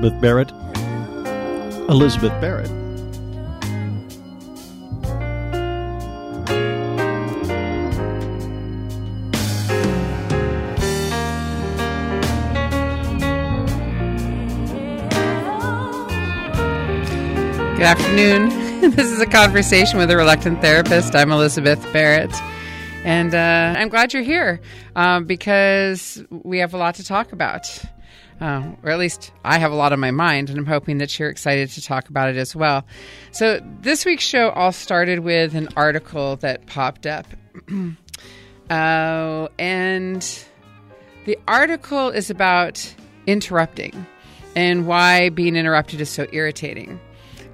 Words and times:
Elizabeth 0.00 0.22
Barrett. 0.22 0.50
Elizabeth 1.90 2.40
Barrett. 2.40 2.70
Good 17.76 17.82
afternoon. 17.82 18.70
This 18.80 19.12
is 19.12 19.20
a 19.20 19.26
conversation 19.26 19.98
with 19.98 20.10
a 20.10 20.16
reluctant 20.16 20.62
therapist. 20.62 21.14
I'm 21.14 21.30
Elizabeth 21.30 21.80
Barrett. 21.92 22.32
And 23.04 23.34
uh, 23.34 23.78
I'm 23.78 23.90
glad 23.90 24.14
you're 24.14 24.22
here 24.22 24.62
uh, 24.96 25.20
because 25.20 26.24
we 26.30 26.58
have 26.60 26.72
a 26.72 26.78
lot 26.78 26.94
to 26.94 27.04
talk 27.04 27.32
about. 27.32 27.84
Uh, 28.40 28.72
or 28.82 28.90
at 28.90 28.98
least 28.98 29.32
I 29.44 29.58
have 29.58 29.70
a 29.70 29.74
lot 29.74 29.92
on 29.92 30.00
my 30.00 30.10
mind, 30.10 30.48
and 30.48 30.58
I'm 30.58 30.66
hoping 30.66 30.98
that 30.98 31.18
you're 31.18 31.28
excited 31.28 31.68
to 31.70 31.82
talk 31.82 32.08
about 32.08 32.30
it 32.30 32.36
as 32.36 32.56
well. 32.56 32.86
So, 33.32 33.60
this 33.80 34.06
week's 34.06 34.24
show 34.24 34.50
all 34.50 34.72
started 34.72 35.20
with 35.20 35.54
an 35.54 35.68
article 35.76 36.36
that 36.36 36.66
popped 36.66 37.06
up. 37.06 37.26
uh, 38.70 39.48
and 39.58 40.44
the 41.26 41.38
article 41.46 42.08
is 42.08 42.30
about 42.30 42.94
interrupting 43.26 44.06
and 44.56 44.86
why 44.86 45.28
being 45.28 45.54
interrupted 45.54 46.00
is 46.00 46.08
so 46.08 46.26
irritating. 46.32 46.98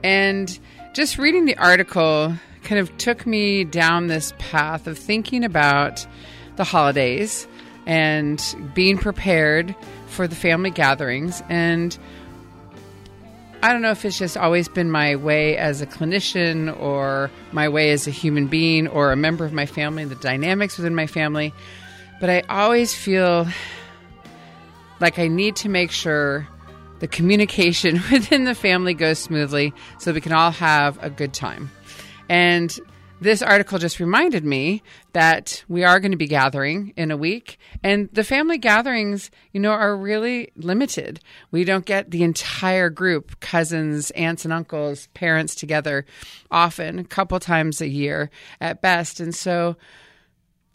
And 0.05 0.59
just 0.95 1.19
reading 1.19 1.47
the 1.47 1.57
article 1.57 2.34
kind 2.62 2.81
of 2.81 2.97
took 2.97 3.27
me 3.27 3.64
down 3.64 4.07
this 4.07 4.33
path 4.39 4.87
of 4.87 4.98
thinking 4.98 5.45
about 5.45 6.07
the 6.57 6.64
holidays 6.64 7.47
and 7.87 8.42
being 8.75 8.98
prepared 8.98 9.75
for 10.17 10.27
the 10.27 10.34
family 10.34 10.70
gatherings. 10.70 11.42
And 11.48 11.97
I 13.62 13.72
don't 13.72 13.83
know 13.83 13.91
if 13.91 14.05
it's 14.05 14.19
just 14.19 14.36
always 14.36 14.67
been 14.67 14.91
my 14.91 15.17
way 15.17 15.56
as 15.56 15.83
a 15.83 15.86
clinician 15.86 16.78
or 16.81 17.31
my 17.53 17.69
way 17.69 17.91
as 17.91 18.06
a 18.06 18.11
human 18.11 18.47
being 18.47 18.89
or 18.89 19.12
a 19.12 19.17
member 19.17 19.45
of 19.45 19.53
my 19.53 19.67
family, 19.67 20.05
the 20.06 20.14
dynamics 20.17 20.78
within 20.78 20.95
my 20.95 21.06
family, 21.06 21.53
but 22.19 22.31
I 22.31 22.41
always 22.48 22.95
feel 22.95 23.47
like 25.00 25.19
I 25.19 25.28
need 25.28 25.56
to 25.56 25.69
make 25.69 25.91
sure 25.91 26.48
the 27.01 27.08
communication 27.08 28.03
within 28.11 28.45
the 28.45 28.55
family 28.55 28.95
goes 28.95 29.19
smoothly 29.19 29.75
so 29.98 30.12
we 30.12 30.23
can 30.23 30.33
all 30.33 30.51
have 30.51 31.03
a 31.03 31.11
good 31.11 31.34
time. 31.34 31.70
And 32.28 32.78
this 33.20 33.42
article 33.42 33.78
just 33.78 33.98
reminded 33.98 34.45
me 34.45 34.83
that 35.12 35.64
we 35.69 35.84
are 35.84 36.00
going 36.00 36.12
to 36.12 36.19
be 36.19 36.27
gathering 36.27 36.92
in 36.97 37.11
a 37.11 37.17
week 37.17 37.58
and 37.83 38.08
the 38.12 38.25
family 38.25 38.58
gatherings 38.58 39.31
you 39.53 39.61
know 39.61 39.70
are 39.70 39.97
really 39.97 40.50
limited 40.56 41.20
we 41.51 41.64
don't 41.64 41.86
get 41.86 42.11
the 42.11 42.23
entire 42.23 42.91
group 42.91 43.41
cousins 43.41 44.11
aunts 44.13 44.45
and 44.45 44.52
uncles 44.52 45.08
parents 45.14 45.55
together 45.55 46.05
often 46.51 46.98
a 46.98 47.05
couple 47.05 47.41
times 47.41 47.80
a 47.80 47.89
year 47.89 48.30
at 48.61 48.83
best 48.83 49.20
and 49.20 49.35
so 49.35 49.77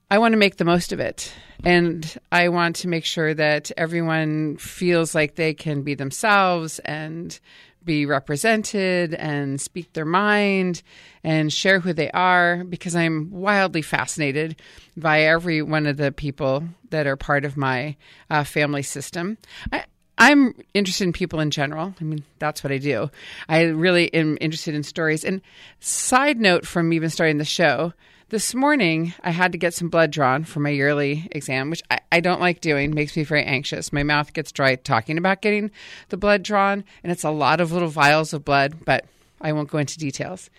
I 0.10 0.18
want 0.18 0.34
to 0.34 0.38
make 0.38 0.58
the 0.58 0.66
most 0.66 0.92
of 0.92 1.00
it. 1.00 1.34
And 1.64 2.18
I 2.34 2.50
want 2.50 2.76
to 2.78 2.90
make 2.90 3.06
sure 3.06 3.34
that 3.34 3.72
everyone 3.78 4.58
feels 4.58 5.16
like 5.16 5.36
they 5.36 5.54
can 5.54 5.84
be 5.84 5.96
themselves 5.96 6.80
and 6.80 7.40
be 7.84 8.06
represented 8.06 9.14
and 9.14 9.60
speak 9.60 9.94
their 9.94 10.06
mind 10.06 10.82
and 11.24 11.52
share 11.52 11.80
who 11.80 11.94
they 11.94 12.12
are 12.12 12.64
because 12.64 12.96
I'm 12.96 13.32
wildly 13.32 13.82
fascinated 13.82 14.62
by 14.96 15.22
every 15.22 15.62
one 15.62 15.86
of 15.86 15.98
the 15.98 16.12
people 16.12 16.64
that 16.90 17.08
are 17.08 17.16
part 17.16 17.46
of 17.46 17.58
my 17.58 17.96
uh, 18.30 18.44
family 18.44 18.84
system. 18.84 19.38
I, 19.72 19.86
I'm 20.18 20.54
interested 20.74 21.06
in 21.06 21.14
people 21.14 21.40
in 21.40 21.50
general. 21.50 21.96
I 22.00 22.04
mean, 22.04 22.24
that's 22.38 22.64
what 22.64 22.72
I 22.72 22.78
do. 22.78 23.10
I 23.50 23.64
really 23.64 24.14
am 24.14 24.38
interested 24.40 24.76
in 24.76 24.84
stories. 24.84 25.24
And 25.24 25.42
side 25.80 26.40
note 26.40 26.66
from 26.66 26.94
even 26.94 27.10
starting 27.10 27.40
the 27.40 27.46
show, 27.46 27.94
this 28.32 28.56
morning, 28.56 29.14
I 29.26 29.32
had 29.32 29.52
to 29.52 29.58
get 29.58 29.74
some 29.74 29.90
blood 29.90 30.10
drawn 30.10 30.46
for 30.46 30.62
my 30.62 30.70
yearly 30.70 31.28
exam, 31.34 31.70
which 31.70 31.84
I, 31.92 32.00
I, 32.14 32.20
don't 32.22 32.40
like 32.40 32.62
doing, 32.62 32.96
makes 32.96 33.18
me 33.18 33.26
very 33.26 33.44
anxious. 33.44 33.92
My 33.92 34.04
mouth 34.04 34.32
gets 34.32 34.54
dry 34.54 34.76
talking 34.76 35.18
about 35.18 35.42
getting 35.42 35.70
the 36.08 36.16
blood 36.16 36.42
drawn, 36.42 36.86
and 37.04 37.12
it's 37.12 37.26
a 37.26 37.30
lot 37.30 37.60
of 37.60 37.74
little 37.74 37.90
vials 37.90 38.32
of 38.32 38.46
blood, 38.46 38.86
but 38.86 39.04
I 39.42 39.52
won't 39.52 39.70
go 39.70 39.80
into 39.80 40.00
details. 40.00 40.50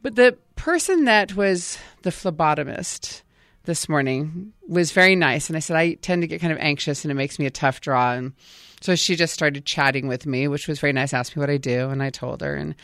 But 0.00 0.16
the 0.16 0.38
person 0.56 1.04
that 1.04 1.36
was 1.36 1.76
the 2.00 2.10
phlebotomist 2.10 3.20
this 3.64 3.86
morning 3.86 4.54
was 4.66 4.90
very 4.92 5.16
nice, 5.16 5.50
and 5.50 5.56
I 5.56 5.60
said, 5.60 5.76
I 5.76 5.94
tend 5.94 6.22
to 6.22 6.28
get 6.28 6.40
kind 6.40 6.52
of 6.52 6.58
anxious, 6.60 7.04
and 7.04 7.12
it 7.12 7.14
makes 7.14 7.38
me 7.38 7.44
a 7.44 7.50
tough 7.50 7.82
draw. 7.82 8.14
And 8.14 8.32
so 8.80 8.94
she 8.94 9.16
just 9.16 9.34
started 9.34 9.66
chatting 9.66 10.08
with 10.08 10.24
me, 10.24 10.48
which 10.48 10.66
was 10.66 10.80
very 10.80 10.94
nice, 10.94 11.12
asked 11.12 11.36
me 11.36 11.40
what 11.40 11.50
I 11.50 11.58
do, 11.58 11.90
and 11.90 12.02
I 12.02 12.08
told 12.08 12.40
her. 12.40 12.54
And 12.54 12.74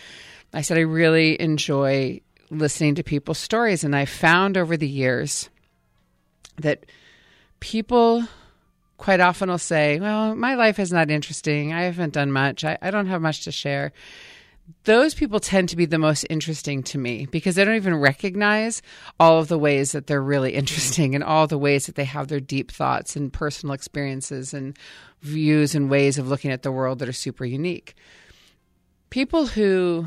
I 0.52 0.60
said, 0.60 0.76
I 0.76 0.82
really 0.82 1.40
enjoy 1.40 2.20
listening 2.58 2.94
to 2.96 3.02
people's 3.02 3.38
stories. 3.38 3.84
And 3.84 3.94
I 3.94 4.04
found 4.04 4.56
over 4.56 4.76
the 4.76 4.88
years 4.88 5.48
that 6.56 6.86
people 7.60 8.26
quite 8.96 9.20
often 9.20 9.50
will 9.50 9.58
say, 9.58 10.00
Well, 10.00 10.34
my 10.34 10.54
life 10.54 10.78
is 10.78 10.92
not 10.92 11.10
interesting. 11.10 11.72
I 11.72 11.82
haven't 11.82 12.14
done 12.14 12.32
much. 12.32 12.64
I, 12.64 12.78
I 12.80 12.90
don't 12.90 13.06
have 13.06 13.22
much 13.22 13.44
to 13.44 13.52
share. 13.52 13.92
Those 14.84 15.14
people 15.14 15.40
tend 15.40 15.68
to 15.70 15.76
be 15.76 15.84
the 15.84 15.98
most 15.98 16.24
interesting 16.30 16.82
to 16.84 16.98
me 16.98 17.26
because 17.26 17.54
they 17.54 17.66
don't 17.66 17.76
even 17.76 17.96
recognize 17.96 18.80
all 19.20 19.38
of 19.38 19.48
the 19.48 19.58
ways 19.58 19.92
that 19.92 20.06
they're 20.06 20.22
really 20.22 20.54
interesting 20.54 21.14
and 21.14 21.22
all 21.22 21.46
the 21.46 21.58
ways 21.58 21.86
that 21.86 21.96
they 21.96 22.04
have 22.04 22.28
their 22.28 22.40
deep 22.40 22.70
thoughts 22.70 23.14
and 23.14 23.32
personal 23.32 23.74
experiences 23.74 24.54
and 24.54 24.78
views 25.20 25.74
and 25.74 25.90
ways 25.90 26.18
of 26.18 26.28
looking 26.28 26.50
at 26.50 26.62
the 26.62 26.72
world 26.72 26.98
that 27.00 27.08
are 27.08 27.12
super 27.12 27.44
unique. 27.44 27.94
People 29.10 29.46
who 29.46 30.06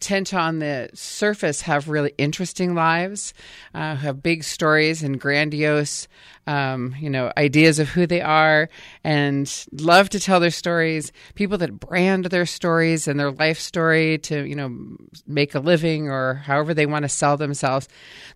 tend 0.00 0.26
to, 0.28 0.38
on 0.38 0.58
the 0.58 0.90
surface, 0.94 1.60
have 1.62 1.88
really 1.88 2.12
interesting 2.18 2.74
lives, 2.74 3.32
uh, 3.74 3.94
have 3.96 4.22
big 4.22 4.42
stories 4.42 5.02
and 5.02 5.20
grandiose, 5.20 6.08
um, 6.46 6.94
you 6.98 7.10
know, 7.10 7.32
ideas 7.36 7.78
of 7.78 7.88
who 7.88 8.06
they 8.06 8.20
are, 8.20 8.68
and 9.04 9.66
love 9.72 10.08
to 10.10 10.20
tell 10.20 10.40
their 10.40 10.50
stories. 10.50 11.12
People 11.34 11.58
that 11.58 11.78
brand 11.78 12.26
their 12.26 12.46
stories 12.46 13.06
and 13.06 13.20
their 13.20 13.30
life 13.30 13.58
story 13.58 14.18
to, 14.18 14.46
you 14.46 14.56
know, 14.56 14.76
make 15.26 15.54
a 15.54 15.60
living 15.60 16.08
or 16.08 16.34
however 16.34 16.74
they 16.74 16.86
want 16.86 17.04
to 17.04 17.08
sell 17.08 17.36
themselves. 17.36 17.88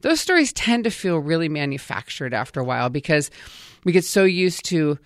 Those 0.03 0.21
stories 0.21 0.53
tend 0.53 0.85
to 0.85 0.91
feel 0.91 1.19
really 1.19 1.49
manufactured 1.49 2.35
after 2.35 2.61
a 2.61 2.65
while 2.65 2.91
because 2.91 3.31
we 3.85 3.93
get 3.93 4.05
so 4.05 4.25
used 4.25 4.65
to 4.67 4.99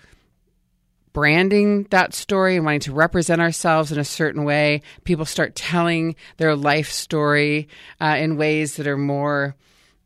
branding 1.18 1.82
that 1.90 2.14
story 2.14 2.54
and 2.54 2.64
wanting 2.64 2.78
to 2.78 2.92
represent 2.92 3.40
ourselves 3.40 3.90
in 3.90 3.98
a 3.98 4.04
certain 4.04 4.44
way, 4.44 4.80
people 5.02 5.24
start 5.24 5.56
telling 5.56 6.14
their 6.36 6.54
life 6.54 6.92
story 6.92 7.66
uh, 8.00 8.14
in 8.16 8.36
ways 8.36 8.76
that 8.76 8.86
are 8.86 8.96
more 8.96 9.56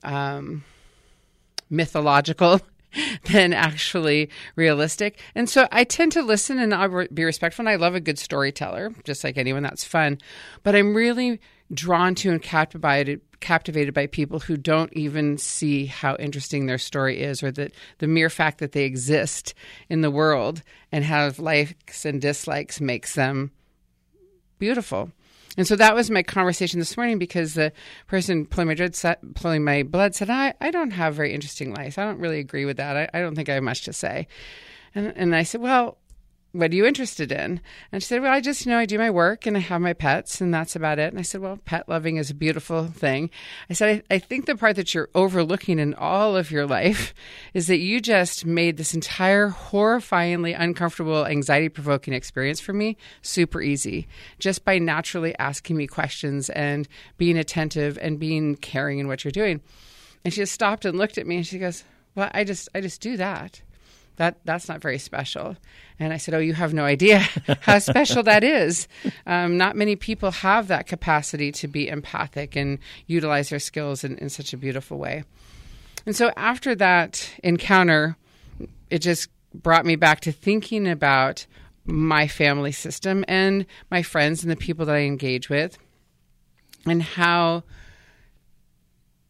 um, 0.05 0.65
mythological 1.69 2.63
than 3.31 3.53
actually 3.53 4.31
realistic. 4.57 5.21
And 5.35 5.51
so 5.51 5.69
I 5.71 5.85
tend 5.85 6.13
to 6.13 6.23
listen 6.23 6.59
and 6.59 6.73
I'll 6.73 7.07
be 7.13 7.25
respectful. 7.25 7.65
And 7.65 7.69
I 7.69 7.77
love 7.77 7.95
a 7.95 8.01
good 8.01 8.19
storyteller, 8.19 8.95
just 9.05 9.23
like 9.23 9.37
anyone. 9.37 9.65
That's 9.65 9.85
fun. 9.85 10.17
But 10.63 10.75
I'm 10.75 10.95
really 10.95 11.43
drawn 11.73 12.15
to 12.17 12.31
and 12.31 12.43
captivated 12.43 13.21
captivated 13.41 13.93
by 13.93 14.07
people 14.07 14.39
who 14.39 14.57
don't 14.57 14.93
even 14.93 15.37
see 15.37 15.85
how 15.87 16.15
interesting 16.17 16.67
their 16.67 16.79
story 16.79 17.21
is 17.21 17.43
or 17.43 17.51
that 17.51 17.73
the 17.99 18.07
mere 18.07 18.31
fact 18.31 18.59
that 18.59 18.71
they 18.71 18.85
exist 18.85 19.53
in 19.89 20.01
the 20.01 20.13
world 20.13 20.63
and 20.93 21.05
have 21.05 21.41
likes 21.41 22.05
and 22.05 22.23
dislikes 22.23 22.81
makes 22.81 23.17
them 23.17 23.51
beautiful. 24.61 25.11
And 25.57 25.67
so 25.67 25.77
that 25.77 25.95
was 25.95 26.11
my 26.11 26.23
conversation 26.23 26.79
this 26.79 26.97
morning 26.97 27.19
because 27.19 27.55
the 27.55 27.73
person 28.07 28.47
pulling 28.47 28.69
my 28.69 28.75
blood, 28.75 29.17
pulling 29.35 29.65
my 29.65 29.83
blood 29.83 30.15
said, 30.15 30.31
I, 30.31 30.55
I 30.61 30.71
don't 30.71 30.93
have 30.93 31.15
very 31.15 31.35
interesting 31.35 31.75
life. 31.75 31.99
I 31.99 32.05
don't 32.05 32.21
really 32.21 32.39
agree 32.39 32.65
with 32.65 32.79
that. 32.79 32.97
I, 32.97 33.09
I 33.13 33.21
don't 33.21 33.35
think 33.35 33.49
I 33.49 33.55
have 33.55 33.63
much 33.63 33.83
to 33.83 33.93
say. 33.93 34.29
And, 34.95 35.13
and 35.17 35.37
I 35.37 35.43
said, 35.43 35.61
Well, 35.61 35.99
what 36.53 36.71
are 36.71 36.75
you 36.75 36.85
interested 36.85 37.33
in? 37.33 37.61
And 37.91 38.03
she 38.03 38.09
said, 38.09 38.21
Well, 38.21 38.33
I 38.33 38.41
just, 38.41 38.65
you 38.65 38.73
know, 38.73 38.79
I 38.79 38.85
do 38.85 38.99
my 38.99 39.11
work 39.11 39.47
and 39.47 39.57
I 39.57 39.61
have 39.61 39.81
my 39.81 39.95
pets 39.95 40.41
and 40.41 40.53
that's 40.53 40.77
about 40.77 40.99
it. 40.99 41.11
And 41.11 41.19
I 41.19 41.23
said, 41.23 41.41
Well, 41.41 41.59
pet 41.65 41.89
loving 41.89 42.19
is 42.19 42.29
a 42.29 42.35
beautiful 42.35 42.87
thing. 42.87 43.31
I 43.71 43.73
said, 43.73 44.05
I, 44.11 44.15
I 44.17 44.19
think 44.19 44.45
the 44.45 44.55
part 44.55 44.77
that 44.77 44.93
you're 44.93 45.09
overlooking 45.15 45.79
in 45.79 45.95
all 45.95 46.37
of 46.37 46.51
your 46.51 46.67
life 46.67 47.15
is 47.55 47.69
that 47.69 47.79
you 47.79 48.01
just 48.01 48.45
made 48.45 48.77
this 48.77 48.93
entire 48.93 49.49
horrifyingly 49.49 50.55
uncomfortable, 50.59 51.27
anxiety 51.27 51.71
provoking 51.71 52.13
experience 52.13 52.61
for 52.61 52.75
me 52.75 52.99
super 53.23 53.63
easy 53.63 54.07
just 54.39 54.65
by 54.65 54.79
naturally 54.79 55.35
asking 55.39 55.77
me 55.77 55.87
questions 55.87 56.51
and 56.51 56.87
being 57.17 57.39
attentive 57.39 57.99
and 58.03 58.21
being 58.21 58.57
caring 58.57 58.99
in 58.99 59.09
what 59.09 59.25
you're 59.25 59.33
doing. 59.33 59.63
And 60.23 60.35
she 60.35 60.43
just 60.43 60.53
stopped 60.53 60.85
and 60.85 60.99
looked 60.99 61.17
at 61.17 61.27
me 61.27 61.37
and 61.37 61.47
she 61.47 61.59
goes, 61.59 61.83
Well, 62.15 62.31
I 62.35 62.45
just, 62.45 62.69
I 62.75 62.83
just 62.83 63.01
do 63.01 63.17
that 63.17 63.63
that 64.17 64.39
that's 64.45 64.69
not 64.69 64.81
very 64.81 64.99
special. 64.99 65.57
And 65.99 66.13
I 66.13 66.17
said, 66.17 66.35
Oh, 66.35 66.39
you 66.39 66.55
have 66.55 66.75
no 66.75 66.85
idea 66.85 67.19
how 67.61 67.79
special 67.79 68.23
that 68.25 68.45
is. 68.45 68.89
Um, 69.27 69.57
not 69.57 69.77
many 69.77 69.97
people 69.97 70.31
have 70.31 70.69
that 70.69 70.87
capacity 70.87 71.53
to 71.53 71.69
be 71.69 71.89
empathic 71.89 72.57
and 72.57 72.79
utilize 73.07 73.51
their 73.51 73.59
skills 73.59 74.05
in, 74.05 74.19
in 74.19 74.29
such 74.29 74.53
a 74.53 74.57
beautiful 74.57 74.99
way. 74.99 75.25
And 76.07 76.17
so 76.17 76.33
after 76.37 76.75
that 76.75 77.31
encounter, 77.43 78.17
it 78.91 78.99
just 78.99 79.29
brought 79.55 79.87
me 79.87 79.97
back 79.97 80.21
to 80.21 80.33
thinking 80.33 80.89
about 80.89 81.47
my 81.85 82.27
family 82.29 82.73
system 82.73 83.25
and 83.29 83.67
my 83.91 84.03
friends 84.03 84.43
and 84.43 84.51
the 84.51 84.57
people 84.57 84.87
that 84.87 84.95
I 84.95 85.01
engage 85.01 85.49
with 85.49 85.79
and 86.87 87.03
how 87.03 87.65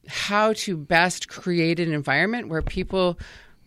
how 0.09 0.53
to 0.53 0.77
best 0.77 1.29
create 1.29 1.79
an 1.79 1.93
environment 1.93 2.49
where 2.49 2.63
people 2.63 3.19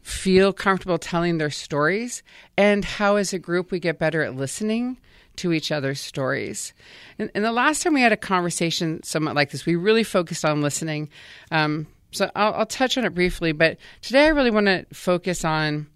feel 0.06 0.54
comfortable 0.54 1.00
telling 1.00 1.40
their 1.40 1.50
stories 1.50 2.22
and 2.56 2.86
how 2.86 3.16
as 3.16 3.34
a 3.34 3.40
group 3.40 3.72
we 3.72 3.80
get 3.80 3.98
better 3.98 4.22
at 4.22 4.36
listening 4.36 5.00
to 5.36 5.52
each 5.52 5.72
other's 5.72 6.00
stories. 6.00 6.76
And, 7.18 7.32
and 7.34 7.44
the 7.44 7.52
last 7.52 7.82
time 7.82 7.96
we 7.96 8.04
had 8.04 8.12
a 8.12 8.18
conversation 8.18 9.02
somewhat 9.02 9.34
like 9.34 9.50
this, 9.50 9.66
we 9.66 9.76
really 9.76 10.04
focused 10.04 10.46
on 10.46 10.62
listening. 10.62 11.10
Um, 11.50 11.88
so 12.12 12.30
I'll, 12.36 12.54
I'll 12.54 12.66
touch 12.68 13.00
on 13.00 13.06
it 13.06 13.16
briefly, 13.16 13.52
but 13.52 13.78
today 14.04 14.26
I 14.26 14.30
really 14.30 14.52
want 14.52 14.68
to 14.68 14.86
focus 14.94 15.44
on 15.44 15.88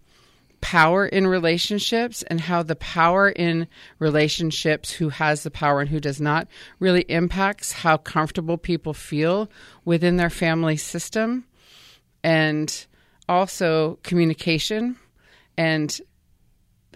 power 0.60 1.06
in 1.06 1.28
relationships 1.28 2.24
and 2.24 2.42
how 2.42 2.64
the 2.64 2.76
power 2.78 3.30
in 3.30 3.68
relationships, 4.00 4.92
who 4.92 5.10
has 5.10 5.44
the 5.44 5.52
power 5.52 5.82
and 5.82 5.90
who 5.90 6.00
does 6.00 6.20
not, 6.20 6.48
really 6.80 7.02
impacts 7.02 7.72
how 7.72 7.96
comfortable 7.96 8.58
people 8.58 8.96
feel 8.96 9.52
within 9.86 10.18
their 10.18 10.32
family 10.32 10.78
system. 10.78 11.46
And 12.24 12.88
also 13.30 14.00
communication 14.04 14.98
and 15.58 16.02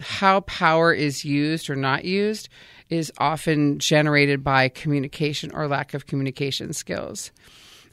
how 0.00 0.40
power 0.40 0.92
is 0.92 1.24
used 1.24 1.70
or 1.70 1.76
not 1.76 2.04
used 2.04 2.48
is 2.90 3.12
often 3.18 3.78
generated 3.78 4.42
by 4.42 4.68
communication 4.68 5.52
or 5.54 5.68
lack 5.68 5.94
of 5.94 6.06
communication 6.06 6.72
skills. 6.72 7.30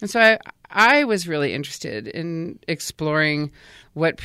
And 0.02 0.10
so 0.10 0.20
I, 0.20 0.40
I 0.70 1.04
was 1.04 1.28
really 1.28 1.54
interested 1.54 2.08
in 2.08 2.60
exploring 2.68 3.52
what 3.94 4.20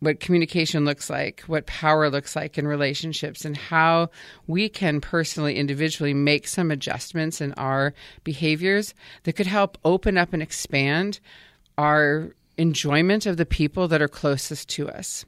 what 0.00 0.20
communication 0.20 0.84
looks 0.84 1.10
like, 1.10 1.40
what 1.48 1.66
power 1.66 2.08
looks 2.08 2.36
like 2.36 2.56
in 2.56 2.68
relationships, 2.68 3.44
and 3.44 3.56
how 3.56 4.10
we 4.46 4.68
can 4.68 5.00
personally, 5.00 5.56
individually 5.56 6.14
make 6.14 6.46
some 6.46 6.70
adjustments 6.70 7.40
in 7.40 7.52
our 7.54 7.92
behaviors 8.22 8.94
that 9.24 9.32
could 9.32 9.48
help 9.48 9.76
open 9.84 10.16
up 10.16 10.32
and 10.32 10.40
expand 10.40 11.18
our 11.76 12.30
enjoyment 12.58 13.24
of 13.24 13.36
the 13.36 13.46
people 13.46 13.88
that 13.88 14.02
are 14.02 14.08
closest 14.08 14.68
to 14.70 14.88
us. 14.90 15.24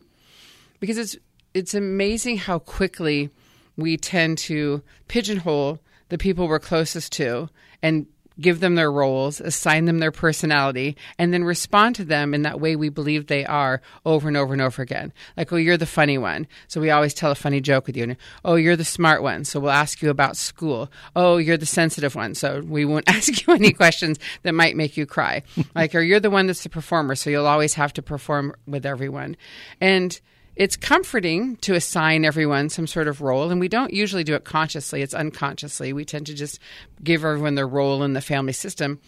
Because 0.81 0.99
it's 0.99 1.17
it's 1.55 1.75
amazing 1.75 2.39
how 2.39 2.59
quickly 2.59 3.31
we 3.77 3.97
tend 3.97 4.39
to 4.39 4.83
pigeonhole 5.09 5.81
the 6.11 6.19
people 6.19 6.47
we're 6.47 6.59
closest 6.59 7.13
to 7.13 7.49
and 7.83 8.07
give 8.41 8.61
them 8.61 8.75
their 8.75 8.91
roles, 8.91 9.41
assign 9.41 9.85
them 9.85 9.99
their 9.99 10.11
personality, 10.11 10.97
and 11.19 11.33
then 11.33 11.45
respond 11.45 11.97
to 11.97 12.05
them 12.05 12.35
in 12.35 12.43
that 12.43 12.61
way 12.61 12.77
we 12.77 12.89
believe 12.89 13.27
they 13.27 13.45
are 13.45 13.81
over 14.05 14.29
and 14.29 14.37
over 14.37 14.53
and 14.53 14.63
over 14.63 14.83
again. 14.83 15.13
Like, 15.37 15.53
oh, 15.53 15.57
you're 15.57 15.77
the 15.77 15.87
funny 15.87 16.19
one. 16.19 16.47
So 16.69 16.81
we 16.81 16.91
always 16.91 17.15
tell 17.15 17.31
a 17.31 17.35
funny 17.37 17.61
joke 17.61 17.87
with 17.87 17.97
you. 17.97 18.05
And, 18.05 18.17
oh, 18.45 18.55
you're 18.55 18.77
the 18.77 18.85
smart 18.85 19.23
one. 19.23 19.45
So 19.45 19.61
we'll 19.61 19.71
ask 19.71 20.03
you 20.03 20.11
about 20.11 20.37
school. 20.37 20.91
Oh, 21.15 21.37
you're 21.37 21.57
the 21.57 21.67
sensitive 21.67 22.15
one. 22.15 22.35
So 22.35 22.61
we 22.61 22.85
won't 22.85 23.09
ask 23.09 23.47
you 23.47 23.55
any 23.55 23.73
questions 23.73 24.19
that 24.43 24.55
might 24.55 24.77
make 24.77 24.97
you 24.97 25.07
cry. 25.07 25.43
like, 25.75 25.95
or 25.95 26.01
you're 26.01 26.21
the 26.21 26.31
one 26.31 26.47
that's 26.47 26.63
the 26.63 26.69
performer. 26.69 27.15
So 27.15 27.31
you'll 27.31 27.47
always 27.47 27.75
have 27.75 27.93
to 27.95 28.03
perform 28.03 28.55
with 28.67 28.87
everyone. 28.87 29.37
And 29.81 30.19
it's 30.57 30.77
comforting 30.77 31.57
to 31.57 31.75
assign 31.75 32.25
everyone 32.25 32.69
some 32.69 32.87
sort 32.87 33.09
of 33.09 33.21
role, 33.21 33.51
and 33.51 33.61
we 33.61 33.69
don't 33.69 33.93
usually 33.93 34.25
do 34.25 34.35
it 34.35 34.45
consciously, 34.45 35.03
it's 35.03 35.15
unconsciously. 35.15 35.93
We 35.93 36.05
tend 36.05 36.27
to 36.27 36.35
just 36.35 36.59
give 37.03 37.25
everyone 37.25 37.55
their 37.55 37.69
role 37.69 38.03
in 38.03 38.13
the 38.13 38.21
family 38.21 38.53
system. 38.53 39.01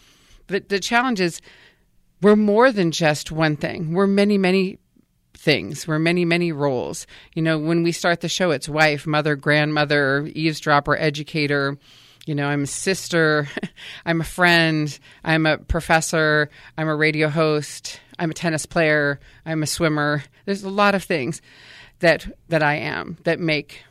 But 0.47 0.69
the 0.69 0.79
challenge 0.79 1.21
is 1.21 1.41
we're 2.21 2.35
more 2.35 2.71
than 2.71 2.91
just 2.91 3.31
one 3.31 3.57
thing, 3.57 3.93
we're 3.93 4.07
many, 4.07 4.37
many 4.37 4.79
things. 5.43 5.85
We're 5.85 5.99
many, 5.99 6.23
many 6.23 6.51
roles. 6.53 7.05
You 7.33 7.41
know, 7.41 7.59
when 7.59 7.83
we 7.83 7.91
start 7.91 8.21
the 8.21 8.29
show, 8.29 8.51
it's 8.51 8.69
wife, 8.69 9.05
mother, 9.05 9.35
grandmother, 9.35 10.29
eavesdropper, 10.33 10.95
educator. 10.95 11.77
You 12.25 12.35
know, 12.35 12.47
I'm 12.47 12.63
a 12.63 12.67
sister, 12.67 13.49
I'm 14.05 14.21
a 14.21 14.23
friend, 14.23 14.97
I'm 15.25 15.45
a 15.45 15.57
professor, 15.57 16.49
I'm 16.77 16.87
a 16.87 16.95
radio 16.95 17.27
host, 17.27 17.99
I'm 18.23 18.31
a 18.31 18.33
tennis 18.33 18.65
player, 18.65 19.19
I'm 19.45 19.63
a 19.63 19.67
swimmer. 19.67 20.23
There's 20.45 20.63
a 20.63 20.69
lot 20.69 20.95
of 20.95 21.03
things 21.03 21.41
that 21.99 22.25
that 22.47 22.63
I 22.63 22.75
am 22.75 23.17
that 23.25 23.39
make 23.39 23.83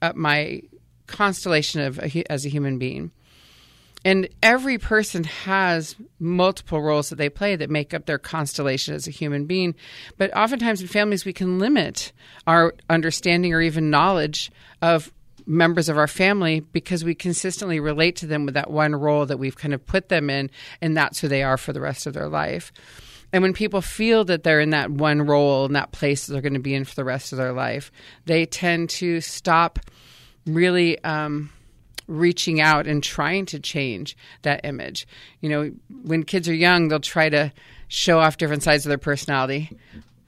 up 0.00 0.14
my 0.14 0.62
constellation 1.08 1.80
of 1.80 1.98
a, 1.98 2.30
as 2.30 2.46
a 2.46 2.48
human 2.48 2.78
being. 2.78 3.10
And 4.04 4.28
every 4.42 4.78
person 4.78 5.24
has 5.24 5.96
multiple 6.18 6.80
roles 6.80 7.10
that 7.10 7.16
they 7.16 7.28
play 7.28 7.56
that 7.56 7.70
make 7.70 7.92
up 7.92 8.06
their 8.06 8.18
constellation 8.18 8.94
as 8.94 9.06
a 9.06 9.12
human 9.12 9.46
being. 9.46 9.74
But 10.16 10.36
oftentimes 10.36 10.80
in 10.80 10.88
families, 10.88 11.24
we 11.24 11.32
can 11.32 11.58
limit 11.58 12.12
our 12.46 12.74
understanding 12.88 13.52
or 13.52 13.60
even 13.60 13.90
knowledge 13.90 14.50
of 14.80 15.12
members 15.46 15.88
of 15.88 15.98
our 15.98 16.08
family 16.08 16.60
because 16.60 17.04
we 17.04 17.14
consistently 17.14 17.80
relate 17.80 18.16
to 18.16 18.26
them 18.26 18.44
with 18.44 18.54
that 18.54 18.70
one 18.70 18.94
role 18.94 19.26
that 19.26 19.38
we've 19.38 19.56
kind 19.56 19.74
of 19.74 19.84
put 19.86 20.08
them 20.08 20.30
in, 20.30 20.50
and 20.80 20.96
that's 20.96 21.20
who 21.20 21.28
they 21.28 21.42
are 21.42 21.56
for 21.56 21.72
the 21.72 21.80
rest 21.80 22.06
of 22.06 22.14
their 22.14 22.28
life. 22.28 22.72
And 23.32 23.42
when 23.42 23.52
people 23.52 23.80
feel 23.80 24.24
that 24.26 24.42
they're 24.42 24.60
in 24.60 24.70
that 24.70 24.90
one 24.90 25.22
role 25.22 25.64
and 25.64 25.76
that 25.76 25.92
place 25.92 26.26
that 26.26 26.32
they're 26.32 26.42
going 26.42 26.54
to 26.54 26.60
be 26.60 26.74
in 26.74 26.84
for 26.84 26.94
the 26.94 27.04
rest 27.04 27.32
of 27.32 27.38
their 27.38 27.52
life, 27.52 27.90
they 28.26 28.44
tend 28.44 28.90
to 28.90 29.20
stop 29.20 29.78
really 30.46 31.02
um, 31.04 31.50
reaching 32.06 32.60
out 32.60 32.86
and 32.86 33.02
trying 33.02 33.46
to 33.46 33.58
change 33.58 34.16
that 34.42 34.64
image. 34.64 35.06
You 35.40 35.48
know, 35.48 35.72
when 36.02 36.24
kids 36.24 36.48
are 36.48 36.54
young, 36.54 36.88
they'll 36.88 37.00
try 37.00 37.28
to 37.30 37.52
show 37.88 38.18
off 38.18 38.36
different 38.36 38.62
sides 38.62 38.84
of 38.84 38.90
their 38.90 38.98
personality. 38.98 39.78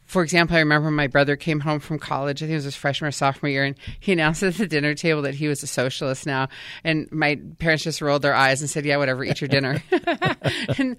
For 0.07 0.23
example, 0.23 0.57
I 0.57 0.61
remember 0.61 0.91
my 0.91 1.07
brother 1.07 1.35
came 1.35 1.61
home 1.61 1.81
from 1.81 1.99
college. 1.99 2.43
I 2.43 2.47
think 2.47 2.53
it 2.53 2.57
was 2.57 2.65
his 2.65 2.77
freshman 2.77 3.09
or 3.09 3.13
sophomore 3.13 3.51
year, 3.51 3.65
and 3.65 3.75
he 4.01 4.13
announced 4.15 4.43
at 4.43 4.55
the 4.55 4.67
dinner 4.67 4.95
table 4.95 5.23
that 5.23 5.35
he 5.35 5.49
was 5.49 5.63
a 5.63 5.67
socialist 5.67 6.27
now. 6.27 6.49
And 6.85 7.11
my 7.11 7.41
parents 7.59 7.85
just 7.85 8.01
rolled 8.01 8.23
their 8.23 8.35
eyes 8.35 8.61
and 8.61 8.71
said, 8.71 8.85
"Yeah, 8.85 8.99
whatever, 8.99 9.25
eat 9.25 9.41
your 9.41 9.49
dinner." 9.49 9.83
and 10.79 10.97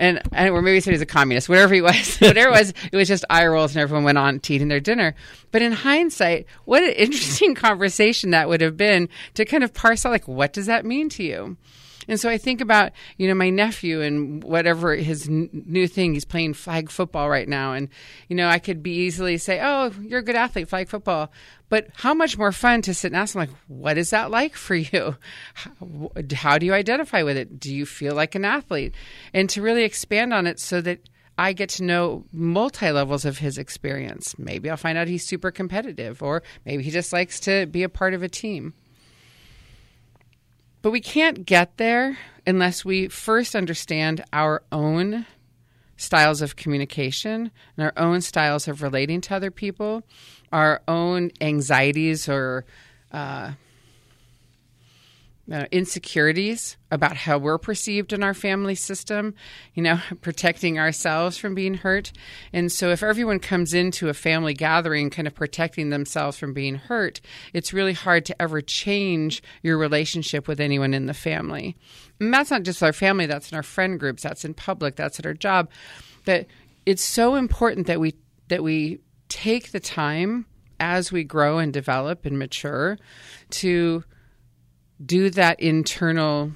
and, 0.00 0.20
and 0.32 0.48
or 0.50 0.62
maybe 0.62 0.80
said 0.80 0.90
he 0.90 0.94
was 0.94 1.02
a 1.02 1.06
communist, 1.06 1.48
whatever 1.48 1.74
he 1.74 1.82
was, 1.82 2.16
whatever 2.18 2.48
it 2.48 2.58
was, 2.58 2.72
it 2.90 2.96
was 2.96 3.06
just 3.06 3.24
eye 3.30 3.46
rolls 3.46 3.76
and 3.76 3.82
everyone 3.82 4.02
went 4.02 4.18
on 4.18 4.40
to 4.40 4.54
eating 4.54 4.68
their 4.68 4.80
dinner. 4.80 5.14
But 5.52 5.62
in 5.62 5.72
hindsight, 5.72 6.46
what 6.64 6.82
an 6.82 6.90
interesting 6.96 7.54
conversation 7.54 8.30
that 8.30 8.48
would 8.48 8.62
have 8.62 8.76
been 8.76 9.08
to 9.34 9.44
kind 9.44 9.62
of 9.62 9.74
parse 9.74 10.04
out 10.04 10.10
like, 10.10 10.26
what 10.26 10.52
does 10.52 10.66
that 10.66 10.84
mean 10.84 11.10
to 11.10 11.22
you? 11.22 11.56
And 12.08 12.18
so 12.18 12.28
I 12.28 12.38
think 12.38 12.60
about, 12.60 12.92
you 13.18 13.28
know, 13.28 13.34
my 13.34 13.50
nephew 13.50 14.00
and 14.00 14.42
whatever 14.42 14.96
his 14.96 15.28
n- 15.28 15.48
new 15.52 15.86
thing, 15.86 16.14
he's 16.14 16.24
playing 16.24 16.54
flag 16.54 16.90
football 16.90 17.28
right 17.28 17.48
now. 17.48 17.74
And, 17.74 17.88
you 18.26 18.34
know, 18.34 18.48
I 18.48 18.58
could 18.58 18.82
be 18.82 18.92
easily 18.92 19.38
say, 19.38 19.60
oh, 19.62 19.92
you're 20.00 20.18
a 20.18 20.24
good 20.24 20.34
athlete, 20.34 20.68
flag 20.68 20.88
football. 20.88 21.30
But 21.70 21.86
how 21.94 22.12
much 22.12 22.36
more 22.36 22.52
fun 22.52 22.82
to 22.82 22.92
sit 22.92 23.12
and 23.12 23.16
ask 23.16 23.34
him, 23.34 23.40
like, 23.40 23.50
what 23.68 23.96
is 23.96 24.10
that 24.10 24.30
like 24.30 24.54
for 24.56 24.74
you? 24.74 25.16
How, 25.54 26.10
how 26.34 26.58
do 26.58 26.66
you 26.66 26.74
identify 26.74 27.22
with 27.22 27.36
it? 27.36 27.58
Do 27.58 27.74
you 27.74 27.86
feel 27.86 28.14
like 28.14 28.34
an 28.34 28.44
athlete? 28.44 28.92
And 29.32 29.48
to 29.50 29.62
really 29.62 29.84
expand 29.84 30.34
on 30.34 30.46
it 30.46 30.58
so 30.58 30.80
that 30.80 30.98
I 31.38 31.54
get 31.54 31.70
to 31.70 31.84
know 31.84 32.26
multi 32.32 32.90
levels 32.90 33.24
of 33.24 33.38
his 33.38 33.56
experience. 33.56 34.38
Maybe 34.38 34.68
I'll 34.68 34.76
find 34.76 34.98
out 34.98 35.08
he's 35.08 35.26
super 35.26 35.50
competitive, 35.50 36.22
or 36.22 36.42
maybe 36.66 36.82
he 36.82 36.90
just 36.90 37.12
likes 37.12 37.40
to 37.40 37.66
be 37.66 37.82
a 37.82 37.88
part 37.88 38.12
of 38.12 38.22
a 38.22 38.28
team. 38.28 38.74
But 40.82 40.90
we 40.90 41.00
can't 41.00 41.46
get 41.46 41.76
there 41.76 42.18
unless 42.46 42.84
we 42.84 43.08
first 43.08 43.54
understand 43.54 44.24
our 44.32 44.62
own 44.72 45.24
styles 45.96 46.40
of 46.40 46.56
communication 46.56 47.50
and 47.76 47.84
our 47.84 47.92
own 47.96 48.22
styles 48.22 48.66
of 48.66 48.82
relating 48.82 49.20
to 49.20 49.34
other 49.34 49.50
people, 49.50 50.02
our 50.52 50.82
own 50.88 51.30
anxieties 51.40 52.28
or 52.28 52.64
uh, 53.12 53.52
uh, 55.50 55.66
insecurities 55.72 56.76
about 56.92 57.16
how 57.16 57.36
we're 57.36 57.58
perceived 57.58 58.12
in 58.12 58.22
our 58.22 58.34
family 58.34 58.74
system, 58.74 59.34
you 59.74 59.82
know, 59.82 59.98
protecting 60.20 60.78
ourselves 60.78 61.36
from 61.36 61.54
being 61.54 61.74
hurt. 61.74 62.12
And 62.52 62.70
so, 62.70 62.90
if 62.90 63.02
everyone 63.02 63.40
comes 63.40 63.74
into 63.74 64.08
a 64.08 64.14
family 64.14 64.54
gathering 64.54 65.10
kind 65.10 65.26
of 65.26 65.34
protecting 65.34 65.90
themselves 65.90 66.38
from 66.38 66.54
being 66.54 66.76
hurt, 66.76 67.20
it's 67.52 67.72
really 67.72 67.94
hard 67.94 68.24
to 68.26 68.42
ever 68.42 68.60
change 68.60 69.42
your 69.62 69.76
relationship 69.76 70.46
with 70.46 70.60
anyone 70.60 70.94
in 70.94 71.06
the 71.06 71.14
family. 71.14 71.76
And 72.20 72.32
that's 72.32 72.50
not 72.50 72.62
just 72.62 72.82
our 72.82 72.92
family, 72.92 73.26
that's 73.26 73.50
in 73.50 73.56
our 73.56 73.62
friend 73.62 73.98
groups, 73.98 74.22
that's 74.22 74.44
in 74.44 74.54
public, 74.54 74.94
that's 74.94 75.18
at 75.18 75.26
our 75.26 75.34
job. 75.34 75.68
That 76.26 76.46
it's 76.86 77.02
so 77.02 77.34
important 77.34 77.88
that 77.88 77.98
we 77.98 78.14
that 78.48 78.62
we 78.62 79.00
take 79.30 79.72
the 79.72 79.80
time 79.80 80.44
as 80.78 81.10
we 81.10 81.24
grow 81.24 81.58
and 81.58 81.72
develop 81.72 82.26
and 82.26 82.38
mature 82.38 82.98
to 83.50 84.04
do 85.04 85.30
that 85.30 85.60
internal, 85.60 86.52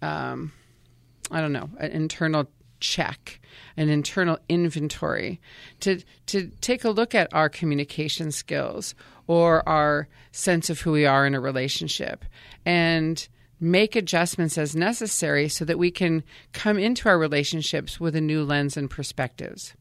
um, 0.00 0.52
I 1.30 1.40
don't 1.40 1.52
know, 1.52 1.70
an 1.78 1.90
internal 1.90 2.48
check, 2.78 3.40
an 3.76 3.88
internal 3.88 4.38
inventory 4.48 5.40
to 5.80 6.02
to 6.26 6.50
take 6.60 6.84
a 6.84 6.90
look 6.90 7.14
at 7.14 7.32
our 7.32 7.48
communication 7.48 8.30
skills 8.30 8.94
or 9.26 9.66
our 9.68 10.08
sense 10.32 10.68
of 10.68 10.80
who 10.80 10.92
we 10.92 11.06
are 11.06 11.26
in 11.26 11.34
a 11.34 11.40
relationship 11.40 12.24
and 12.66 13.28
make 13.60 13.94
adjustments 13.94 14.58
as 14.58 14.74
necessary 14.74 15.48
so 15.48 15.64
that 15.64 15.78
we 15.78 15.90
can 15.90 16.24
come 16.52 16.76
into 16.76 17.08
our 17.08 17.18
relationships 17.18 18.00
with 18.00 18.16
a 18.16 18.20
new 18.20 18.42
lens 18.42 18.76
and 18.76 18.90
perspectives. 18.90 19.74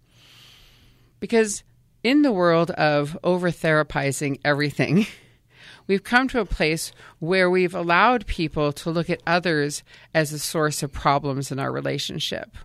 Because 1.20 1.64
in 2.04 2.22
the 2.22 2.32
world 2.32 2.72
of 2.72 3.18
over 3.24 3.50
therapizing 3.50 4.40
everything, 4.44 5.08
we've 5.88 6.04
come 6.04 6.28
to 6.30 6.40
a 6.40 6.46
place 6.46 6.92
where 7.20 7.50
we've 7.50 7.76
allowed 7.76 8.26
people 8.28 8.72
to 8.74 8.90
look 8.90 9.10
at 9.10 9.22
others 9.26 9.84
as 10.14 10.32
a 10.32 10.40
source 10.40 10.84
of 10.84 10.92
problems 10.92 11.52
in 11.52 11.60
our 11.60 11.72
relationship. 11.72 12.56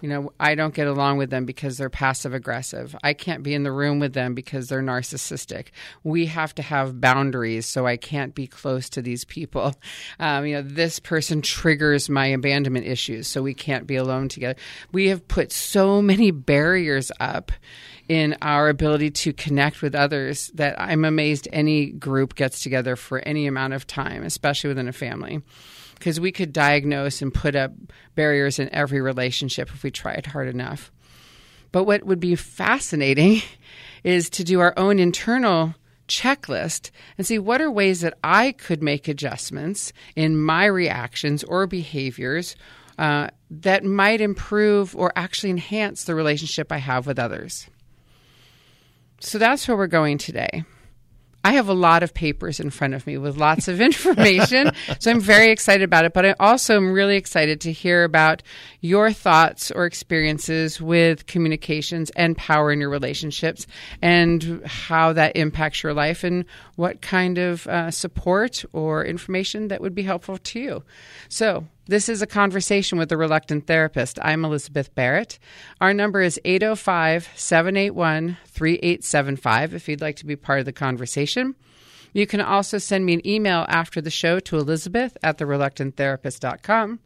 You 0.00 0.08
know, 0.10 0.32
I 0.38 0.54
don't 0.54 0.74
get 0.74 0.86
along 0.86 1.16
with 1.16 1.30
them 1.30 1.46
because 1.46 1.78
they're 1.78 1.88
passive 1.88 2.34
aggressive. 2.34 2.94
I 3.02 3.14
can't 3.14 3.42
be 3.42 3.54
in 3.54 3.62
the 3.62 3.72
room 3.72 3.98
with 3.98 4.12
them 4.12 4.34
because 4.34 4.68
they're 4.68 4.82
narcissistic. 4.82 5.68
We 6.04 6.26
have 6.26 6.54
to 6.56 6.62
have 6.62 7.00
boundaries, 7.00 7.66
so 7.66 7.86
I 7.86 7.96
can't 7.96 8.34
be 8.34 8.46
close 8.46 8.90
to 8.90 9.02
these 9.02 9.24
people. 9.24 9.74
Um, 10.18 10.46
you 10.46 10.54
know, 10.54 10.62
this 10.62 10.98
person 10.98 11.42
triggers 11.42 12.08
my 12.08 12.26
abandonment 12.26 12.86
issues, 12.86 13.28
so 13.28 13.42
we 13.42 13.54
can't 13.54 13.86
be 13.86 13.96
alone 13.96 14.28
together. 14.28 14.58
We 14.92 15.08
have 15.08 15.26
put 15.28 15.52
so 15.52 16.00
many 16.00 16.30
barriers 16.30 17.12
up 17.20 17.52
in 18.08 18.36
our 18.40 18.68
ability 18.68 19.10
to 19.10 19.32
connect 19.32 19.82
with 19.82 19.94
others 19.94 20.50
that 20.54 20.80
I'm 20.80 21.04
amazed 21.04 21.48
any 21.52 21.90
group 21.90 22.34
gets 22.34 22.62
together 22.62 22.96
for 22.96 23.18
any 23.20 23.46
amount 23.46 23.74
of 23.74 23.86
time, 23.86 24.22
especially 24.22 24.68
within 24.68 24.88
a 24.88 24.92
family. 24.92 25.42
Because 25.98 26.20
we 26.20 26.32
could 26.32 26.52
diagnose 26.52 27.22
and 27.22 27.32
put 27.32 27.56
up 27.56 27.72
barriers 28.14 28.58
in 28.58 28.72
every 28.72 29.00
relationship 29.00 29.70
if 29.70 29.82
we 29.82 29.90
tried 29.90 30.26
hard 30.26 30.48
enough. 30.48 30.92
But 31.72 31.84
what 31.84 32.04
would 32.04 32.20
be 32.20 32.36
fascinating 32.36 33.42
is 34.04 34.30
to 34.30 34.44
do 34.44 34.60
our 34.60 34.74
own 34.76 34.98
internal 34.98 35.74
checklist 36.08 36.90
and 37.18 37.26
see 37.26 37.38
what 37.38 37.60
are 37.60 37.70
ways 37.70 38.00
that 38.00 38.16
I 38.22 38.52
could 38.52 38.82
make 38.82 39.08
adjustments 39.08 39.92
in 40.14 40.40
my 40.40 40.66
reactions 40.66 41.42
or 41.44 41.66
behaviors 41.66 42.56
uh, 42.98 43.28
that 43.50 43.84
might 43.84 44.20
improve 44.20 44.96
or 44.96 45.12
actually 45.16 45.50
enhance 45.50 46.04
the 46.04 46.14
relationship 46.14 46.72
I 46.72 46.78
have 46.78 47.06
with 47.06 47.18
others. 47.18 47.68
So 49.20 49.38
that's 49.38 49.66
where 49.66 49.76
we're 49.76 49.86
going 49.86 50.18
today. 50.18 50.64
I 51.46 51.52
have 51.52 51.68
a 51.68 51.74
lot 51.74 52.02
of 52.02 52.12
papers 52.12 52.58
in 52.58 52.70
front 52.70 52.94
of 52.94 53.06
me 53.06 53.18
with 53.18 53.36
lots 53.36 53.68
of 53.68 53.80
information. 53.90 54.72
so 54.98 55.12
I'm 55.12 55.20
very 55.20 55.52
excited 55.52 55.84
about 55.84 56.04
it. 56.04 56.12
But 56.12 56.26
I 56.26 56.34
also 56.40 56.74
am 56.74 56.92
really 56.92 57.14
excited 57.16 57.60
to 57.60 57.72
hear 57.72 58.02
about 58.02 58.42
your 58.80 59.12
thoughts 59.12 59.70
or 59.70 59.86
experiences 59.86 60.80
with 60.80 61.26
communications 61.26 62.10
and 62.16 62.36
power 62.36 62.72
in 62.72 62.80
your 62.80 62.90
relationships 62.90 63.64
and 64.02 64.60
how 64.66 65.12
that 65.12 65.36
impacts 65.36 65.84
your 65.84 65.94
life 65.94 66.24
and 66.24 66.46
what 66.74 67.00
kind 67.00 67.38
of 67.38 67.64
uh, 67.68 67.92
support 67.92 68.64
or 68.72 69.04
information 69.04 69.68
that 69.68 69.80
would 69.80 69.94
be 69.94 70.02
helpful 70.02 70.38
to 70.38 70.58
you. 70.58 70.82
So 71.28 71.64
this 71.86 72.08
is 72.08 72.20
a 72.20 72.26
conversation 72.26 72.98
with 72.98 73.12
a 73.12 73.16
reluctant 73.16 73.66
therapist. 73.66 74.18
I'm 74.20 74.44
Elizabeth 74.44 74.94
Barrett. 74.94 75.38
Our 75.80 75.94
number 75.94 76.20
is 76.20 76.40
805 76.44 77.30
781 77.36 78.36
3875 78.46 79.74
if 79.74 79.88
you'd 79.88 80.00
like 80.00 80.16
to 80.16 80.26
be 80.26 80.36
part 80.36 80.58
of 80.58 80.64
the 80.64 80.72
conversation. 80.72 81.54
You 82.12 82.26
can 82.26 82.40
also 82.40 82.78
send 82.78 83.04
me 83.04 83.14
an 83.14 83.26
email 83.26 83.66
after 83.68 84.00
the 84.00 84.10
show 84.10 84.40
to 84.40 84.56
elizabeth 84.56 85.16
at 85.22 85.38
thereluctanttherapist.com. 85.38 87.00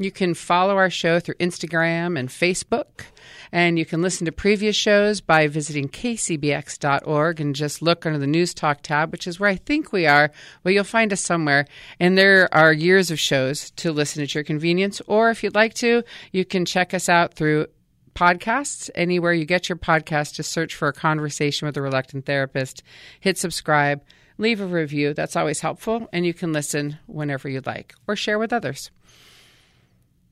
You 0.00 0.10
can 0.10 0.32
follow 0.32 0.78
our 0.78 0.88
show 0.88 1.20
through 1.20 1.34
Instagram 1.34 2.18
and 2.18 2.30
Facebook. 2.30 3.04
And 3.52 3.78
you 3.78 3.84
can 3.84 4.00
listen 4.00 4.24
to 4.24 4.32
previous 4.32 4.74
shows 4.74 5.20
by 5.20 5.46
visiting 5.46 5.90
kcbx.org 5.90 7.38
and 7.38 7.54
just 7.54 7.82
look 7.82 8.06
under 8.06 8.18
the 8.18 8.26
News 8.26 8.54
Talk 8.54 8.80
tab, 8.80 9.12
which 9.12 9.26
is 9.26 9.38
where 9.38 9.50
I 9.50 9.56
think 9.56 9.92
we 9.92 10.06
are. 10.06 10.30
Well, 10.64 10.72
you'll 10.72 10.84
find 10.84 11.12
us 11.12 11.20
somewhere. 11.20 11.66
And 12.00 12.16
there 12.16 12.48
are 12.54 12.72
years 12.72 13.10
of 13.10 13.20
shows 13.20 13.72
to 13.72 13.92
listen 13.92 14.22
at 14.22 14.34
your 14.34 14.42
convenience. 14.42 15.02
Or 15.06 15.28
if 15.28 15.44
you'd 15.44 15.54
like 15.54 15.74
to, 15.74 16.02
you 16.32 16.46
can 16.46 16.64
check 16.64 16.94
us 16.94 17.10
out 17.10 17.34
through 17.34 17.66
podcasts 18.14 18.88
anywhere 18.94 19.32
you 19.32 19.44
get 19.44 19.68
your 19.68 19.78
podcast 19.78 20.34
just 20.34 20.50
search 20.50 20.74
for 20.74 20.88
a 20.88 20.92
conversation 20.92 21.66
with 21.66 21.76
a 21.76 21.80
reluctant 21.80 22.26
therapist 22.26 22.82
hit 23.20 23.38
subscribe 23.38 24.02
leave 24.36 24.60
a 24.60 24.66
review 24.66 25.14
that's 25.14 25.36
always 25.36 25.60
helpful 25.60 26.08
and 26.12 26.26
you 26.26 26.34
can 26.34 26.52
listen 26.52 26.98
whenever 27.06 27.48
you'd 27.48 27.66
like 27.66 27.94
or 28.08 28.16
share 28.16 28.38
with 28.38 28.52
others 28.52 28.90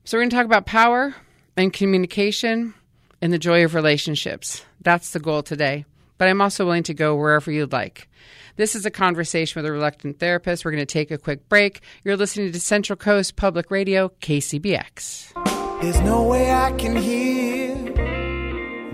so 0.09 0.17
we're 0.17 0.23
going 0.23 0.31
to 0.31 0.37
talk 0.37 0.47
about 0.47 0.65
power 0.65 1.15
and 1.55 1.71
communication 1.71 2.73
and 3.21 3.31
the 3.31 3.38
joy 3.38 3.62
of 3.67 3.75
relationships. 3.75 4.65
That's 4.81 5.11
the 5.11 5.21
goal 5.21 5.43
today. 5.43 5.85
But 6.17 6.29
I'm 6.29 6.41
also 6.41 6.65
willing 6.65 6.85
to 6.85 6.95
go 6.95 7.15
wherever 7.15 7.50
you'd 7.50 7.73
like. 7.73 8.09
This 8.57 8.75
is 8.75 8.87
a 8.87 8.91
conversation 8.91 9.61
with 9.61 9.69
a 9.69 9.73
reluctant 9.73 10.19
therapist. 10.19 10.65
We're 10.65 10.71
going 10.71 10.81
to 10.81 10.87
take 10.87 11.11
a 11.11 11.19
quick 11.19 11.47
break. 11.50 11.83
You're 12.05 12.17
listening 12.17 12.53
to 12.53 12.59
Central 12.59 12.97
Coast 12.97 13.37
Public 13.37 13.71
Radio, 13.71 14.09
KCBX. 14.23 15.83
There's 15.83 16.00
no 16.00 16.23
way 16.23 16.53
I 16.53 16.73
can 16.73 16.97
hear 16.97 17.77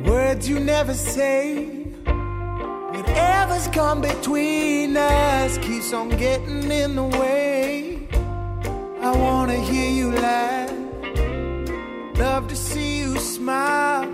words 0.03 0.49
you 0.49 0.59
never 0.59 0.95
say. 0.95 1.65
Whatever's 2.91 3.69
come 3.69 4.01
between 4.01 4.97
us 4.97 5.59
keeps 5.59 5.93
on 5.93 6.09
getting 6.09 6.73
in 6.73 6.97
the 6.97 7.05
way. 7.05 8.09
I 9.01 9.17
want 9.17 9.53
to 9.53 9.61
hear 9.61 9.91
you 9.93 10.11
laugh, 10.11 10.71
love 12.19 12.49
to 12.49 12.57
see 12.57 12.99
you 12.99 13.19
smile. 13.19 14.07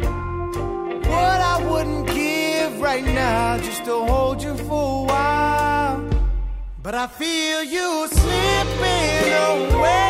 What 1.12 1.40
I 1.52 1.66
wouldn't 1.70 2.06
give 2.08 2.80
right 2.80 3.04
now 3.04 3.58
just 3.58 3.84
to 3.84 3.94
hold 4.04 4.42
you 4.42 4.56
for 4.56 5.02
a 5.02 5.06
while. 5.06 6.04
But 6.82 6.94
I 6.94 7.06
feel 7.06 7.62
you 7.62 8.08
slipping 8.08 9.32
away. 9.32 10.09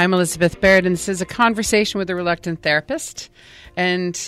I'm 0.00 0.14
Elizabeth 0.14 0.62
Barrett, 0.62 0.86
and 0.86 0.94
this 0.94 1.10
is 1.10 1.20
a 1.20 1.26
conversation 1.26 1.98
with 1.98 2.08
a 2.08 2.14
reluctant 2.14 2.62
therapist. 2.62 3.28
And 3.76 4.18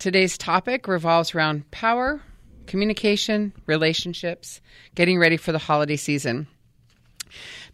today's 0.00 0.36
topic 0.36 0.88
revolves 0.88 1.36
around 1.36 1.70
power, 1.70 2.20
communication, 2.66 3.52
relationships, 3.66 4.60
getting 4.96 5.20
ready 5.20 5.36
for 5.36 5.52
the 5.52 5.58
holiday 5.58 5.94
season. 5.94 6.48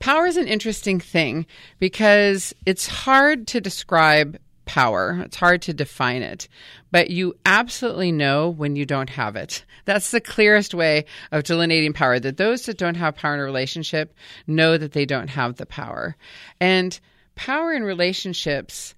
Power 0.01 0.27
is 0.27 0.37
an 0.37 0.49
interesting 0.49 1.01
thing 1.01 1.47
because 1.79 2.53
it's 2.67 2.87
hard 2.87 3.47
to 3.47 3.61
describe 3.63 4.39
power. 4.67 5.23
It's 5.25 5.37
hard 5.37 5.63
to 5.63 5.73
define 5.73 6.21
it, 6.21 6.47
but 6.91 7.09
you 7.09 7.37
absolutely 7.47 8.13
know 8.13 8.51
when 8.51 8.77
you 8.77 8.85
don't 8.85 9.09
have 9.09 9.35
it. 9.35 9.65
That's 9.87 10.11
the 10.11 10.21
clearest 10.21 10.75
way 10.75 11.07
of 11.33 11.45
delineating 11.45 11.95
power 11.95 12.21
that 12.21 12.37
those 12.37 12.67
that 12.67 12.77
don't 12.77 12.97
have 12.97 13.17
power 13.17 13.33
in 13.33 13.41
a 13.41 13.45
relationship 13.45 14.15
know 14.47 14.77
that 14.77 14.93
they 14.93 15.07
don't 15.07 15.29
have 15.29 15.57
the 15.57 15.65
power. 15.65 16.17
And 16.61 17.01
power 17.35 17.73
in 17.73 17.83
relationships 17.83 18.95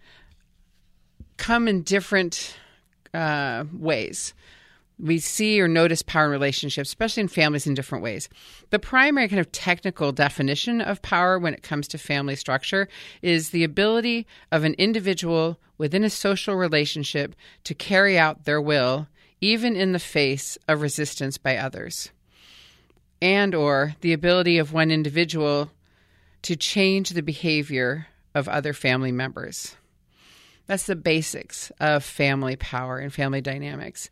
come 1.36 1.68
in 1.68 1.82
different 1.82 2.56
uh, 3.14 3.64
ways. 3.72 4.34
We 4.98 5.18
see 5.18 5.60
or 5.60 5.68
notice 5.68 6.00
power 6.00 6.24
in 6.26 6.30
relationships, 6.30 6.88
especially 6.88 7.22
in 7.22 7.28
families, 7.28 7.66
in 7.66 7.74
different 7.74 8.02
ways. 8.02 8.30
The 8.70 8.78
primary 8.78 9.28
kind 9.28 9.40
of 9.40 9.52
technical 9.52 10.10
definition 10.10 10.80
of 10.80 11.02
power 11.02 11.38
when 11.38 11.52
it 11.52 11.62
comes 11.62 11.86
to 11.88 11.98
family 11.98 12.34
structure 12.34 12.88
is 13.20 13.50
the 13.50 13.64
ability 13.64 14.26
of 14.50 14.64
an 14.64 14.74
individual 14.74 15.58
within 15.76 16.02
a 16.02 16.10
social 16.10 16.54
relationship 16.54 17.34
to 17.64 17.74
carry 17.74 18.18
out 18.18 18.44
their 18.44 18.60
will, 18.60 19.06
even 19.42 19.76
in 19.76 19.92
the 19.92 19.98
face 19.98 20.56
of 20.66 20.80
resistance 20.80 21.36
by 21.36 21.58
others, 21.58 22.10
and 23.20 23.54
or 23.54 23.96
the 24.00 24.14
ability 24.14 24.56
of 24.56 24.72
one 24.72 24.90
individual 24.90 25.70
to 26.40 26.56
change 26.56 27.10
the 27.10 27.22
behavior 27.22 28.06
of 28.36 28.48
other 28.48 28.72
family 28.72 29.12
members. 29.12 29.74
That's 30.66 30.86
the 30.86 30.96
basics 30.96 31.72
of 31.80 32.04
family 32.04 32.56
power 32.56 32.98
and 32.98 33.12
family 33.12 33.40
dynamics 33.40 34.10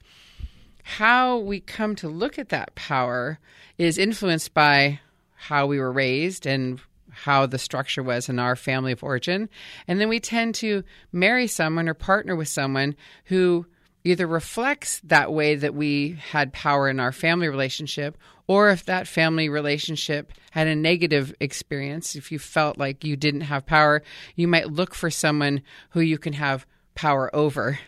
how 0.84 1.38
we 1.38 1.60
come 1.60 1.96
to 1.96 2.08
look 2.08 2.38
at 2.38 2.50
that 2.50 2.74
power 2.74 3.38
is 3.78 3.98
influenced 3.98 4.52
by 4.52 5.00
how 5.34 5.66
we 5.66 5.80
were 5.80 5.90
raised 5.90 6.46
and 6.46 6.78
how 7.10 7.46
the 7.46 7.58
structure 7.58 8.02
was 8.02 8.28
in 8.28 8.38
our 8.38 8.54
family 8.54 8.92
of 8.92 9.02
origin. 9.02 9.48
And 9.88 10.00
then 10.00 10.08
we 10.08 10.20
tend 10.20 10.54
to 10.56 10.84
marry 11.10 11.46
someone 11.46 11.88
or 11.88 11.94
partner 11.94 12.36
with 12.36 12.48
someone 12.48 12.96
who 13.24 13.66
either 14.04 14.26
reflects 14.26 15.00
that 15.04 15.32
way 15.32 15.54
that 15.54 15.74
we 15.74 16.18
had 16.30 16.52
power 16.52 16.90
in 16.90 17.00
our 17.00 17.12
family 17.12 17.48
relationship, 17.48 18.18
or 18.46 18.70
if 18.70 18.84
that 18.84 19.08
family 19.08 19.48
relationship 19.48 20.32
had 20.50 20.66
a 20.66 20.76
negative 20.76 21.34
experience, 21.40 22.14
if 22.14 22.30
you 22.30 22.38
felt 22.38 22.78
like 22.78 23.04
you 23.04 23.16
didn't 23.16 23.42
have 23.42 23.66
power, 23.66 24.02
you 24.36 24.46
might 24.46 24.70
look 24.70 24.94
for 24.94 25.10
someone 25.10 25.62
who 25.90 26.00
you 26.00 26.18
can 26.18 26.34
have 26.34 26.66
power 26.94 27.34
over 27.34 27.78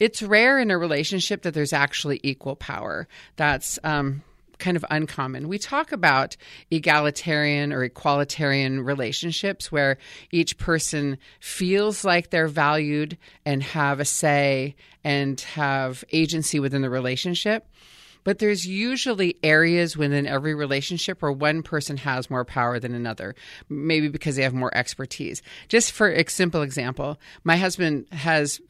it's 0.00 0.22
rare 0.22 0.58
in 0.58 0.70
a 0.70 0.78
relationship 0.78 1.42
that 1.42 1.54
there's 1.54 1.74
actually 1.74 2.20
equal 2.22 2.56
power. 2.56 3.06
That's 3.36 3.78
um, 3.84 4.22
kind 4.58 4.76
of 4.76 4.84
uncommon. 4.90 5.46
We 5.46 5.58
talk 5.58 5.92
about 5.92 6.36
egalitarian 6.70 7.72
or 7.72 7.86
equalitarian 7.86 8.84
relationships 8.84 9.70
where 9.70 9.98
each 10.32 10.56
person 10.56 11.18
feels 11.38 12.02
like 12.02 12.30
they're 12.30 12.48
valued 12.48 13.18
and 13.44 13.62
have 13.62 14.00
a 14.00 14.04
say 14.06 14.74
and 15.04 15.38
have 15.40 16.02
agency 16.12 16.58
within 16.58 16.82
the 16.82 16.90
relationship. 16.90 17.66
But 18.24 18.38
there's 18.38 18.66
usually 18.66 19.36
areas 19.42 19.96
within 19.96 20.26
every 20.26 20.54
relationship 20.54 21.22
where 21.22 21.32
one 21.32 21.62
person 21.62 21.96
has 21.98 22.30
more 22.30 22.44
power 22.44 22.78
than 22.78 22.94
another, 22.94 23.34
maybe 23.68 24.08
because 24.08 24.36
they 24.36 24.42
have 24.42 24.54
more 24.54 24.76
expertise. 24.76 25.42
Just 25.68 25.92
for 25.92 26.10
a 26.10 26.28
simple 26.28 26.62
example, 26.62 27.18
my 27.44 27.56
husband 27.56 28.06
has 28.12 28.60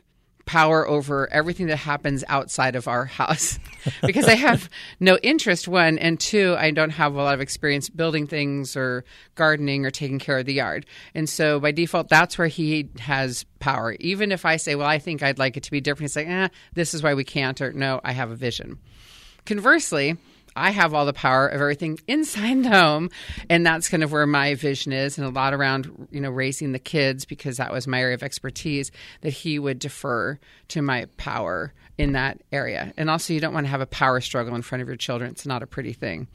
power 0.51 0.85
over 0.89 1.33
everything 1.33 1.69
that 1.69 1.77
happens 1.77 2.25
outside 2.27 2.75
of 2.75 2.89
our 2.89 3.05
house 3.05 3.61
because 4.03 4.27
I 4.27 4.35
have 4.35 4.69
no 4.99 5.17
interest, 5.23 5.69
one, 5.69 5.97
and 5.97 6.19
two, 6.19 6.57
I 6.59 6.73
don't 6.73 6.91
have 6.91 7.15
a 7.15 7.23
lot 7.23 7.35
of 7.35 7.41
experience 7.41 7.89
building 7.89 8.27
things 8.27 8.77
or 8.77 9.05
gardening 9.37 9.87
or 9.87 9.93
taking 9.93 10.19
care 10.19 10.39
of 10.39 10.47
the 10.47 10.55
yard. 10.55 10.87
And 11.15 11.29
so 11.29 11.61
by 11.61 11.71
default, 11.71 12.09
that's 12.09 12.37
where 12.37 12.49
he 12.49 12.89
has 12.99 13.45
power. 13.61 13.93
Even 14.01 14.33
if 14.33 14.45
I 14.45 14.57
say, 14.57 14.75
well, 14.75 14.89
I 14.89 14.99
think 14.99 15.23
I'd 15.23 15.39
like 15.39 15.57
it 15.57 15.63
to 15.63 15.71
be 15.71 15.81
different, 15.81 16.11
he's 16.11 16.17
like, 16.17 16.27
eh, 16.27 16.49
this 16.75 16.95
is 16.95 17.03
why 17.03 17.15
we 17.15 17.23
can't, 17.23 17.61
or 17.61 17.73
no, 17.73 18.01
I 18.03 18.11
have 18.11 18.33
a 18.33 18.37
vision. 18.37 18.79
Conversely, 19.45 20.17
I 20.57 20.71
have 20.71 20.95
all 20.95 21.07
the 21.07 21.13
power 21.13 21.47
of 21.47 21.61
everything 21.61 21.99
inside 22.09 22.65
the 22.65 22.71
home, 22.71 23.11
and 23.49 23.65
that's 23.65 23.89
kind 23.89 24.03
of 24.03 24.13
where 24.13 24.27
my 24.27 24.55
vision 24.55 24.93
is, 24.93 25.17
and 25.17 25.27
a 25.27 25.31
lot 25.31 25.55
around 25.55 26.09
you 26.11 26.21
know 26.21 26.31
raising 26.31 26.73
the 26.73 26.79
kids 26.79 27.25
because 27.25 27.57
that 27.59 27.73
was 27.73 27.87
my 27.87 28.01
area 28.01 28.15
of 28.15 28.23
expertise. 28.23 28.91
That 29.21 29.31
he 29.31 29.59
would 29.59 29.79
defer 29.79 30.39
to 30.69 30.83
my 30.83 31.07
power 31.17 31.73
in 31.99 32.13
that 32.13 32.41
area, 32.53 32.93
and 32.97 33.09
also 33.09 33.33
you 33.33 33.41
don't 33.41 33.55
want 33.55 33.67
to 33.67 33.71
have 33.71 33.81
a 33.81 33.87
power 33.87 34.21
struggle 34.21 34.55
in 34.55 34.63
front 34.63 34.83
of 34.83 34.89
your 34.89 34.97
children. 34.97 35.31
It's 35.31 35.47
not 35.47 35.63
a 35.63 35.67
pretty 35.67 35.93
thing. 35.93 36.27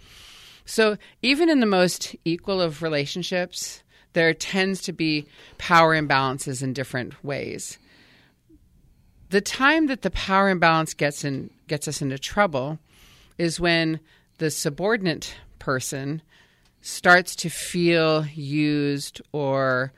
So 0.66 0.98
even 1.22 1.50
in 1.50 1.60
the 1.60 1.66
most 1.66 2.16
equal 2.26 2.62
of 2.62 2.82
relationships, 2.82 3.84
there 4.14 4.34
tends 4.34 4.82
to 4.84 4.94
be 4.94 5.28
power 5.58 5.96
imbalances 5.96 6.64
in 6.64 6.74
different 6.74 7.24
ways. 7.24 7.78
The 9.30 9.42
time 9.42 9.88
that 9.88 10.02
the 10.02 10.12
power 10.12 10.50
imbalance 10.50 10.94
gets 10.94 11.24
in 11.24 11.50
gets 11.68 11.88
us 11.88 12.02
into 12.02 12.18
trouble 12.18 12.80
is 13.38 13.60
when 13.60 14.00
the 14.38 14.52
subordinate 14.52 15.36
person 15.60 16.22
starts 16.82 17.36
to 17.36 17.50
feel 17.50 18.26
used 18.28 19.22
or 19.32 19.92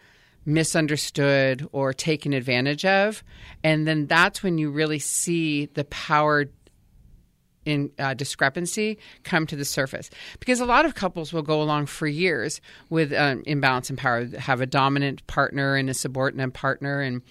misunderstood 0.46 1.68
or 1.74 1.92
taken 1.92 2.32
advantage 2.32 2.86
of. 2.86 3.24
And 3.64 3.86
then 3.86 4.08
that's 4.08 4.42
when 4.42 4.58
you 4.58 4.72
really 4.72 5.00
see 5.00 5.66
the 5.66 5.84
power 5.86 6.46
in 7.66 7.92
uh, 8.00 8.14
discrepancy 8.14 8.98
come 9.26 9.46
to 9.46 9.58
the 9.58 9.66
surface 9.66 10.10
because 10.40 10.62
a 10.62 10.66
lot 10.66 10.86
of 10.86 10.96
couples 10.96 11.34
will 11.34 11.42
go 11.42 11.62
along 11.62 11.86
for 11.86 12.08
years 12.08 12.62
with 12.90 13.12
um, 13.12 13.44
imbalance 13.46 13.90
in 13.90 13.98
power 13.98 14.26
have 14.40 14.62
a 14.62 14.66
dominant 14.66 15.28
partner 15.28 15.76
and 15.76 15.90
a 15.90 15.94
subordinate 15.94 16.54
partner 16.54 17.02
and 17.02 17.22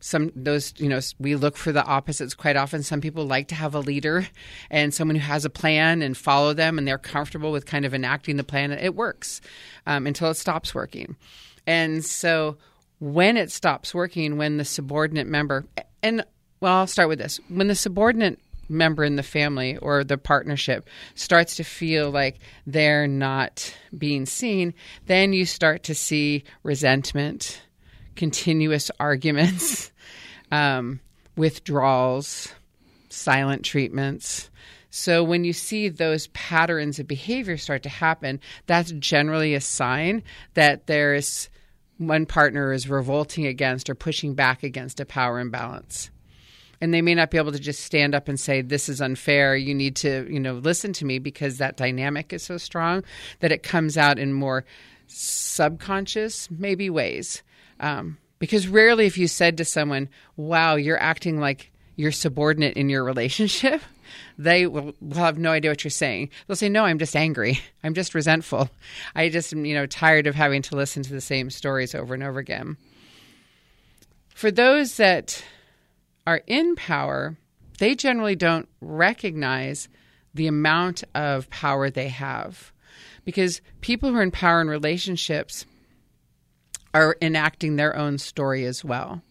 some 0.00 0.30
those 0.34 0.72
you 0.76 0.88
know 0.88 1.00
we 1.18 1.34
look 1.34 1.56
for 1.56 1.72
the 1.72 1.84
opposites 1.84 2.34
quite 2.34 2.56
often. 2.56 2.82
Some 2.82 3.00
people 3.00 3.26
like 3.26 3.48
to 3.48 3.54
have 3.54 3.74
a 3.74 3.80
leader 3.80 4.26
and 4.70 4.94
someone 4.94 5.16
who 5.16 5.22
has 5.22 5.44
a 5.44 5.50
plan 5.50 6.02
and 6.02 6.16
follow 6.16 6.54
them 6.54 6.78
and 6.78 6.86
they're 6.86 6.98
comfortable 6.98 7.52
with 7.52 7.66
kind 7.66 7.84
of 7.84 7.94
enacting 7.94 8.36
the 8.36 8.44
plan 8.44 8.72
it 8.72 8.94
works 8.94 9.40
um, 9.86 10.06
until 10.06 10.30
it 10.30 10.34
stops 10.34 10.74
working. 10.74 11.16
And 11.66 12.04
so 12.04 12.56
when 13.00 13.36
it 13.36 13.50
stops 13.50 13.94
working 13.94 14.36
when 14.36 14.56
the 14.56 14.64
subordinate 14.64 15.26
member 15.26 15.64
and 16.02 16.24
well 16.60 16.78
i'll 16.78 16.86
start 16.86 17.08
with 17.08 17.18
this. 17.18 17.40
When 17.48 17.68
the 17.68 17.74
subordinate 17.74 18.38
member 18.68 19.02
in 19.04 19.16
the 19.16 19.22
family 19.22 19.76
or 19.78 20.04
the 20.04 20.18
partnership 20.18 20.88
starts 21.14 21.56
to 21.56 21.64
feel 21.64 22.10
like 22.10 22.38
they're 22.66 23.06
not 23.06 23.74
being 23.96 24.26
seen 24.26 24.74
then 25.06 25.32
you 25.32 25.46
start 25.46 25.84
to 25.84 25.94
see 25.94 26.44
resentment 26.62 27.62
continuous 28.18 28.90
arguments, 29.00 29.92
um, 30.52 31.00
withdrawals, 31.36 32.52
silent 33.08 33.64
treatments. 33.64 34.50
So 34.90 35.22
when 35.22 35.44
you 35.44 35.52
see 35.52 35.88
those 35.88 36.26
patterns 36.28 36.98
of 36.98 37.06
behavior 37.06 37.56
start 37.56 37.84
to 37.84 37.88
happen, 37.88 38.40
that's 38.66 38.90
generally 38.92 39.54
a 39.54 39.60
sign 39.60 40.24
that 40.54 40.86
there's 40.86 41.48
one 41.98 42.26
partner 42.26 42.72
is 42.72 42.88
revolting 42.88 43.46
against 43.46 43.88
or 43.88 43.94
pushing 43.94 44.34
back 44.34 44.62
against 44.62 45.00
a 45.00 45.06
power 45.06 45.38
imbalance. 45.38 46.10
And 46.80 46.92
they 46.92 47.02
may 47.02 47.14
not 47.14 47.30
be 47.30 47.38
able 47.38 47.52
to 47.52 47.58
just 47.58 47.84
stand 47.84 48.14
up 48.14 48.28
and 48.28 48.38
say, 48.38 48.62
This 48.62 48.88
is 48.88 49.00
unfair. 49.00 49.56
You 49.56 49.74
need 49.74 49.96
to, 49.96 50.26
you 50.32 50.38
know, 50.38 50.54
listen 50.54 50.92
to 50.94 51.04
me 51.04 51.18
because 51.18 51.58
that 51.58 51.76
dynamic 51.76 52.32
is 52.32 52.44
so 52.44 52.56
strong 52.56 53.04
that 53.40 53.50
it 53.52 53.64
comes 53.64 53.96
out 53.96 54.18
in 54.18 54.32
more 54.32 54.64
subconscious, 55.08 56.48
maybe 56.52 56.88
ways. 56.88 57.42
Um, 57.80 58.18
because 58.38 58.68
rarely, 58.68 59.06
if 59.06 59.18
you 59.18 59.26
said 59.26 59.56
to 59.58 59.64
someone, 59.64 60.08
wow, 60.36 60.76
you're 60.76 61.00
acting 61.00 61.40
like 61.40 61.72
you're 61.96 62.12
subordinate 62.12 62.76
in 62.76 62.88
your 62.88 63.02
relationship, 63.02 63.82
they 64.38 64.66
will, 64.66 64.94
will 65.00 65.16
have 65.16 65.38
no 65.38 65.50
idea 65.50 65.70
what 65.70 65.82
you're 65.82 65.90
saying. 65.90 66.30
They'll 66.46 66.56
say, 66.56 66.68
no, 66.68 66.84
I'm 66.84 66.98
just 66.98 67.16
angry. 67.16 67.60
I'm 67.84 67.94
just 67.94 68.14
resentful. 68.14 68.70
I 69.14 69.28
just 69.28 69.52
am, 69.52 69.64
you 69.64 69.74
know, 69.74 69.86
tired 69.86 70.26
of 70.26 70.34
having 70.34 70.62
to 70.62 70.76
listen 70.76 71.02
to 71.02 71.12
the 71.12 71.20
same 71.20 71.50
stories 71.50 71.94
over 71.94 72.14
and 72.14 72.22
over 72.22 72.38
again. 72.38 72.76
For 74.34 74.50
those 74.52 74.98
that 74.98 75.44
are 76.26 76.42
in 76.46 76.76
power, 76.76 77.36
they 77.78 77.96
generally 77.96 78.36
don't 78.36 78.68
recognize 78.80 79.88
the 80.32 80.46
amount 80.46 81.02
of 81.16 81.50
power 81.50 81.90
they 81.90 82.08
have. 82.08 82.72
Because 83.24 83.60
people 83.80 84.10
who 84.10 84.16
are 84.16 84.22
in 84.22 84.30
power 84.30 84.60
in 84.60 84.68
relationships– 84.68 85.66
are 86.94 87.16
enacting 87.20 87.76
their 87.76 87.96
own 87.96 88.18
story 88.18 88.64
as 88.64 88.84
well. 88.84 89.22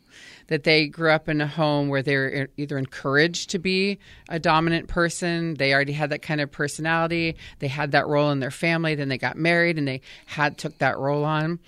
That 0.48 0.64
they 0.64 0.88
grew 0.88 1.12
up 1.12 1.28
in 1.28 1.42
a 1.42 1.48
home 1.48 1.90
where 1.90 2.02
they're 2.02 2.48
either 2.56 2.78
encouraged 2.78 3.50
to 3.50 3.60
be 3.60 4.00
a 4.30 4.40
dominant 4.40 4.88
person, 4.88 5.56
they 5.56 5.74
already 5.74 5.92
had 5.94 6.10
that 6.12 6.22
kind 6.22 6.40
of 6.40 6.52
personality, 6.52 7.36
they 7.60 7.68
had 7.68 7.92
that 7.92 8.08
role 8.08 8.32
in 8.32 8.40
their 8.40 8.52
family, 8.52 8.96
then 8.96 9.10
they 9.10 9.18
got 9.18 9.36
married 9.36 9.78
and 9.78 9.88
they 9.88 10.02
had 10.26 10.58
took 10.58 10.78
that 10.78 10.98
role 10.98 11.26
on. 11.26 11.60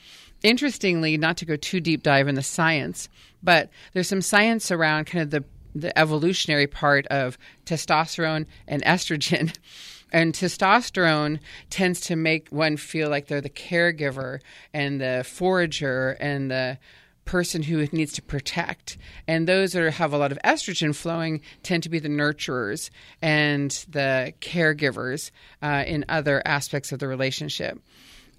Interestingly, 0.43 1.17
not 1.17 1.35
to 1.37 1.45
go 1.45 1.57
too 1.57 1.81
deep 1.81 2.03
dive 2.03 2.29
in 2.29 2.35
the 2.35 2.43
science, 2.43 3.09
but 3.43 3.69
there's 3.91 4.07
some 4.07 4.21
science 4.21 4.71
around 4.71 5.05
kind 5.05 5.23
of 5.23 5.31
the 5.31 5.43
the 5.75 5.97
evolutionary 5.97 6.67
part 6.67 7.05
of 7.07 7.37
testosterone 7.65 8.45
and 8.67 8.83
estrogen 8.83 9.55
And 10.11 10.33
testosterone 10.33 11.39
tends 11.69 12.01
to 12.01 12.15
make 12.15 12.49
one 12.49 12.77
feel 12.77 13.09
like 13.09 13.27
they're 13.27 13.41
the 13.41 13.49
caregiver 13.49 14.39
and 14.73 14.99
the 14.99 15.23
forager 15.25 16.17
and 16.19 16.49
the 16.49 16.77
person 17.25 17.61
who 17.61 17.85
needs 17.91 18.13
to 18.13 18.23
protect. 18.23 18.97
And 19.27 19.47
those 19.47 19.73
that 19.73 19.93
have 19.93 20.13
a 20.13 20.17
lot 20.17 20.31
of 20.31 20.39
estrogen 20.43 20.95
flowing 20.95 21.41
tend 21.61 21.83
to 21.83 21.89
be 21.89 21.99
the 21.99 22.09
nurturers 22.09 22.89
and 23.21 23.69
the 23.87 24.33
caregivers 24.41 25.29
uh, 25.61 25.83
in 25.85 26.05
other 26.09 26.41
aspects 26.43 26.91
of 26.91 26.97
the 26.97 27.07
relationship. 27.07 27.79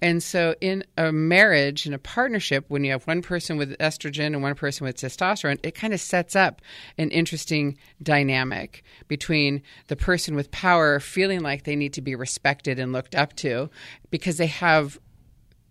And 0.01 0.23
so, 0.23 0.55
in 0.61 0.83
a 0.97 1.11
marriage, 1.11 1.85
in 1.85 1.93
a 1.93 1.99
partnership, 1.99 2.65
when 2.69 2.83
you 2.83 2.91
have 2.91 3.05
one 3.05 3.21
person 3.21 3.55
with 3.57 3.77
estrogen 3.77 4.27
and 4.27 4.41
one 4.41 4.55
person 4.55 4.85
with 4.85 4.97
testosterone, 4.97 5.59
it 5.63 5.75
kind 5.75 5.93
of 5.93 6.01
sets 6.01 6.35
up 6.35 6.61
an 6.97 7.11
interesting 7.11 7.77
dynamic 8.01 8.83
between 9.07 9.61
the 9.87 9.95
person 9.95 10.35
with 10.35 10.49
power 10.49 10.99
feeling 10.99 11.41
like 11.41 11.63
they 11.63 11.75
need 11.75 11.93
to 11.93 12.01
be 12.01 12.15
respected 12.15 12.79
and 12.79 12.91
looked 12.91 13.13
up 13.13 13.35
to 13.37 13.69
because 14.09 14.37
they 14.37 14.47
have 14.47 14.99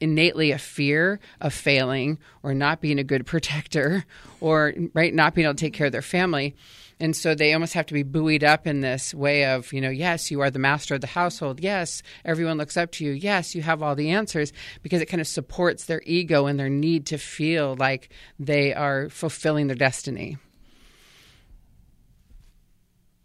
innately 0.00 0.52
a 0.52 0.58
fear 0.58 1.20
of 1.40 1.52
failing 1.52 2.18
or 2.42 2.54
not 2.54 2.80
being 2.80 2.98
a 2.98 3.04
good 3.04 3.26
protector 3.26 4.04
or 4.40 4.72
right 4.94 5.12
not 5.12 5.34
being 5.34 5.44
able 5.44 5.54
to 5.54 5.60
take 5.60 5.74
care 5.74 5.86
of 5.86 5.92
their 5.92 6.02
family 6.02 6.54
and 7.00 7.16
so 7.16 7.34
they 7.34 7.54
almost 7.54 7.72
have 7.72 7.86
to 7.86 7.94
be 7.94 8.02
buoyed 8.02 8.44
up 8.44 8.66
in 8.66 8.82
this 8.82 9.14
way 9.14 9.46
of, 9.46 9.72
you 9.72 9.80
know, 9.80 9.88
yes, 9.88 10.30
you 10.30 10.42
are 10.42 10.50
the 10.50 10.58
master 10.58 10.94
of 10.94 11.00
the 11.00 11.06
household. 11.06 11.58
Yes, 11.58 12.02
everyone 12.26 12.58
looks 12.58 12.76
up 12.76 12.92
to 12.92 13.04
you. 13.04 13.12
Yes, 13.12 13.54
you 13.54 13.62
have 13.62 13.82
all 13.82 13.94
the 13.94 14.10
answers 14.10 14.52
because 14.82 15.00
it 15.00 15.06
kind 15.06 15.20
of 15.20 15.26
supports 15.26 15.86
their 15.86 16.02
ego 16.04 16.44
and 16.44 16.60
their 16.60 16.68
need 16.68 17.06
to 17.06 17.16
feel 17.16 17.74
like 17.76 18.10
they 18.38 18.74
are 18.74 19.08
fulfilling 19.08 19.66
their 19.66 19.76
destiny. 19.76 20.36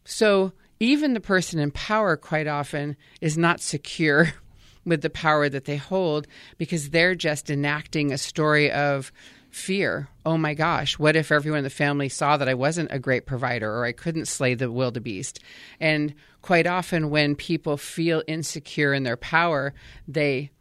So 0.06 0.54
even 0.80 1.14
the 1.14 1.20
person 1.20 1.60
in 1.60 1.72
power 1.72 2.16
quite 2.16 2.48
often 2.48 2.96
is 3.20 3.38
not 3.38 3.60
secure 3.60 4.34
with 4.86 5.02
the 5.02 5.10
power 5.10 5.50
that 5.50 5.66
they 5.66 5.78
hold 5.78 6.28
because 6.58 6.92
they're 6.92 7.16
just 7.16 7.50
enacting 7.50 8.14
a 8.14 8.18
story 8.18 8.72
of 8.72 9.12
fear. 9.56 10.10
Oh 10.26 10.38
my 10.38 10.54
gosh, 10.54 11.00
what 11.00 11.16
if 11.16 11.32
everyone 11.32 11.60
in 11.60 11.64
the 11.64 11.70
family 11.70 12.10
saw 12.10 12.36
that 12.36 12.50
I 12.50 12.54
wasn't 12.54 12.92
a 12.92 13.00
great 13.00 13.26
provider 13.26 13.72
or 13.72 13.86
I 13.86 13.94
couldn't 13.94 14.28
slay 14.28 14.54
the 14.54 14.70
wildebeest? 14.70 15.40
And 15.80 16.14
quite 16.42 16.68
often 16.68 17.10
when 17.10 17.36
people 17.36 17.78
feel 17.78 18.22
insecure 18.28 18.94
in 18.94 19.04
their 19.04 19.16
power, 19.16 19.74
they 20.08 20.52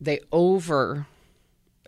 they 0.00 0.20
over 0.32 1.06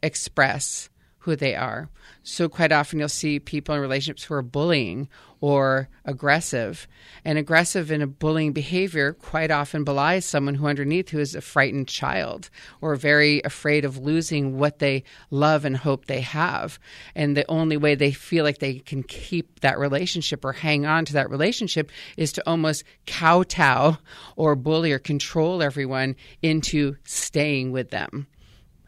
express 0.03 0.91
who 1.21 1.37
they 1.37 1.55
are. 1.55 1.89
So, 2.23 2.49
quite 2.49 2.73
often, 2.73 2.99
you'll 2.99 3.09
see 3.09 3.39
people 3.41 3.75
in 3.75 3.81
relationships 3.81 4.25
who 4.25 4.35
are 4.35 4.43
bullying 4.43 5.09
or 5.43 5.89
aggressive. 6.05 6.87
And 7.25 7.37
aggressive 7.37 7.91
in 7.91 8.01
a 8.01 8.07
bullying 8.07 8.53
behavior 8.53 9.13
quite 9.13 9.51
often 9.51 9.85
belies 9.85 10.25
someone 10.25 10.55
who, 10.55 10.69
underneath, 10.69 11.11
who 11.11 11.19
is 11.19 11.35
a 11.35 11.41
frightened 11.41 11.89
child 11.89 12.49
or 12.81 12.95
very 12.95 13.43
afraid 13.45 13.85
of 13.85 13.99
losing 13.99 14.57
what 14.57 14.79
they 14.79 15.03
love 15.31 15.65
and 15.65 15.77
hope 15.77 16.07
they 16.07 16.21
have. 16.21 16.79
And 17.17 17.37
the 17.37 17.49
only 17.51 17.77
way 17.77 17.97
they 17.97 18.13
feel 18.13 18.45
like 18.45 18.59
they 18.59 18.79
can 18.79 19.03
keep 19.03 19.61
that 19.61 19.81
relationship 19.81 20.45
or 20.45 20.53
hang 20.53 20.87
on 20.87 21.05
to 21.07 21.13
that 21.15 21.29
relationship 21.29 21.91
is 22.17 22.33
to 22.33 22.49
almost 22.49 22.85
kowtow 23.07 23.99
or 24.37 24.55
bully 24.55 24.93
or 24.93 25.01
control 25.01 25.61
everyone 25.61 26.15
into 26.41 26.95
staying 27.05 27.73
with 27.73 27.91
them 27.91 28.29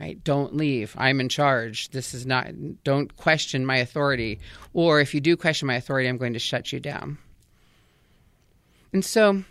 right? 0.01 0.23
Don't 0.25 0.57
leave. 0.57 0.95
I'm 0.99 1.21
in 1.21 1.29
charge. 1.29 1.91
This 1.91 2.15
is 2.15 2.27
not 2.27 2.49
don't 2.85 3.17
question 3.17 3.67
my 3.67 3.77
authority. 3.77 4.41
Or 4.73 5.01
if 5.01 5.15
you 5.15 5.21
do 5.21 5.37
question 5.37 5.67
my 5.67 5.77
authority 5.77 6.09
i'm 6.09 6.19
going 6.19 6.33
to 6.33 6.39
shut 6.39 6.73
you 6.73 6.81
down. 6.81 7.19
And 8.93 9.05
so 9.05 9.45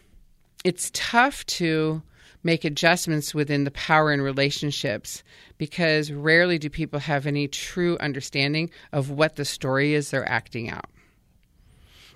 it's 0.63 0.91
tough 0.93 1.45
to 1.45 2.01
make 2.43 2.65
adjustments 2.65 3.33
within 3.33 3.63
the 3.63 3.71
power 3.71 4.11
in 4.11 4.21
relationships 4.21 5.23
because 5.57 6.11
rarely 6.11 6.57
do 6.57 6.69
people 6.69 6.99
have 6.99 7.25
any 7.25 7.47
true 7.47 7.97
understanding 7.99 8.69
of 8.91 9.09
what 9.09 9.35
the 9.35 9.45
story 9.45 9.93
is 9.93 10.11
they're 10.11 10.29
acting 10.29 10.69
out. 10.69 10.89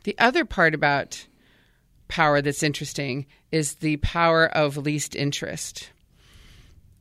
The 0.03 0.17
other 0.19 0.45
part 0.45 0.73
about 0.73 1.27
power 2.07 2.41
that's 2.41 2.63
interesting 2.63 3.25
is 3.51 3.75
the 3.75 3.97
power 3.97 4.47
of 4.47 4.77
least 4.77 5.15
interest 5.15 5.91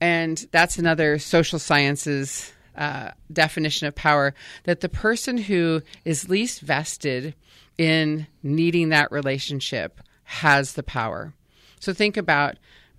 and 0.01 0.47
that's 0.51 0.79
another 0.79 1.19
social 1.19 1.59
sciences 1.59 2.53
uh, 2.77 3.11
definition 3.33 3.87
of 3.87 3.95
power 3.95 4.35
that 4.65 4.81
the 4.81 4.89
person 4.89 5.39
who 5.39 5.83
is 6.05 6.29
least 6.29 6.61
vested 6.61 7.35
in 7.79 8.27
needing 8.43 8.91
that 8.91 9.11
relationship 9.11 10.01
has 10.25 10.75
the 10.75 10.83
power. 10.83 11.33
So 11.81 11.93
think 11.93 12.17
about 12.17 12.57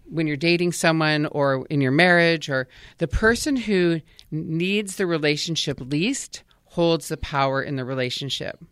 when 0.09 0.27
you're 0.27 0.37
dating 0.37 0.71
someone 0.71 1.25
or 1.27 1.65
in 1.69 1.81
your 1.81 1.91
marriage, 1.91 2.49
or 2.49 2.67
the 2.97 3.07
person 3.07 3.55
who 3.55 4.01
needs 4.31 4.95
the 4.95 5.05
relationship 5.05 5.79
least 5.81 6.43
holds 6.65 7.09
the 7.09 7.17
power 7.17 7.61
in 7.61 7.75
the 7.75 7.85
relationship. 7.85 8.63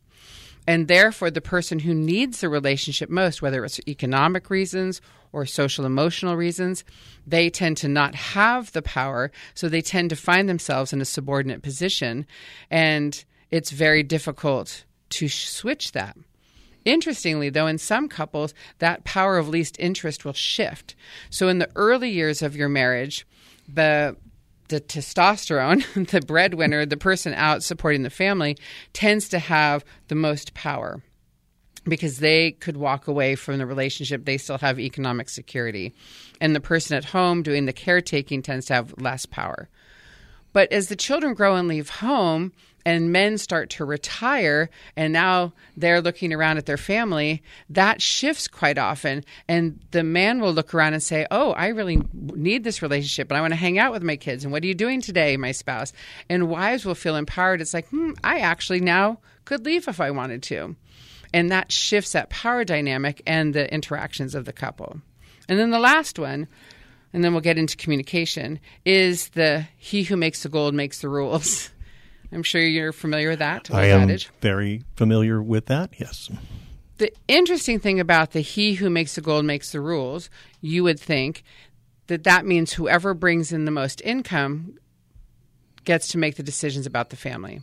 And 0.68 0.88
therefore, 0.88 1.30
the 1.30 1.42
person 1.42 1.80
who 1.80 1.94
needs 1.94 2.42
the 2.42 2.50
relationship 2.50 3.10
most, 3.10 3.42
whether 3.42 3.64
it's 3.64 3.80
economic 3.88 4.50
reasons 4.50 5.02
or 5.32 5.46
social 5.46 5.86
emotional 5.86 6.36
reasons, 6.36 6.84
they 7.28 7.50
tend 7.50 7.78
to 7.78 7.88
not 7.88 8.16
have 8.16 8.72
the 8.72 8.82
power. 8.82 9.32
So 9.54 9.70
they 9.70 9.82
tend 9.82 10.10
to 10.10 10.16
find 10.16 10.50
themselves 10.50 10.94
in 10.94 11.02
a 11.02 11.06
subordinate 11.06 11.62
position. 11.62 12.26
And 12.72 13.24
it's 13.52 13.72
very 13.72 14.02
difficult 14.02 14.86
to 15.10 15.28
switch 15.28 15.92
that. 15.92 16.18
Interestingly, 16.84 17.50
though, 17.50 17.68
in 17.68 17.78
some 17.78 18.08
couples, 18.08 18.54
that 18.80 19.04
power 19.04 19.38
of 19.38 19.50
least 19.50 19.76
interest 19.80 20.24
will 20.24 20.34
shift. 20.34 20.96
So 21.30 21.48
in 21.48 21.60
the 21.60 21.70
early 21.76 22.12
years 22.12 22.42
of 22.42 22.56
your 22.56 22.70
marriage, 22.70 23.26
the 23.68 24.16
the 24.70 24.82
testosterone, 24.82 25.84
the 26.12 26.22
breadwinner, 26.22 26.86
the 26.86 26.98
person 26.98 27.34
out 27.34 27.64
supporting 27.64 28.04
the 28.04 28.10
family, 28.10 28.58
tends 28.94 29.30
to 29.30 29.40
have 29.40 29.86
the 30.08 30.16
most 30.16 30.54
power 30.54 31.02
because 31.88 32.18
they 32.18 32.52
could 32.52 32.78
walk 32.78 33.08
away 33.08 33.36
from 33.36 33.58
the 33.58 33.66
relationship. 33.66 34.26
They 34.26 34.38
still 34.38 34.58
have 34.58 34.80
economic 34.80 35.30
security. 35.30 35.94
And 36.42 36.56
the 36.56 36.60
person 36.60 36.98
at 36.98 37.06
home 37.06 37.44
doing 37.44 37.66
the 37.66 37.74
caretaking 37.74 38.42
tends 38.42 38.66
to 38.68 38.74
have 38.74 39.00
less 39.00 39.26
power. 39.26 39.70
But 40.52 40.72
as 40.72 40.88
the 40.88 40.96
children 40.96 41.34
grow 41.34 41.56
and 41.56 41.68
leave 41.68 41.90
home, 41.90 42.54
and 42.86 43.12
men 43.12 43.38
start 43.38 43.72
to 43.72 43.86
retire 43.86 44.70
and 44.96 45.12
now 45.12 45.54
they're 45.76 46.02
looking 46.02 46.32
around 46.32 46.58
at 46.58 46.68
their 46.68 46.78
family, 46.78 47.42
that 47.70 48.02
shifts 48.02 48.48
quite 48.48 48.78
often. 48.78 49.26
And 49.48 49.80
the 49.92 50.04
man 50.04 50.40
will 50.40 50.54
look 50.54 50.74
around 50.74 50.94
and 50.94 51.02
say, 51.02 51.26
Oh, 51.32 51.52
I 51.52 51.70
really 51.70 52.02
need 52.14 52.64
this 52.64 52.82
relationship 52.82 53.30
and 53.30 53.38
I 53.38 53.42
want 53.42 53.52
to 53.52 53.60
hang 53.60 53.80
out 53.80 53.92
with 53.92 54.04
my 54.04 54.16
kids. 54.16 54.44
And 54.44 54.54
what 54.54 54.64
are 54.64 54.68
you 54.68 54.76
doing 54.76 55.02
today, 55.02 55.36
my 55.36 55.52
spouse? 55.52 55.92
And 56.30 56.50
wives 56.50 56.86
will 56.86 56.96
feel 56.96 57.16
empowered. 57.16 57.62
It's 57.62 57.74
like, 57.74 57.88
hmm, 57.90 58.12
I 58.24 58.40
actually 58.40 58.82
now 58.82 59.20
could 59.46 59.66
leave 59.66 59.88
if 59.88 60.00
I 60.00 60.12
wanted 60.12 60.44
to. 60.44 60.76
And 61.34 61.52
that 61.52 61.72
shifts 61.72 62.14
that 62.14 62.30
power 62.30 62.64
dynamic 62.64 63.22
and 63.26 63.54
the 63.54 63.72
interactions 63.74 64.36
of 64.36 64.46
the 64.46 64.54
couple. 64.54 65.02
And 65.50 65.60
then 65.60 65.72
the 65.72 65.80
last 65.80 66.18
one, 66.18 66.48
and 67.14 67.24
then 67.24 67.34
we'll 67.34 67.42
get 67.42 67.58
into 67.58 67.78
communication, 67.78 68.60
is 68.84 69.30
the 69.30 69.68
he 69.78 70.04
who 70.04 70.18
makes 70.18 70.44
the 70.44 70.50
gold 70.50 70.74
makes 70.74 71.00
the 71.00 71.10
rules. 71.10 71.70
I'm 72.36 72.44
sure 72.44 72.62
you're 72.62 72.92
familiar 72.92 73.30
with 73.30 73.40
that. 73.40 73.74
I 73.74 73.86
am 73.86 74.02
adage. 74.02 74.30
very 74.42 74.84
familiar 74.98 75.42
with 75.42 75.68
that, 75.68 75.92
yes. 75.98 76.30
The 76.98 77.14
interesting 77.30 77.80
thing 77.80 78.00
about 78.00 78.32
the 78.32 78.42
he 78.42 78.74
who 78.74 78.90
makes 78.90 79.16
the 79.16 79.22
gold 79.22 79.46
makes 79.46 79.72
the 79.72 79.80
rules, 79.80 80.30
you 80.60 80.84
would 80.84 81.00
think 81.00 81.44
that 82.08 82.26
that 82.26 82.46
means 82.46 82.74
whoever 82.74 83.14
brings 83.14 83.54
in 83.54 83.64
the 83.64 83.72
most 83.72 84.02
income 84.02 84.78
gets 85.86 86.10
to 86.10 86.18
make 86.18 86.36
the 86.36 86.44
decisions 86.44 86.86
about 86.86 87.10
the 87.10 87.16
family. 87.16 87.62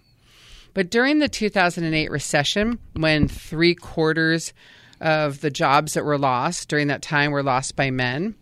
But 0.72 0.90
during 0.90 1.18
the 1.18 1.28
2008 1.28 2.10
recession, 2.10 2.78
when 2.94 3.28
three 3.28 3.74
quarters 3.74 4.54
of 5.02 5.42
the 5.42 5.50
jobs 5.50 5.92
that 5.94 6.04
were 6.04 6.18
lost 6.18 6.68
during 6.68 6.86
that 6.88 7.02
time 7.02 7.30
were 7.30 7.42
lost 7.42 7.76
by 7.76 7.90
men, 7.90 8.36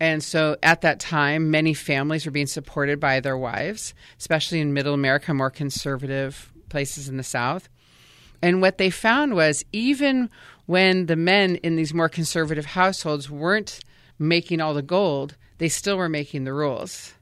and 0.00 0.24
so 0.24 0.56
at 0.62 0.80
that 0.80 0.98
time, 0.98 1.50
many 1.50 1.74
families 1.74 2.24
were 2.24 2.32
being 2.32 2.46
supported 2.46 2.98
by 2.98 3.20
their 3.20 3.36
wives, 3.36 3.92
especially 4.18 4.60
in 4.60 4.72
middle 4.72 4.94
America, 4.94 5.34
more 5.34 5.50
conservative 5.50 6.50
places 6.70 7.08
in 7.08 7.18
the 7.18 7.22
South. 7.22 7.68
And 8.40 8.62
what 8.62 8.78
they 8.78 8.88
found 8.88 9.34
was 9.34 9.62
even 9.72 10.30
when 10.64 11.06
the 11.06 11.16
men 11.16 11.56
in 11.56 11.76
these 11.76 11.92
more 11.92 12.08
conservative 12.08 12.64
households 12.64 13.28
weren't 13.28 13.80
making 14.18 14.62
all 14.62 14.72
the 14.72 14.82
gold, 14.82 15.36
they 15.58 15.68
still 15.68 15.98
were 15.98 16.08
making 16.08 16.44
the 16.44 16.54
rules. 16.54 17.12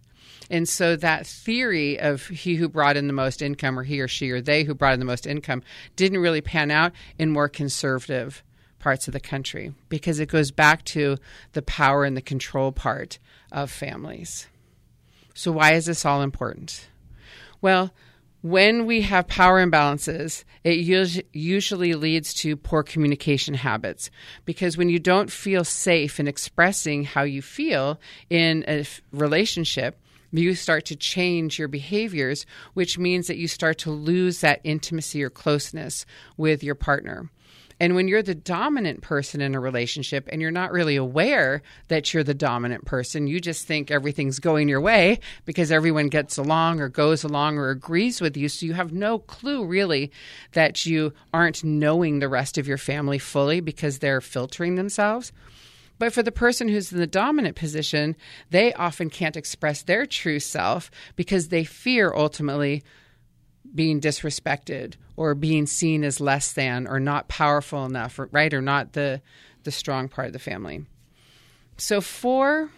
And 0.50 0.68
so 0.68 0.96
that 0.96 1.26
theory 1.26 1.98
of 1.98 2.28
he 2.28 2.54
who 2.54 2.68
brought 2.68 2.96
in 2.96 3.06
the 3.06 3.12
most 3.12 3.42
income, 3.42 3.78
or 3.78 3.82
he 3.82 4.00
or 4.00 4.08
she 4.08 4.30
or 4.30 4.40
they 4.40 4.62
who 4.62 4.74
brought 4.74 4.94
in 4.94 5.00
the 5.00 5.04
most 5.04 5.26
income, 5.26 5.62
didn't 5.96 6.20
really 6.20 6.40
pan 6.40 6.70
out 6.70 6.92
in 7.18 7.30
more 7.30 7.48
conservative 7.48 8.42
parts 8.78 9.08
of 9.08 9.12
the 9.12 9.20
country 9.20 9.74
because 9.88 10.20
it 10.20 10.28
goes 10.28 10.50
back 10.50 10.84
to 10.86 11.16
the 11.52 11.62
power 11.62 12.04
and 12.04 12.16
the 12.16 12.22
control 12.22 12.72
part 12.72 13.18
of 13.50 13.70
families. 13.70 14.46
So, 15.34 15.52
why 15.52 15.72
is 15.72 15.86
this 15.86 16.04
all 16.04 16.22
important? 16.22 16.88
Well, 17.60 17.92
when 18.40 18.86
we 18.86 19.02
have 19.02 19.26
power 19.26 19.64
imbalances, 19.64 20.44
it 20.62 20.78
usually 21.32 21.94
leads 21.94 22.32
to 22.34 22.56
poor 22.56 22.84
communication 22.84 23.54
habits 23.54 24.10
because 24.44 24.76
when 24.76 24.88
you 24.88 25.00
don't 25.00 25.30
feel 25.30 25.64
safe 25.64 26.20
in 26.20 26.28
expressing 26.28 27.02
how 27.02 27.22
you 27.22 27.42
feel 27.42 28.00
in 28.30 28.64
a 28.68 28.86
relationship, 29.12 30.00
you 30.30 30.54
start 30.54 30.84
to 30.86 30.96
change 30.96 31.58
your 31.58 31.68
behaviors, 31.68 32.46
which 32.74 32.98
means 32.98 33.26
that 33.26 33.38
you 33.38 33.48
start 33.48 33.78
to 33.78 33.90
lose 33.90 34.40
that 34.40 34.60
intimacy 34.62 35.22
or 35.22 35.30
closeness 35.30 36.06
with 36.36 36.62
your 36.62 36.74
partner. 36.74 37.30
And 37.80 37.94
when 37.94 38.08
you're 38.08 38.22
the 38.22 38.34
dominant 38.34 39.02
person 39.02 39.40
in 39.40 39.54
a 39.54 39.60
relationship 39.60 40.28
and 40.32 40.42
you're 40.42 40.50
not 40.50 40.72
really 40.72 40.96
aware 40.96 41.62
that 41.88 42.12
you're 42.12 42.24
the 42.24 42.34
dominant 42.34 42.84
person, 42.84 43.28
you 43.28 43.40
just 43.40 43.66
think 43.66 43.90
everything's 43.90 44.40
going 44.40 44.68
your 44.68 44.80
way 44.80 45.20
because 45.44 45.70
everyone 45.70 46.08
gets 46.08 46.38
along 46.38 46.80
or 46.80 46.88
goes 46.88 47.22
along 47.22 47.56
or 47.56 47.70
agrees 47.70 48.20
with 48.20 48.36
you. 48.36 48.48
So 48.48 48.66
you 48.66 48.74
have 48.74 48.92
no 48.92 49.20
clue 49.20 49.64
really 49.64 50.10
that 50.52 50.86
you 50.86 51.12
aren't 51.32 51.62
knowing 51.62 52.18
the 52.18 52.28
rest 52.28 52.58
of 52.58 52.66
your 52.66 52.78
family 52.78 53.18
fully 53.18 53.60
because 53.60 53.98
they're 54.00 54.20
filtering 54.20 54.74
themselves. 54.74 55.32
But 55.98 56.12
for 56.12 56.22
the 56.22 56.32
person 56.32 56.68
who's 56.68 56.92
in 56.92 56.98
the 56.98 57.06
dominant 57.06 57.56
position, 57.56 58.16
they 58.50 58.72
often 58.74 59.10
can't 59.10 59.36
express 59.36 59.82
their 59.82 60.06
true 60.06 60.38
self 60.40 60.90
because 61.16 61.48
they 61.48 61.64
fear 61.64 62.12
ultimately 62.14 62.82
being 63.74 64.00
disrespected 64.00 64.94
or 65.16 65.34
being 65.34 65.66
seen 65.66 66.04
as 66.04 66.20
less 66.20 66.52
than 66.52 66.86
or 66.86 67.00
not 67.00 67.28
powerful 67.28 67.84
enough, 67.84 68.18
right? 68.32 68.52
Or 68.52 68.62
not 68.62 68.92
the 68.92 69.20
the 69.64 69.70
strong 69.72 70.08
part 70.08 70.28
of 70.28 70.32
the 70.32 70.38
family. 70.38 70.86
So 71.76 72.00
for 72.00 72.70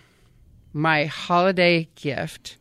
my 0.72 1.05
holiday 1.05 1.88
gift, 1.94 2.57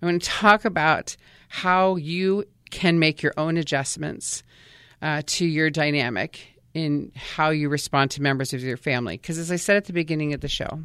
I'm 0.00 0.08
going 0.08 0.20
to 0.20 0.26
talk 0.26 0.64
about 0.64 1.16
how 1.48 1.96
you 1.96 2.44
can 2.70 2.98
make 2.98 3.22
your 3.22 3.32
own 3.36 3.56
adjustments 3.56 4.42
uh, 5.02 5.22
to 5.26 5.46
your 5.46 5.70
dynamic 5.70 6.58
in 6.74 7.12
how 7.16 7.50
you 7.50 7.68
respond 7.68 8.12
to 8.12 8.22
members 8.22 8.52
of 8.52 8.62
your 8.62 8.76
family. 8.76 9.16
Because 9.16 9.38
as 9.38 9.50
I 9.50 9.56
said 9.56 9.76
at 9.76 9.86
the 9.86 9.92
beginning 9.92 10.34
of 10.34 10.40
the 10.40 10.48
show, 10.48 10.84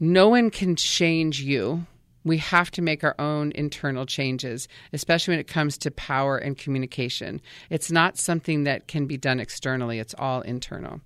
no 0.00 0.28
one 0.28 0.50
can 0.50 0.76
change 0.76 1.40
you 1.40 1.86
we 2.26 2.38
have 2.38 2.72
to 2.72 2.82
make 2.82 3.04
our 3.04 3.14
own 3.20 3.52
internal 3.54 4.04
changes, 4.04 4.66
especially 4.92 5.32
when 5.32 5.38
it 5.38 5.46
comes 5.46 5.78
to 5.78 5.92
power 5.92 6.36
and 6.36 6.58
communication. 6.58 7.40
It's 7.70 7.92
not 7.92 8.18
something 8.18 8.64
that 8.64 8.88
can 8.88 9.06
be 9.06 9.16
done 9.16 9.38
externally, 9.38 10.00
it's 10.00 10.14
all 10.18 10.40
internal. 10.40 11.00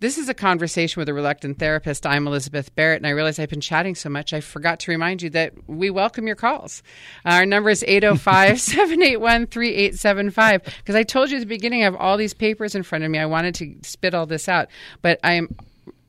This 0.00 0.18
is 0.18 0.28
a 0.28 0.34
conversation 0.34 1.00
with 1.00 1.08
a 1.08 1.14
reluctant 1.14 1.60
therapist. 1.60 2.04
I'm 2.04 2.26
Elizabeth 2.26 2.74
Barrett, 2.74 2.96
and 2.96 3.06
I 3.06 3.10
realize 3.10 3.38
I've 3.38 3.48
been 3.48 3.60
chatting 3.60 3.94
so 3.94 4.08
much, 4.08 4.32
I 4.32 4.40
forgot 4.40 4.80
to 4.80 4.90
remind 4.90 5.22
you 5.22 5.30
that 5.30 5.52
we 5.68 5.90
welcome 5.90 6.26
your 6.26 6.34
calls. 6.34 6.82
Our 7.24 7.46
number 7.46 7.70
is 7.70 7.84
805 7.86 8.60
781 8.60 9.46
3875. 9.46 10.64
Because 10.64 10.96
I 10.96 11.04
told 11.04 11.30
you 11.30 11.36
at 11.36 11.40
the 11.40 11.46
beginning, 11.46 11.82
I 11.82 11.84
have 11.84 11.94
all 11.94 12.16
these 12.16 12.34
papers 12.34 12.74
in 12.74 12.82
front 12.82 13.04
of 13.04 13.10
me. 13.12 13.20
I 13.20 13.26
wanted 13.26 13.54
to 13.54 13.76
spit 13.82 14.12
all 14.12 14.26
this 14.26 14.48
out, 14.48 14.66
but 15.02 15.20
I 15.22 15.34
am 15.34 15.54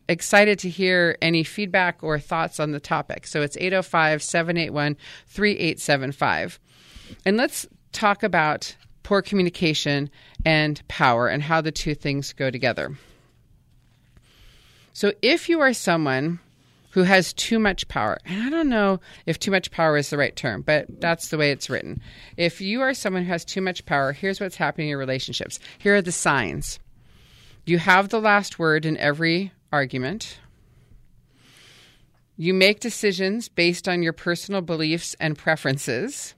excited 0.08 0.60
to 0.60 0.70
hear 0.70 1.18
any 1.22 1.44
feedback 1.44 2.00
or 2.02 2.20
thoughts 2.20 2.60
on 2.60 2.72
the 2.72 2.80
topic. 2.80 3.28
So 3.28 3.42
it's 3.42 3.58
805 3.58 4.22
781 4.22 4.98
3875. 5.28 6.60
And 7.26 7.38
let's 7.38 7.66
talk 7.92 8.24
about 8.24 8.76
poor 9.04 9.22
communication 9.22 10.10
and 10.46 10.86
power 10.88 11.28
and 11.28 11.44
how 11.44 11.62
the 11.62 11.72
two 11.72 11.96
things 11.96 12.34
go 12.34 12.50
together. 12.50 12.98
So 14.94 15.12
if 15.22 15.50
you 15.50 15.62
are 15.62 15.74
someone 15.74 16.40
who 16.92 17.02
has 17.02 17.34
too 17.34 17.58
much 17.58 17.88
power, 17.88 18.20
and 18.24 18.44
I 18.44 18.50
don't 18.52 18.70
know 18.70 19.00
if 19.26 19.40
too 19.40 19.50
much 19.50 19.72
power 19.72 19.98
is 19.98 20.12
the 20.12 20.18
right 20.18 20.36
term, 20.36 20.62
but 20.62 20.86
that's 21.02 21.30
the 21.30 21.38
way 21.40 21.50
it's 21.50 21.70
written. 21.70 22.02
If 22.38 22.62
you 22.62 22.82
are 22.82 22.94
someone 22.94 23.24
who 23.24 23.32
has 23.32 23.44
too 23.44 23.62
much 23.62 23.86
power, 23.86 24.12
here's 24.12 24.40
what's 24.40 24.56
happening 24.56 24.88
in 24.88 24.92
your 24.92 25.00
relationships. 25.00 25.60
Here 25.80 25.96
are 25.96 26.02
the 26.04 26.12
signs. 26.12 26.80
You 27.66 27.80
have 27.80 28.10
the 28.10 28.22
last 28.22 28.60
word 28.60 28.86
in 28.86 28.98
every 28.98 29.52
argument. 29.74 30.40
You 32.38 32.54
make 32.54 32.80
decisions 32.80 33.50
based 33.50 33.88
on 33.90 34.04
your 34.04 34.14
personal 34.14 34.62
beliefs 34.62 35.16
and 35.20 35.38
preferences. 35.38 36.36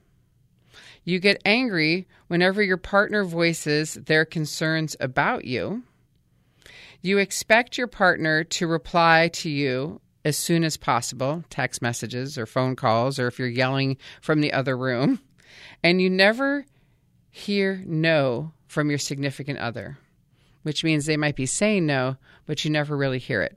You 1.04 1.20
get 1.20 1.42
angry 1.44 2.08
whenever 2.28 2.62
your 2.62 2.78
partner 2.78 3.24
voices 3.24 3.94
their 3.94 4.24
concerns 4.24 4.96
about 4.98 5.44
you. 5.44 5.84
You 7.02 7.18
expect 7.18 7.78
your 7.78 7.86
partner 7.86 8.42
to 8.42 8.66
reply 8.66 9.28
to 9.34 9.50
you 9.50 10.00
as 10.24 10.36
soon 10.36 10.64
as 10.64 10.76
possible, 10.76 11.44
text 11.50 11.80
messages 11.80 12.36
or 12.36 12.46
phone 12.46 12.74
calls, 12.74 13.18
or 13.18 13.28
if 13.28 13.38
you're 13.38 13.46
yelling 13.48 13.96
from 14.20 14.40
the 14.40 14.52
other 14.52 14.76
room. 14.76 15.20
And 15.84 16.00
you 16.00 16.10
never 16.10 16.64
hear 17.30 17.82
no 17.86 18.52
from 18.66 18.88
your 18.88 18.98
significant 18.98 19.58
other, 19.58 19.98
which 20.66 20.82
means 20.82 21.06
they 21.06 21.16
might 21.16 21.36
be 21.36 21.46
saying 21.46 21.86
no, 21.86 22.16
but 22.44 22.64
you 22.64 22.72
never 22.72 22.96
really 22.96 23.20
hear 23.20 23.40
it. 23.40 23.56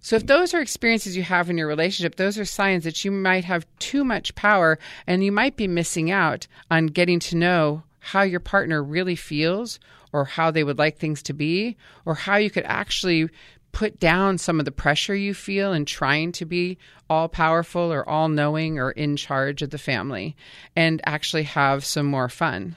So, 0.00 0.14
if 0.14 0.26
those 0.26 0.52
are 0.52 0.60
experiences 0.60 1.16
you 1.16 1.22
have 1.22 1.48
in 1.48 1.56
your 1.56 1.66
relationship, 1.66 2.16
those 2.16 2.36
are 2.36 2.44
signs 2.44 2.84
that 2.84 3.02
you 3.02 3.10
might 3.10 3.44
have 3.44 3.64
too 3.78 4.04
much 4.04 4.34
power 4.34 4.78
and 5.06 5.24
you 5.24 5.32
might 5.32 5.56
be 5.56 5.66
missing 5.66 6.10
out 6.10 6.46
on 6.70 6.88
getting 6.88 7.18
to 7.20 7.36
know 7.38 7.84
how 7.98 8.20
your 8.20 8.40
partner 8.40 8.84
really 8.84 9.16
feels 9.16 9.80
or 10.12 10.26
how 10.26 10.50
they 10.50 10.62
would 10.62 10.76
like 10.76 10.98
things 10.98 11.22
to 11.22 11.32
be, 11.32 11.78
or 12.04 12.14
how 12.14 12.36
you 12.36 12.50
could 12.50 12.64
actually 12.66 13.30
put 13.72 13.98
down 13.98 14.36
some 14.36 14.58
of 14.58 14.66
the 14.66 14.70
pressure 14.70 15.14
you 15.14 15.32
feel 15.32 15.72
in 15.72 15.86
trying 15.86 16.30
to 16.32 16.44
be 16.44 16.76
all 17.08 17.26
powerful 17.26 17.90
or 17.90 18.06
all 18.06 18.28
knowing 18.28 18.78
or 18.78 18.90
in 18.90 19.16
charge 19.16 19.62
of 19.62 19.70
the 19.70 19.78
family 19.78 20.36
and 20.76 21.00
actually 21.06 21.44
have 21.44 21.86
some 21.86 22.04
more 22.04 22.28
fun. 22.28 22.76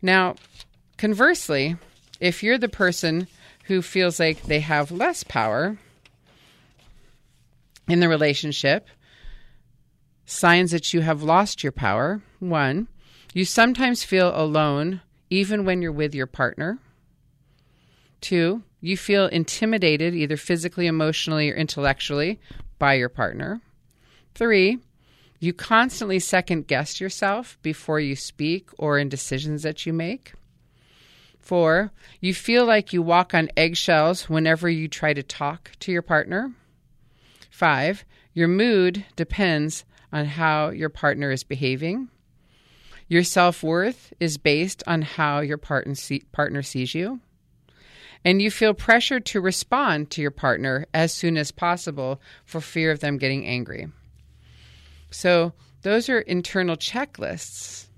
Now, 0.00 0.36
conversely, 0.96 1.76
if 2.22 2.40
you're 2.40 2.56
the 2.56 2.68
person 2.68 3.26
who 3.64 3.82
feels 3.82 4.20
like 4.20 4.44
they 4.44 4.60
have 4.60 4.92
less 4.92 5.24
power 5.24 5.76
in 7.88 7.98
the 7.98 8.08
relationship, 8.08 8.86
signs 10.24 10.70
that 10.70 10.94
you 10.94 11.00
have 11.00 11.24
lost 11.24 11.64
your 11.64 11.72
power 11.72 12.22
one, 12.38 12.86
you 13.34 13.44
sometimes 13.44 14.04
feel 14.04 14.32
alone 14.36 15.00
even 15.30 15.64
when 15.64 15.82
you're 15.82 15.90
with 15.90 16.14
your 16.14 16.28
partner. 16.28 16.78
Two, 18.20 18.62
you 18.80 18.96
feel 18.96 19.26
intimidated 19.26 20.14
either 20.14 20.36
physically, 20.36 20.86
emotionally, 20.86 21.50
or 21.50 21.54
intellectually 21.54 22.38
by 22.78 22.94
your 22.94 23.08
partner. 23.08 23.60
Three, 24.36 24.78
you 25.40 25.52
constantly 25.52 26.20
second 26.20 26.68
guess 26.68 27.00
yourself 27.00 27.58
before 27.62 27.98
you 27.98 28.14
speak 28.14 28.70
or 28.78 28.96
in 28.96 29.08
decisions 29.08 29.64
that 29.64 29.86
you 29.86 29.92
make. 29.92 30.34
Four, 31.42 31.90
you 32.20 32.32
feel 32.32 32.64
like 32.64 32.92
you 32.92 33.02
walk 33.02 33.34
on 33.34 33.50
eggshells 33.56 34.30
whenever 34.30 34.70
you 34.70 34.86
try 34.86 35.12
to 35.12 35.24
talk 35.24 35.72
to 35.80 35.90
your 35.90 36.00
partner. 36.00 36.52
Five, 37.50 38.04
your 38.32 38.46
mood 38.46 39.04
depends 39.16 39.84
on 40.12 40.24
how 40.24 40.70
your 40.70 40.88
partner 40.88 41.32
is 41.32 41.42
behaving. 41.42 42.08
Your 43.08 43.24
self 43.24 43.62
worth 43.64 44.12
is 44.20 44.38
based 44.38 44.84
on 44.86 45.02
how 45.02 45.40
your 45.40 45.58
partner, 45.58 45.96
see, 45.96 46.22
partner 46.30 46.62
sees 46.62 46.94
you. 46.94 47.20
And 48.24 48.40
you 48.40 48.48
feel 48.48 48.72
pressured 48.72 49.26
to 49.26 49.40
respond 49.40 50.10
to 50.12 50.22
your 50.22 50.30
partner 50.30 50.86
as 50.94 51.12
soon 51.12 51.36
as 51.36 51.50
possible 51.50 52.20
for 52.44 52.60
fear 52.60 52.92
of 52.92 53.00
them 53.00 53.18
getting 53.18 53.44
angry. 53.44 53.88
So, 55.10 55.54
those 55.82 56.08
are 56.08 56.20
internal 56.20 56.76
checklists 56.76 57.88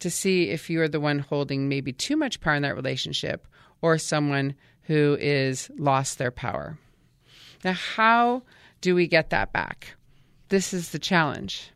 to 0.00 0.10
see 0.10 0.50
if 0.50 0.68
you 0.70 0.80
are 0.80 0.88
the 0.88 1.00
one 1.00 1.18
holding 1.18 1.68
maybe 1.68 1.92
too 1.92 2.16
much 2.16 2.40
power 2.40 2.54
in 2.54 2.62
that 2.62 2.76
relationship 2.76 3.46
or 3.82 3.98
someone 3.98 4.54
who 4.82 5.16
is 5.20 5.70
lost 5.78 6.18
their 6.18 6.30
power. 6.30 6.78
Now, 7.64 7.72
how 7.72 8.42
do 8.80 8.94
we 8.94 9.06
get 9.06 9.30
that 9.30 9.52
back? 9.52 9.96
This 10.48 10.72
is 10.72 10.90
the 10.90 10.98
challenge. 10.98 11.70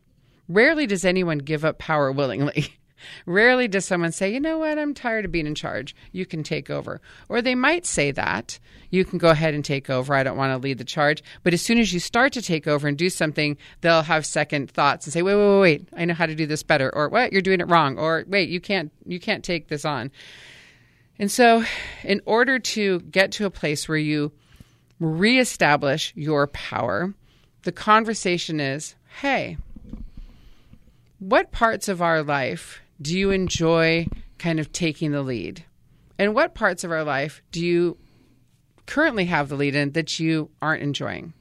Rarely 0.47 0.87
does 0.87 1.05
anyone 1.05 1.39
give 1.39 1.65
up 1.65 1.77
power 1.77 2.11
willingly. 2.11 2.75
Rarely 3.25 3.67
does 3.67 3.85
someone 3.85 4.11
say, 4.11 4.33
you 4.33 4.39
know 4.39 4.57
what, 4.57 4.77
I'm 4.77 4.93
tired 4.93 5.25
of 5.25 5.31
being 5.31 5.47
in 5.47 5.55
charge. 5.55 5.95
You 6.11 6.25
can 6.25 6.43
take 6.43 6.69
over. 6.69 7.01
Or 7.29 7.41
they 7.41 7.55
might 7.55 7.85
say 7.85 8.11
that. 8.11 8.59
You 8.89 9.05
can 9.05 9.17
go 9.17 9.29
ahead 9.29 9.53
and 9.53 9.63
take 9.63 9.89
over. 9.89 10.13
I 10.13 10.23
don't 10.23 10.37
want 10.37 10.51
to 10.51 10.57
lead 10.57 10.77
the 10.77 10.83
charge. 10.83 11.23
But 11.43 11.53
as 11.53 11.61
soon 11.61 11.77
as 11.77 11.93
you 11.93 11.99
start 11.99 12.33
to 12.33 12.41
take 12.41 12.67
over 12.67 12.87
and 12.87 12.97
do 12.97 13.09
something, 13.09 13.57
they'll 13.79 14.01
have 14.03 14.25
second 14.25 14.69
thoughts 14.69 15.05
and 15.05 15.13
say, 15.13 15.21
wait, 15.21 15.35
wait, 15.35 15.47
wait, 15.47 15.61
wait. 15.61 15.89
I 15.95 16.05
know 16.05 16.13
how 16.13 16.25
to 16.25 16.35
do 16.35 16.45
this 16.45 16.63
better. 16.63 16.93
Or 16.93 17.07
what? 17.09 17.31
You're 17.31 17.41
doing 17.41 17.61
it 17.61 17.69
wrong. 17.69 17.97
Or 17.97 18.25
wait, 18.27 18.49
you 18.49 18.59
can't 18.59 18.91
you 19.05 19.19
can't 19.19 19.43
take 19.43 19.69
this 19.69 19.85
on. 19.85 20.11
And 21.17 21.31
so 21.31 21.63
in 22.03 22.21
order 22.25 22.59
to 22.59 22.99
get 23.01 23.31
to 23.33 23.45
a 23.45 23.51
place 23.51 23.87
where 23.87 23.97
you 23.97 24.31
reestablish 24.99 26.11
your 26.15 26.47
power, 26.47 27.13
the 27.63 27.71
conversation 27.71 28.59
is, 28.59 28.95
hey, 29.21 29.57
what 31.19 31.51
parts 31.51 31.87
of 31.87 32.01
our 32.01 32.23
life 32.23 32.81
do 33.01 33.17
you 33.17 33.31
enjoy 33.31 34.07
kind 34.37 34.59
of 34.59 34.71
taking 34.71 35.11
the 35.11 35.21
lead? 35.21 35.65
And 36.19 36.35
what 36.35 36.53
parts 36.53 36.83
of 36.83 36.91
our 36.91 37.03
life 37.03 37.41
do 37.51 37.65
you 37.65 37.97
currently 38.85 39.25
have 39.25 39.49
the 39.49 39.55
lead 39.55 39.75
in 39.75 39.91
that 39.91 40.19
you 40.19 40.51
aren't 40.61 40.83
enjoying? 40.83 41.33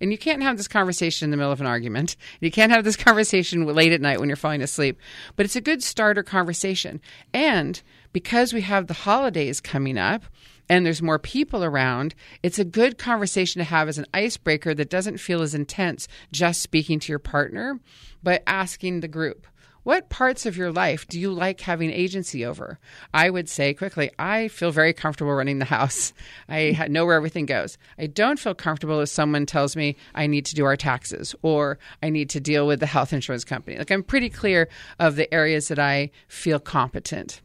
And 0.00 0.12
you 0.12 0.18
can't 0.18 0.42
have 0.42 0.56
this 0.56 0.68
conversation 0.68 1.26
in 1.26 1.30
the 1.30 1.36
middle 1.36 1.52
of 1.52 1.60
an 1.60 1.66
argument. 1.66 2.16
You 2.40 2.50
can't 2.50 2.72
have 2.72 2.84
this 2.84 2.96
conversation 2.96 3.66
late 3.66 3.92
at 3.92 4.00
night 4.00 4.18
when 4.18 4.28
you're 4.28 4.36
falling 4.36 4.62
asleep. 4.62 4.98
But 5.36 5.44
it's 5.44 5.56
a 5.56 5.60
good 5.60 5.82
starter 5.82 6.22
conversation. 6.22 7.00
And 7.34 7.82
because 8.12 8.52
we 8.52 8.62
have 8.62 8.86
the 8.86 8.94
holidays 8.94 9.60
coming 9.60 9.98
up, 9.98 10.24
and 10.70 10.86
there's 10.86 11.02
more 11.02 11.18
people 11.18 11.64
around, 11.64 12.14
it's 12.44 12.60
a 12.60 12.64
good 12.64 12.96
conversation 12.96 13.58
to 13.58 13.64
have 13.64 13.88
as 13.88 13.98
an 13.98 14.06
icebreaker 14.14 14.72
that 14.72 14.88
doesn't 14.88 15.18
feel 15.18 15.42
as 15.42 15.52
intense 15.52 16.06
just 16.30 16.62
speaking 16.62 17.00
to 17.00 17.12
your 17.12 17.18
partner, 17.18 17.80
but 18.22 18.44
asking 18.46 19.00
the 19.00 19.08
group. 19.08 19.46
What 19.82 20.10
parts 20.10 20.44
of 20.44 20.58
your 20.58 20.70
life 20.70 21.08
do 21.08 21.18
you 21.18 21.32
like 21.32 21.62
having 21.62 21.90
agency 21.90 22.44
over? 22.44 22.78
I 23.14 23.30
would 23.30 23.48
say 23.48 23.72
quickly, 23.72 24.10
I 24.18 24.48
feel 24.48 24.72
very 24.72 24.92
comfortable 24.92 25.32
running 25.32 25.58
the 25.58 25.64
house. 25.64 26.12
I 26.50 26.86
know 26.90 27.06
where 27.06 27.16
everything 27.16 27.46
goes. 27.46 27.78
I 27.98 28.06
don't 28.06 28.38
feel 28.38 28.54
comfortable 28.54 29.00
if 29.00 29.08
someone 29.08 29.46
tells 29.46 29.76
me 29.76 29.96
I 30.14 30.26
need 30.26 30.44
to 30.46 30.54
do 30.54 30.66
our 30.66 30.76
taxes 30.76 31.34
or 31.40 31.78
I 32.02 32.10
need 32.10 32.28
to 32.30 32.40
deal 32.40 32.66
with 32.66 32.80
the 32.80 32.86
health 32.86 33.14
insurance 33.14 33.44
company. 33.44 33.78
Like 33.78 33.90
I'm 33.90 34.02
pretty 34.02 34.28
clear 34.28 34.68
of 34.98 35.16
the 35.16 35.32
areas 35.32 35.68
that 35.68 35.78
I 35.78 36.10
feel 36.28 36.60
competent. 36.60 37.40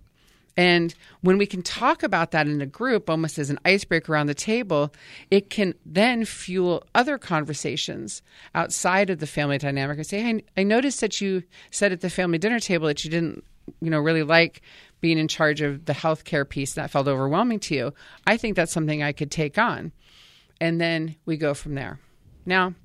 And 0.58 0.96
when 1.22 1.38
we 1.38 1.46
can 1.46 1.62
talk 1.62 2.02
about 2.02 2.32
that 2.32 2.48
in 2.48 2.62
a 2.62 2.66
group, 2.66 3.10
almost 3.10 3.38
as 3.38 3.50
an 3.50 3.60
icebreaker 3.66 4.14
around 4.14 4.28
the 4.28 4.34
table, 4.34 4.94
it 5.30 5.50
can 5.50 5.74
then 5.86 6.24
fuel 6.24 6.86
other 6.96 7.18
conversations 7.18 8.22
outside 8.54 9.10
of 9.10 9.20
the 9.20 9.28
family 9.28 9.58
dynamic 9.58 9.98
and 9.98 10.08
say, 10.08 10.22
hey, 10.22 10.44
I 10.56 10.64
noticed 10.64 11.02
that 11.02 11.20
you 11.20 11.44
said 11.72 11.92
at 11.92 12.02
the 12.02 12.10
family 12.10 12.38
dinner 12.38 12.60
table 12.60 12.88
that 12.88 13.04
you 13.04 13.10
didn't, 13.10 13.44
you 13.82 13.90
know, 13.90 14.00
really 14.00 14.24
like 14.24 14.62
being 15.02 15.18
in 15.18 15.28
charge 15.28 15.60
of 15.62 15.86
the 15.86 15.94
healthcare 15.94 16.48
piece 16.48 16.74
that 16.74 16.90
felt 16.90 17.08
overwhelming 17.08 17.60
to 17.60 17.76
you. 17.76 17.94
I 18.26 18.38
think 18.38 18.56
that's 18.56 18.72
something 18.72 19.04
I 19.04 19.12
could 19.12 19.32
take 19.32 19.58
on. 19.58 19.92
And 20.62 20.80
then 20.80 21.18
we 21.26 21.36
go 21.36 21.54
from 21.54 21.76
there. 21.76 22.00
Now, 22.46 22.76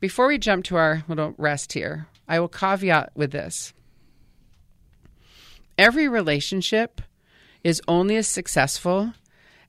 before 0.00 0.26
we 0.26 0.38
jump 0.38 0.64
to 0.64 0.76
our 0.76 1.04
little 1.06 1.34
rest 1.38 1.72
here, 1.72 2.08
I 2.28 2.40
will 2.40 2.48
caveat 2.48 3.12
with 3.14 3.30
this. 3.30 3.72
Every 5.78 6.08
relationship 6.08 7.00
is 7.64 7.82
only 7.88 8.16
as 8.16 8.28
successful 8.28 9.12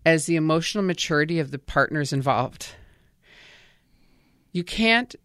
as 0.06 0.26
the 0.26 0.36
emotional 0.36 0.84
maturity 0.84 1.40
of 1.40 1.52
the 1.52 1.60
partners 1.60 2.12
involved. 2.14 2.76
You 4.52 4.64
can't 4.64 5.16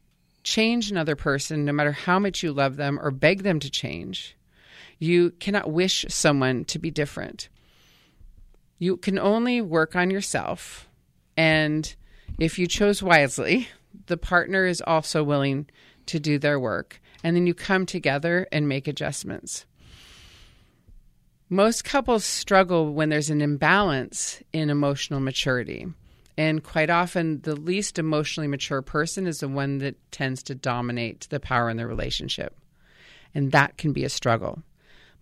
change 0.42 0.90
another 0.90 1.16
person 1.16 1.64
no 1.64 1.72
matter 1.72 1.92
how 1.92 2.18
much 2.18 2.42
you 2.42 2.52
love 2.52 2.76
them 2.76 2.98
or 3.00 3.10
beg 3.10 3.42
them 3.42 3.60
to 3.60 3.70
change. 3.70 4.36
You 4.98 5.30
cannot 5.32 5.70
wish 5.70 6.06
someone 6.08 6.64
to 6.66 6.78
be 6.78 6.90
different. 6.90 7.48
You 8.78 8.96
can 8.96 9.18
only 9.18 9.60
work 9.60 9.96
on 9.96 10.10
yourself 10.10 10.88
And 11.38 11.94
if 12.40 12.58
you 12.58 12.66
chose 12.66 13.00
wisely, 13.00 13.68
the 14.06 14.16
partner 14.16 14.66
is 14.66 14.82
also 14.84 15.22
willing 15.22 15.70
to 16.06 16.18
do 16.18 16.36
their 16.36 16.58
work. 16.58 17.00
And 17.22 17.36
then 17.36 17.46
you 17.46 17.54
come 17.54 17.86
together 17.86 18.48
and 18.50 18.68
make 18.68 18.88
adjustments. 18.88 19.64
Most 21.50 21.82
couples 21.82 22.24
struggle 22.24 22.92
when 22.92 23.08
there's 23.08 23.30
an 23.30 23.40
imbalance 23.40 24.42
in 24.52 24.68
emotional 24.68 25.20
maturity. 25.20 25.86
And 26.36 26.62
quite 26.62 26.90
often, 26.90 27.40
the 27.40 27.56
least 27.56 27.98
emotionally 27.98 28.48
mature 28.48 28.82
person 28.82 29.26
is 29.26 29.40
the 29.40 29.48
one 29.48 29.78
that 29.78 29.96
tends 30.12 30.42
to 30.44 30.54
dominate 30.54 31.26
the 31.30 31.40
power 31.40 31.70
in 31.70 31.78
the 31.78 31.86
relationship. 31.86 32.54
And 33.34 33.50
that 33.52 33.78
can 33.78 33.92
be 33.92 34.04
a 34.04 34.10
struggle. 34.10 34.62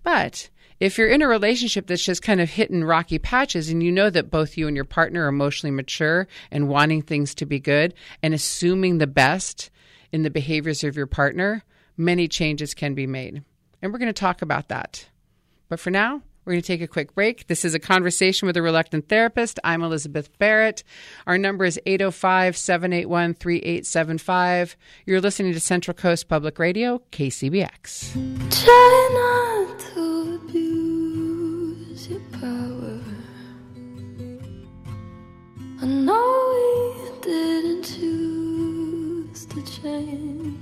But 0.03 0.51
if 0.81 0.99
you're 0.99 1.09
in 1.09 1.23
a 1.23 1.29
relationship 1.29 1.87
that's 1.87 2.05
just 2.05 2.23
kind 2.23 2.41
of 2.41 2.51
hitting 2.51 2.83
rocky 2.83 3.19
patches 3.19 3.71
and 3.71 3.83
you 3.83 3.93
know 3.93 4.11
that 4.11 4.31
both 4.31 4.57
you 4.57 4.67
and 4.67 4.77
your 4.77 4.85
partner 4.85 5.25
are 5.25 5.29
emotionally 5.29 5.75
mature 5.75 6.27
and 6.51 6.69
wanting 6.69 7.03
things 7.03 7.37
to 7.37 7.47
be 7.47 7.61
good 7.61 7.95
and 8.23 8.35
assuming 8.35 8.99
the 8.99 9.07
best 9.07 9.71
in 10.12 10.23
the 10.23 10.31
behaviors 10.31 10.83
of 10.83 10.97
your 10.97 11.07
partner, 11.07 11.62
many 11.97 12.27
changes 12.27 12.75
can 12.75 12.95
be 12.95 13.07
made. 13.07 13.43
And 13.81 13.93
we're 13.93 13.99
going 13.99 14.09
to 14.09 14.12
talk 14.12 14.43
about 14.43 14.69
that. 14.69 15.07
But 15.69 15.81
for 15.81 15.91
now, 15.91 16.23
we're 16.45 16.53
going 16.53 16.63
to 16.63 16.67
take 16.67 16.81
a 16.81 16.87
quick 16.87 17.13
break. 17.15 17.49
This 17.49 17.65
is 17.65 17.75
a 17.75 17.81
conversation 17.81 18.47
with 18.47 18.57
a 18.57 18.63
reluctant 18.63 19.09
therapist. 19.09 19.59
I'm 19.65 19.83
Elizabeth 19.83 20.31
Barrett. 20.39 20.85
Our 21.27 21.39
number 21.39 21.65
is 21.65 21.81
805 21.85 22.57
781 22.57 23.35
3875. 23.35 24.77
You're 25.07 25.21
listening 25.21 25.53
to 25.55 25.61
Central 25.61 25.95
Coast 25.95 26.29
Public 26.29 26.61
Radio, 26.61 27.03
KCBX. 27.11 28.13
Try 28.65 29.09
not 29.67 29.81
to 29.81 30.35
abuse 30.37 32.09
your 32.09 32.21
power. 32.41 33.01
I 35.83 35.87
know 35.87 36.95
we 36.95 37.11
didn't 37.23 37.83
choose 37.83 39.47
to 39.47 39.63
change. 39.83 40.57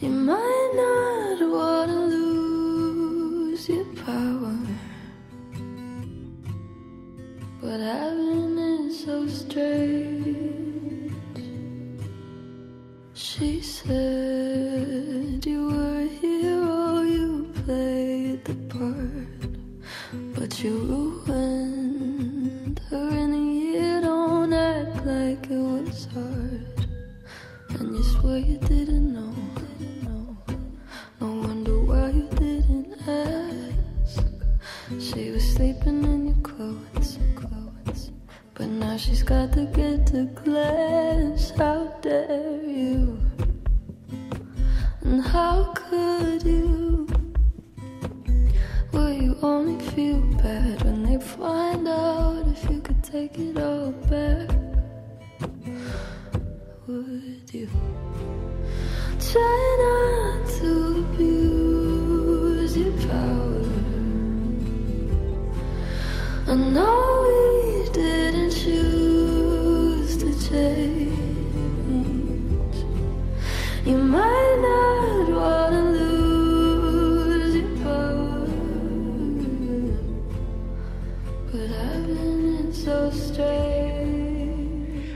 You 0.00 0.08
might 0.10 0.70
not 0.74 1.48
want 1.48 1.90
to 1.92 1.99
lose 3.60 3.68
your 3.68 3.84
power, 4.04 4.56
but 7.60 7.80
having 7.80 8.58
it 8.58 8.92
so 8.92 9.26
strange. 9.26 11.12
She 13.14 13.60
said 13.60 15.44
you 15.44 15.66
were 15.66 16.00
a 16.00 16.06
hero, 16.06 16.62
oh, 16.62 17.02
you 17.02 17.52
played 17.64 18.44
the 18.44 18.54
part, 18.68 19.52
but 20.34 20.62
you 20.62 20.78
ruined 21.26 22.80
her 22.90 23.08
in 23.08 23.34
a 23.34 23.36
year. 23.36 24.00
Don't 24.00 24.52
act 24.52 25.06
like 25.06 25.50
it 25.50 25.58
was 25.58 26.06
hard, 26.14 26.86
and 27.70 27.96
you 27.96 28.02
swear 28.02 28.38
you. 28.38 28.58
Didn't 28.58 29.09
sleeping 35.60 36.02
in 36.04 36.28
your 36.28 36.36
clothes, 36.36 37.18
clothes. 37.34 38.12
But 38.54 38.68
now 38.68 38.96
she's 38.96 39.22
got 39.22 39.52
to 39.52 39.66
get 39.66 40.06
to 40.06 40.26
class. 40.40 41.50
How 41.50 41.84
dare 42.00 42.62
you? 42.64 43.20
And 45.02 45.20
how 45.20 45.74
could 45.74 46.42
you? 46.44 47.06
Will 48.92 49.12
you 49.12 49.36
only 49.42 49.78
feel 49.90 50.22
bad 50.42 50.82
when 50.82 51.02
they 51.02 51.18
find 51.20 51.86
out 51.86 52.42
if 52.54 52.70
you 52.70 52.80
could 52.80 53.04
take 53.04 53.38
it 53.38 53.58
all 53.58 53.92
back? 54.12 54.48
Would 56.86 57.50
you? 57.52 57.68
Try 59.30 59.60
not 59.84 60.48
to 60.58 60.70
abuse 61.04 61.29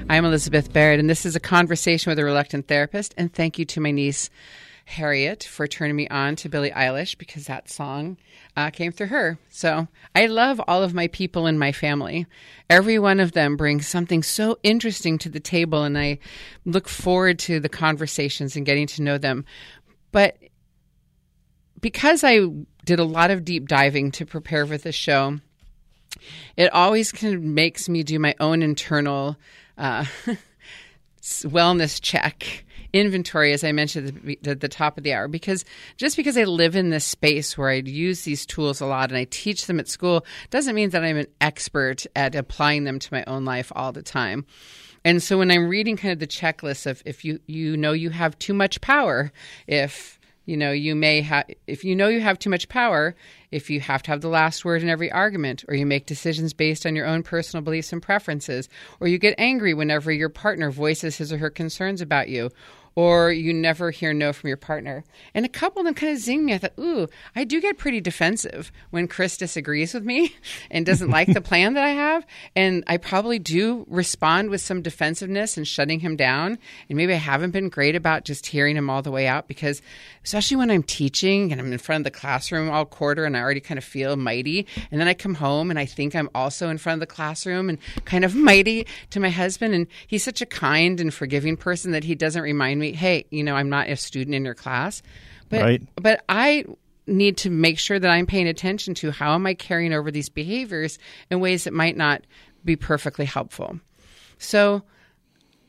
I'm 0.08 0.24
Elizabeth 0.24 0.72
Barrett, 0.72 1.00
and 1.00 1.10
this 1.10 1.26
is 1.26 1.34
a 1.34 1.40
conversation 1.40 2.10
with 2.10 2.20
a 2.20 2.24
reluctant 2.24 2.68
therapist. 2.68 3.12
And 3.16 3.34
thank 3.34 3.58
you 3.58 3.64
to 3.64 3.80
my 3.80 3.90
niece, 3.90 4.30
Harriet, 4.86 5.44
for 5.44 5.66
turning 5.66 5.96
me 5.96 6.06
on 6.08 6.36
to 6.36 6.48
Billie 6.48 6.70
Eilish 6.70 7.16
because 7.16 7.46
that 7.46 7.70
song 7.70 8.16
uh, 8.56 8.70
came 8.70 8.92
through 8.92 9.08
her. 9.08 9.38
So 9.48 9.88
I 10.14 10.26
love 10.26 10.60
all 10.68 10.82
of 10.82 10.94
my 10.94 11.08
people 11.08 11.46
in 11.46 11.58
my 11.58 11.72
family. 11.72 12.26
Every 12.68 12.98
one 12.98 13.18
of 13.18 13.32
them 13.32 13.56
brings 13.56 13.88
something 13.88 14.22
so 14.22 14.58
interesting 14.62 15.18
to 15.18 15.28
the 15.28 15.40
table, 15.40 15.82
and 15.84 15.96
I 15.98 16.18
look 16.64 16.88
forward 16.88 17.38
to 17.40 17.60
the 17.60 17.68
conversations 17.68 18.56
and 18.56 18.66
getting 18.66 18.86
to 18.88 19.02
know 19.02 19.18
them. 19.18 19.44
But 20.12 20.36
because 21.80 22.22
I 22.22 22.40
did 22.84 23.00
a 23.00 23.04
lot 23.04 23.30
of 23.30 23.44
deep 23.44 23.66
diving 23.66 24.12
to 24.12 24.26
prepare 24.26 24.66
for 24.66 24.76
this 24.76 24.94
show, 24.94 25.38
it 26.56 26.72
always 26.72 27.10
kind 27.10 27.34
of 27.34 27.42
makes 27.42 27.88
me 27.88 28.02
do 28.02 28.18
my 28.18 28.34
own 28.38 28.62
internal 28.62 29.36
uh, 29.76 30.04
wellness 31.22 32.00
check 32.00 32.64
inventory, 32.94 33.52
as 33.52 33.64
I 33.64 33.72
mentioned 33.72 34.08
at 34.08 34.24
the, 34.24 34.50
at 34.50 34.60
the, 34.60 34.68
top 34.68 34.96
of 34.96 35.04
the 35.04 35.12
hour, 35.12 35.28
because 35.28 35.64
just 35.96 36.16
because 36.16 36.38
I 36.38 36.44
live 36.44 36.76
in 36.76 36.90
this 36.90 37.04
space 37.04 37.58
where 37.58 37.68
I 37.68 37.82
use 37.84 38.22
these 38.22 38.46
tools 38.46 38.80
a 38.80 38.86
lot 38.86 39.10
and 39.10 39.18
I 39.18 39.24
teach 39.24 39.66
them 39.66 39.80
at 39.80 39.88
school 39.88 40.24
doesn't 40.50 40.74
mean 40.74 40.90
that 40.90 41.04
I'm 41.04 41.16
an 41.16 41.26
expert 41.40 42.06
at 42.14 42.34
applying 42.34 42.84
them 42.84 43.00
to 43.00 43.12
my 43.12 43.24
own 43.26 43.44
life 43.44 43.72
all 43.74 43.92
the 43.92 44.02
time. 44.02 44.46
And 45.04 45.22
so 45.22 45.36
when 45.38 45.50
I'm 45.50 45.68
reading 45.68 45.96
kind 45.96 46.12
of 46.12 46.20
the 46.20 46.26
checklist 46.26 46.86
of 46.86 47.02
if 47.04 47.24
you 47.24 47.40
you 47.46 47.76
know 47.76 47.92
you 47.92 48.10
have 48.10 48.38
too 48.38 48.54
much 48.54 48.80
power, 48.80 49.32
if 49.66 50.18
you 50.46 50.56
know 50.56 50.72
you 50.72 50.94
may 50.94 51.20
have 51.20 51.46
if 51.66 51.84
you 51.84 51.96
know 51.96 52.08
you 52.08 52.20
have 52.20 52.38
too 52.38 52.50
much 52.50 52.68
power 52.68 53.14
if 53.50 53.70
you 53.70 53.80
have 53.80 54.02
to 54.02 54.10
have 54.10 54.20
the 54.20 54.28
last 54.28 54.64
word 54.64 54.82
in 54.82 54.88
every 54.88 55.10
argument 55.10 55.64
or 55.68 55.74
you 55.74 55.86
make 55.86 56.06
decisions 56.06 56.52
based 56.52 56.84
on 56.86 56.96
your 56.96 57.06
own 57.06 57.22
personal 57.22 57.62
beliefs 57.62 57.92
and 57.92 58.02
preferences 58.02 58.68
or 59.00 59.08
you 59.08 59.18
get 59.18 59.34
angry 59.38 59.74
whenever 59.74 60.12
your 60.12 60.28
partner 60.28 60.70
voices 60.70 61.16
his 61.16 61.32
or 61.32 61.38
her 61.38 61.50
concerns 61.50 62.00
about 62.00 62.28
you 62.28 62.50
or 62.96 63.32
you 63.32 63.52
never 63.52 63.90
hear 63.90 64.14
no 64.14 64.32
from 64.32 64.48
your 64.48 64.56
partner. 64.56 65.04
And 65.34 65.44
a 65.44 65.48
couple 65.48 65.80
of 65.80 65.86
them 65.86 65.94
kind 65.94 66.12
of 66.12 66.18
zing 66.18 66.44
me. 66.44 66.54
I 66.54 66.58
thought, 66.58 66.78
ooh, 66.78 67.08
I 67.34 67.44
do 67.44 67.60
get 67.60 67.76
pretty 67.76 68.00
defensive 68.00 68.70
when 68.90 69.08
Chris 69.08 69.36
disagrees 69.36 69.94
with 69.94 70.04
me 70.04 70.34
and 70.70 70.86
doesn't 70.86 71.10
like 71.10 71.32
the 71.32 71.40
plan 71.40 71.74
that 71.74 71.84
I 71.84 71.90
have. 71.90 72.24
And 72.54 72.84
I 72.86 72.98
probably 72.98 73.38
do 73.38 73.84
respond 73.88 74.50
with 74.50 74.60
some 74.60 74.80
defensiveness 74.80 75.56
and 75.56 75.66
shutting 75.66 76.00
him 76.00 76.14
down. 76.14 76.58
And 76.88 76.96
maybe 76.96 77.12
I 77.12 77.16
haven't 77.16 77.50
been 77.50 77.68
great 77.68 77.96
about 77.96 78.24
just 78.24 78.46
hearing 78.46 78.76
him 78.76 78.88
all 78.88 79.02
the 79.02 79.10
way 79.10 79.26
out 79.26 79.48
because, 79.48 79.82
especially 80.24 80.58
when 80.58 80.70
I'm 80.70 80.84
teaching 80.84 81.50
and 81.50 81.60
I'm 81.60 81.72
in 81.72 81.78
front 81.78 82.02
of 82.02 82.12
the 82.12 82.18
classroom 82.18 82.70
all 82.70 82.84
quarter 82.84 83.24
and 83.24 83.36
I 83.36 83.40
already 83.40 83.60
kind 83.60 83.78
of 83.78 83.84
feel 83.84 84.16
mighty. 84.16 84.68
And 84.92 85.00
then 85.00 85.08
I 85.08 85.14
come 85.14 85.34
home 85.34 85.70
and 85.70 85.78
I 85.78 85.86
think 85.86 86.14
I'm 86.14 86.30
also 86.32 86.68
in 86.68 86.78
front 86.78 87.02
of 87.02 87.08
the 87.08 87.12
classroom 87.12 87.68
and 87.68 87.78
kind 88.04 88.24
of 88.24 88.34
mighty 88.36 88.86
to 89.10 89.18
my 89.18 89.30
husband. 89.30 89.74
And 89.74 89.88
he's 90.06 90.22
such 90.22 90.40
a 90.40 90.46
kind 90.46 91.00
and 91.00 91.12
forgiving 91.12 91.56
person 91.56 91.90
that 91.90 92.04
he 92.04 92.14
doesn't 92.14 92.42
remind 92.42 92.80
me, 92.80 92.83
hey, 92.92 93.26
you 93.30 93.42
know, 93.42 93.54
I'm 93.54 93.68
not 93.68 93.88
a 93.88 93.96
student 93.96 94.34
in 94.34 94.44
your 94.44 94.54
class. 94.54 95.02
But, 95.48 95.60
Right. 95.62 95.82
but 95.96 96.24
I 96.28 96.64
need 97.06 97.36
to 97.38 97.50
make 97.50 97.78
sure 97.78 97.98
that 97.98 98.10
I'm 98.10 98.26
paying 98.26 98.48
attention 98.48 98.94
to 98.94 99.10
how 99.10 99.34
am 99.34 99.46
I 99.46 99.54
carrying 99.54 99.92
over 99.92 100.10
these 100.10 100.28
behaviors 100.28 100.98
in 101.30 101.40
ways 101.40 101.64
that 101.64 101.72
might 101.72 101.96
not 101.96 102.22
be 102.64 102.76
perfectly 102.76 103.26
helpful. 103.26 103.78
So 104.38 104.82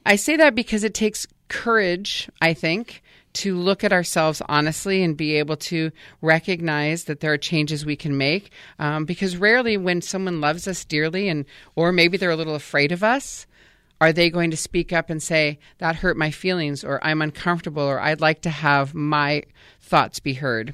I 0.05 0.15
say 0.15 0.37
that 0.37 0.55
because 0.55 0.83
it 0.83 0.93
takes 0.93 1.27
courage, 1.49 2.29
I 2.41 2.53
think, 2.53 3.03
to 3.33 3.57
look 3.57 3.83
at 3.83 3.91
ourselves 3.91 4.41
honestly 4.47 5.03
and 5.03 5.17
be 5.17 5.35
able 5.35 5.57
to 5.57 5.91
recognize 6.21 7.03
that 7.03 7.19
there 7.19 7.33
are 7.33 7.37
changes 7.37 7.85
we 7.85 7.97
can 7.97 8.17
make. 8.17 8.51
Um, 8.79 9.03
because 9.03 9.35
rarely, 9.35 9.75
when 9.75 10.01
someone 10.01 10.39
loves 10.39 10.67
us 10.67 10.85
dearly, 10.85 11.27
and 11.27 11.45
or 11.75 11.91
maybe 11.91 12.17
they're 12.17 12.31
a 12.31 12.37
little 12.37 12.55
afraid 12.55 12.93
of 12.93 13.03
us, 13.03 13.45
are 14.01 14.13
they 14.13 14.29
going 14.29 14.51
to 14.51 14.57
speak 14.57 14.91
up 14.91 15.09
and 15.09 15.21
say 15.21 15.59
that 15.77 15.95
hurt 15.95 16.17
my 16.17 16.31
feelings, 16.31 16.83
or 16.83 17.03
I'm 17.03 17.21
uncomfortable, 17.21 17.83
or 17.83 17.99
I'd 17.99 18.21
like 18.21 18.41
to 18.41 18.49
have 18.49 18.93
my 18.93 19.43
thoughts 19.79 20.19
be 20.19 20.33
heard? 20.33 20.73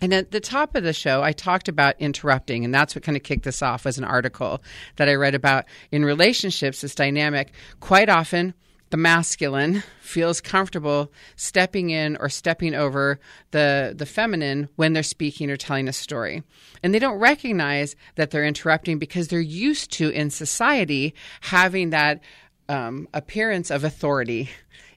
And 0.00 0.12
at 0.12 0.32
the 0.32 0.40
top 0.40 0.74
of 0.74 0.82
the 0.82 0.92
show, 0.92 1.22
I 1.22 1.30
talked 1.32 1.68
about 1.68 2.00
interrupting, 2.00 2.64
and 2.64 2.74
that's 2.74 2.94
what 2.94 3.04
kind 3.04 3.16
of 3.16 3.22
kicked 3.22 3.44
this 3.44 3.62
off 3.62 3.84
was 3.84 3.98
an 3.98 4.04
article 4.04 4.60
that 4.96 5.08
I 5.08 5.14
read 5.14 5.36
about 5.36 5.66
in 5.92 6.04
relationships, 6.04 6.80
this 6.80 6.96
dynamic. 6.96 7.52
Quite 7.78 8.08
often, 8.08 8.54
the 8.92 8.98
masculine 8.98 9.82
feels 10.02 10.42
comfortable 10.42 11.10
stepping 11.34 11.88
in 11.88 12.14
or 12.18 12.28
stepping 12.28 12.74
over 12.74 13.18
the 13.50 13.94
the 13.96 14.04
feminine 14.04 14.68
when 14.76 14.92
they're 14.92 15.02
speaking 15.02 15.50
or 15.50 15.56
telling 15.56 15.88
a 15.88 15.92
story. 15.94 16.42
And 16.82 16.92
they 16.92 16.98
don't 16.98 17.18
recognize 17.18 17.96
that 18.16 18.30
they're 18.30 18.44
interrupting 18.44 18.98
because 18.98 19.28
they're 19.28 19.40
used 19.40 19.90
to 19.92 20.10
in 20.10 20.28
society 20.28 21.14
having 21.40 21.88
that 21.88 22.20
um, 22.68 23.08
appearance 23.14 23.70
of 23.70 23.82
authority 23.82 24.50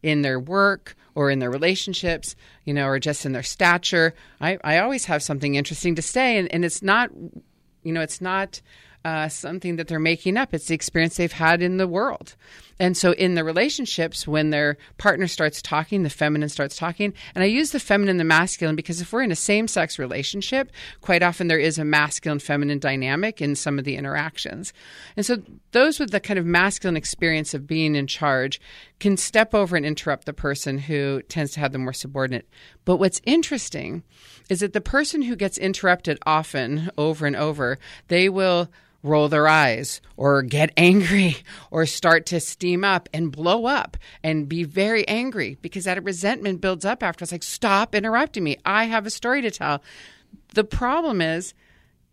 in 0.03 0.23
their 0.23 0.41
work 0.41 0.97
or 1.15 1.31
in 1.31 1.39
their 1.39 1.49
relationships, 1.49 2.35
you 2.65 2.73
know, 2.73 2.87
or 2.87 2.99
just 2.99 3.25
in 3.25 3.31
their 3.31 3.43
stature. 3.43 4.13
I, 4.41 4.57
I 4.61 4.79
always 4.79 5.05
have 5.05 5.23
something 5.23 5.55
interesting 5.55 5.95
to 5.95 6.01
say, 6.01 6.37
and, 6.37 6.53
and 6.53 6.65
it's 6.65 6.81
not, 6.81 7.11
you 7.81 7.93
know, 7.93 8.01
it's 8.01 8.19
not 8.19 8.61
uh, 9.05 9.29
something 9.29 9.75
that 9.75 9.87
they're 9.87 9.99
making 9.99 10.35
up. 10.35 10.51
It's 10.51 10.65
the 10.65 10.73
experience 10.73 11.15
they've 11.15 11.31
had 11.31 11.61
in 11.61 11.77
the 11.77 11.87
world. 11.87 12.35
And 12.79 12.97
so 12.97 13.11
in 13.11 13.35
the 13.35 13.43
relationships, 13.43 14.27
when 14.27 14.49
their 14.49 14.77
partner 14.97 15.27
starts 15.27 15.61
talking, 15.61 16.01
the 16.01 16.09
feminine 16.09 16.49
starts 16.49 16.75
talking. 16.75 17.13
And 17.35 17.43
I 17.43 17.47
use 17.47 17.69
the 17.69 17.79
feminine 17.79 18.17
the 18.17 18.23
masculine 18.23 18.75
because 18.75 18.99
if 18.99 19.13
we're 19.13 19.21
in 19.21 19.31
a 19.31 19.35
same 19.35 19.67
sex 19.67 19.99
relationship, 19.99 20.71
quite 21.01 21.21
often 21.21 21.47
there 21.47 21.59
is 21.59 21.77
a 21.77 21.85
masculine 21.85 22.39
feminine 22.39 22.79
dynamic 22.79 23.43
in 23.43 23.55
some 23.55 23.77
of 23.77 23.85
the 23.85 23.95
interactions. 23.95 24.73
And 25.15 25.23
so 25.23 25.37
those 25.71 25.99
with 25.99 26.09
the 26.09 26.19
kind 26.19 26.39
of 26.39 26.45
masculine 26.47 26.97
experience 26.97 27.53
of 27.53 27.67
being 27.67 27.95
in 27.95 28.07
charge 28.07 28.59
can 28.99 29.17
step 29.17 29.53
over 29.53 29.75
and 29.75 29.85
interrupt 29.85 30.25
the 30.25 30.33
person 30.33 30.79
who 30.79 31.21
tends 31.29 31.51
to 31.51 31.59
have 31.59 31.73
the 31.73 31.77
more 31.77 31.93
subordinate. 31.93 32.49
But 32.85 32.97
what's 32.97 33.21
interesting 33.23 34.01
is 34.49 34.61
that 34.61 34.73
the 34.73 34.81
person 34.81 35.21
who 35.21 35.35
gets 35.35 35.59
interrupted 35.59 36.17
often 36.25 36.89
over 36.97 37.27
and 37.27 37.35
over, 37.35 37.77
they 38.07 38.29
will 38.29 38.67
roll 39.05 39.29
their 39.29 39.47
eyes 39.47 40.01
or 40.17 40.41
get 40.41 40.71
angry 40.77 41.37
or 41.71 41.85
start 41.85 42.25
to 42.27 42.39
steam 42.39 42.83
up 42.83 43.07
and 43.13 43.31
blow 43.31 43.65
up 43.65 43.97
and 44.23 44.49
be 44.49 44.63
very 44.63 45.07
angry 45.07 45.57
because 45.61 45.85
that 45.85 46.03
resentment 46.03 46.61
builds 46.61 46.85
up 46.85 47.03
after. 47.03 47.23
It's 47.23 47.31
like 47.31 47.43
stop 47.43 47.95
interrupting 47.95 48.43
me. 48.43 48.57
I 48.65 48.85
have 48.85 49.05
a 49.05 49.11
story 49.11 49.41
to 49.41 49.51
tell. 49.51 49.81
The 50.53 50.63
problem 50.63 51.21
is 51.21 51.53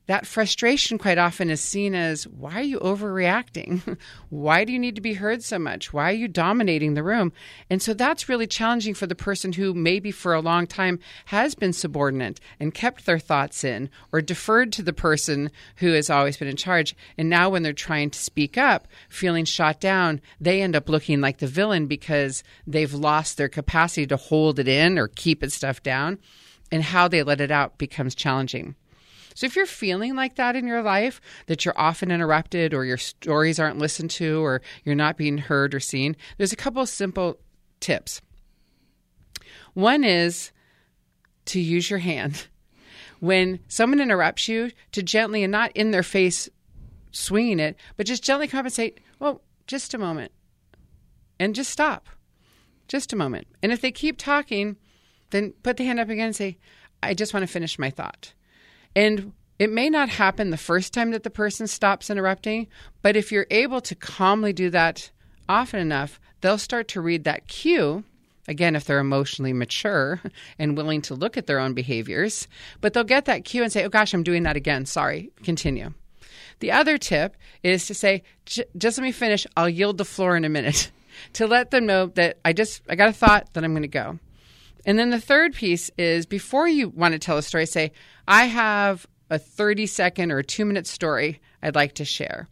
that 0.07 0.27
frustration 0.27 0.99
quite 0.99 1.19
often 1.19 1.49
is 1.49 1.61
seen 1.61 1.95
as 1.95 2.27
why 2.27 2.55
are 2.55 2.63
you 2.63 2.81
overreacting? 2.81 3.97
why 4.31 4.65
do 4.65 4.73
you 4.73 4.79
need 4.79 4.97
to 4.97 5.01
be 5.01 5.15
heard 5.15 5.45
so 5.45 5.59
much? 5.59 5.93
Why 5.93 6.11
are 6.11 6.15
you 6.15 6.27
dominating 6.27 6.95
the 6.95 7.05
room? 7.05 7.33
And 7.71 7.81
so 7.81 7.95
that's 7.95 8.29
really 8.29 8.49
challenging 8.49 8.95
for 8.95 9.07
the 9.07 9.15
person 9.15 9.53
who 9.53 9.75
maybe 9.75 10.11
for 10.11 10.35
a 10.35 10.41
long 10.41 10.67
time 10.67 10.99
has 11.27 11.55
been 11.55 11.73
subordinate 11.73 12.41
and 12.59 12.75
kept 12.75 13.07
their 13.07 13.21
thoughts 13.21 13.63
in 13.63 13.91
or 14.13 14.21
deferred 14.21 14.73
to 14.73 14.83
the 14.83 14.93
person 14.93 15.51
who 15.77 15.93
has 15.93 16.11
always 16.11 16.37
been 16.37 16.49
in 16.49 16.57
charge. 16.57 16.97
And 17.17 17.31
now 17.31 17.51
when 17.51 17.63
they're 17.63 17.73
trying 17.73 18.11
to 18.11 18.19
speak 18.19 18.59
up, 18.59 18.89
feeling 19.09 19.45
shot 19.45 19.81
down, 19.81 20.21
they 20.41 20.63
end 20.63 20.75
up 20.75 20.89
looking 20.89 21.21
like 21.21 21.39
the 21.39 21.47
villain 21.47 21.87
because 21.87 22.43
they've 22.67 22.93
lost 22.93 23.37
their 23.37 23.49
capacity 23.49 24.07
to 24.09 24.17
hold 24.17 24.59
it 24.59 24.67
in 24.67 24.99
or 24.99 25.07
keep 25.07 25.45
it 25.45 25.53
stuff 25.53 25.81
down. 25.83 26.19
And 26.73 26.83
how 26.83 27.07
they 27.07 27.23
let 27.23 27.41
it 27.41 27.51
out 27.51 27.77
becomes 27.77 28.15
challenging. 28.15 28.75
So 29.35 29.47
if 29.47 29.57
you're 29.57 29.67
feeling 29.67 30.15
like 30.15 30.37
that 30.37 30.57
in 30.57 30.67
your 30.67 30.83
life, 30.83 31.21
that 31.47 31.65
you're 31.65 31.79
often 31.79 32.11
interrupted 32.11 32.75
or 32.75 32.85
your 32.85 32.99
stories 32.99 33.59
aren't 33.59 33.79
listened 33.79 34.11
to 34.13 34.45
or 34.45 34.63
you're 34.85 34.95
not 34.95 35.17
being 35.17 35.39
heard 35.39 35.75
or 35.75 35.81
seen, 35.81 36.17
there's 36.39 36.53
a 36.53 36.57
couple 36.57 36.83
of 36.83 36.89
simple 36.89 37.39
tips. 37.81 38.21
One 39.75 40.05
is 40.05 40.53
to 41.47 41.61
use 41.61 41.91
your 41.91 42.01
hand. 42.01 42.47
When 43.21 43.61
someone 43.69 44.01
interrupts 44.01 44.49
you, 44.49 44.73
to 44.91 45.01
gently 45.01 45.45
and 45.45 45.53
not 45.53 45.71
in 45.77 45.93
their 45.93 46.03
face 46.03 46.49
swinging 47.13 47.61
it, 47.61 47.77
but 47.97 48.05
just 48.05 48.25
gently 48.25 48.49
say, 48.69 48.97
Well, 49.21 49.43
just 49.69 49.95
a 49.95 49.99
moment. 49.99 50.33
And 51.39 51.55
just 51.55 51.71
stop. 51.71 52.09
Just 52.89 53.13
a 53.13 53.17
moment. 53.17 53.47
And 53.63 53.71
if 53.71 53.81
they 53.81 53.93
keep 53.93 54.19
talking, 54.19 54.77
then 55.31 55.53
put 55.63 55.77
the 55.77 55.85
hand 55.85 56.01
up 56.01 56.09
again 56.09 56.27
and 56.27 56.37
say, 56.37 56.59
I 57.01 57.15
just 57.15 57.33
want 57.33 57.45
to 57.45 57.53
finish 57.53 57.79
my 57.79 57.91
thought. 57.91 58.35
And 58.95 59.33
it 59.59 59.71
may 59.71 59.89
not 59.89 60.09
happen 60.09 60.51
the 60.51 60.57
first 60.57 60.93
time 60.93 61.13
that 61.13 61.23
the 61.23 61.31
person 61.31 61.67
stops 61.67 62.11
interrupting, 62.11 62.67
but 63.01 63.17
if 63.17 63.31
you're 63.31 63.47
able 63.51 63.81
to 63.83 63.95
calmly 63.95 64.53
do 64.53 64.71
that 64.71 65.11
often 65.49 65.81
enough, 65.81 66.21
they'll 66.41 66.59
start 66.59 66.89
to 66.89 67.01
read 67.01 67.25
that 67.25 67.49
cue. 67.49 68.05
Again, 68.49 68.75
if 68.75 68.85
they're 68.85 68.99
emotionally 68.99 69.53
mature 69.53 70.21
and 70.59 70.77
willing 70.77 71.01
to 71.03 71.15
look 71.15 71.37
at 71.37 71.47
their 71.47 71.61
own 71.61 71.75
behaviors, 71.75 72.49
but 72.81 72.93
they'll 72.93 73.05
get 73.05 73.27
that 73.27 73.45
cue 73.45 73.63
and 73.63 73.73
say, 73.73 73.85
Oh 73.85 73.89
gosh, 73.89 74.13
I'm 74.13 74.25
doing 74.25 74.43
that 74.43 74.57
again. 74.57 74.85
Sorry, 74.85 75.31
continue. 75.45 75.95
The 76.59 76.73
other 76.73 76.99
tip 76.99 77.37
is 77.63 77.87
to 77.87 77.95
say, 77.95 78.23
Just 78.47 78.99
let 78.99 79.05
me 79.05 79.13
finish. 79.13 79.47
I'll 79.57 79.69
yield 79.69 79.99
the 79.99 80.05
floor 80.05 80.37
in 80.37 80.45
a 80.45 80.49
minute 80.49 80.91
to 81.35 81.47
let 81.47 81.71
them 81.71 81.87
know 81.87 82.07
that 82.07 82.39
I 82.45 82.53
just, 82.53 82.83
I 82.89 82.97
got 82.97 83.11
a 83.11 83.13
thought 83.13 83.53
that 83.53 83.63
I'm 83.63 83.73
going 83.73 83.83
to 83.83 83.89
go. 83.89 84.19
And 84.85 84.99
then 84.99 85.11
the 85.11 85.21
third 85.21 85.55
piece 85.55 85.91
is 85.97 86.27
before 86.27 86.69
you 86.69 86.89
want 86.89 87.13
to 87.13 87.19
tell 87.19 87.39
a 87.39 87.43
story, 87.43 87.67
say, 87.67 87.93
I 88.27 88.47
have 88.47 89.07
a 89.31 89.39
30 89.39 89.87
second 89.87 90.31
or 90.31 90.39
a 90.39 90.45
two 90.45 90.65
minute 90.65 90.87
story 90.87 91.41
I'd 91.63 91.75
like 91.75 91.95
to 91.95 92.05
share. 92.05 92.49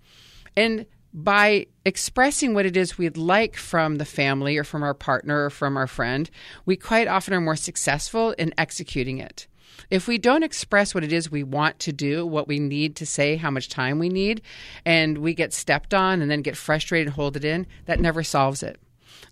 And 0.57 0.87
by 1.12 1.66
expressing 1.85 2.55
what 2.55 2.66
it 2.66 2.76
is 2.76 2.97
we'd 2.97 3.16
like 3.16 3.57
from 3.57 3.97
the 3.97 4.05
family 4.05 4.57
or 4.57 4.64
from 4.64 4.83
our 4.83 4.95
partner 4.95 5.47
or 5.47 5.51
from 5.51 5.76
our 5.76 5.87
friend, 5.87 6.31
we 6.64 6.76
quite 6.76 7.09
often 7.09 7.35
are 7.35 7.41
more 7.41 7.57
successful 7.57 8.31
in 8.33 8.55
executing 8.57 9.18
it. 9.18 9.49
If 9.91 10.07
we 10.07 10.18
don't 10.18 10.43
express 10.43 10.95
what 10.95 11.05
it 11.05 11.12
is 11.12 11.31
we 11.31 11.43
want 11.43 11.78
to 11.81 11.93
do, 11.93 12.24
what 12.26 12.47
we 12.47 12.59
need 12.59 12.97
to 12.97 13.07
say, 13.07 13.37
how 13.37 13.51
much 13.51 13.68
time 13.68 13.99
we 13.99 14.09
need, 14.09 14.43
and 14.85 15.18
we 15.18 15.35
get 15.35 15.53
stepped 15.53 15.95
on 15.95 16.22
and 16.22 16.31
then 16.31 16.43
get 16.43 16.57
frustrated 16.57 17.09
and 17.09 17.14
hold 17.14 17.37
it 17.37 17.45
in, 17.45 17.66
that 17.87 18.01
never 18.01 18.22
solves 18.22 18.62
it. 18.62 18.81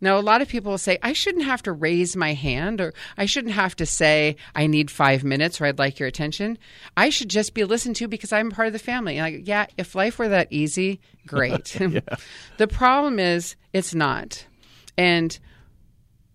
Now, 0.00 0.18
a 0.18 0.20
lot 0.20 0.42
of 0.42 0.48
people 0.48 0.70
will 0.70 0.78
say, 0.78 0.98
I 1.02 1.12
shouldn't 1.12 1.44
have 1.44 1.62
to 1.62 1.72
raise 1.72 2.16
my 2.16 2.34
hand 2.34 2.80
or 2.80 2.94
I 3.16 3.26
shouldn't 3.26 3.54
have 3.54 3.74
to 3.76 3.86
say, 3.86 4.36
I 4.54 4.66
need 4.66 4.90
five 4.90 5.24
minutes 5.24 5.60
or 5.60 5.66
I'd 5.66 5.78
like 5.78 5.98
your 5.98 6.08
attention. 6.08 6.58
I 6.96 7.10
should 7.10 7.28
just 7.28 7.54
be 7.54 7.64
listened 7.64 7.96
to 7.96 8.08
because 8.08 8.32
I'm 8.32 8.50
part 8.50 8.66
of 8.66 8.72
the 8.72 8.78
family. 8.78 9.18
And 9.18 9.34
like, 9.34 9.48
yeah, 9.48 9.66
if 9.76 9.94
life 9.94 10.18
were 10.18 10.28
that 10.28 10.48
easy, 10.50 11.00
great. 11.26 11.78
yeah. 11.80 12.00
the 12.56 12.68
problem 12.68 13.18
is, 13.18 13.56
it's 13.72 13.94
not. 13.94 14.46
And 14.96 15.38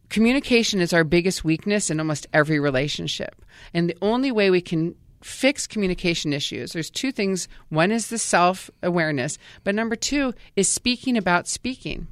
communication 0.09 0.79
is 0.79 0.93
our 0.93 1.03
biggest 1.03 1.43
weakness 1.43 1.89
in 1.89 1.99
almost 1.99 2.27
every 2.33 2.59
relationship. 2.59 3.43
And 3.73 3.89
the 3.89 3.97
only 4.01 4.31
way 4.31 4.49
we 4.49 4.61
can 4.61 4.95
fix 5.23 5.65
communication 5.65 6.33
issues. 6.33 6.73
There's 6.73 6.89
two 6.89 7.11
things. 7.11 7.47
One 7.69 7.91
is 7.91 8.07
the 8.07 8.17
self 8.17 8.69
awareness, 8.81 9.37
but 9.63 9.75
number 9.75 9.95
two 9.95 10.33
is 10.55 10.67
speaking 10.67 11.17
about 11.17 11.47
speaking. 11.47 12.07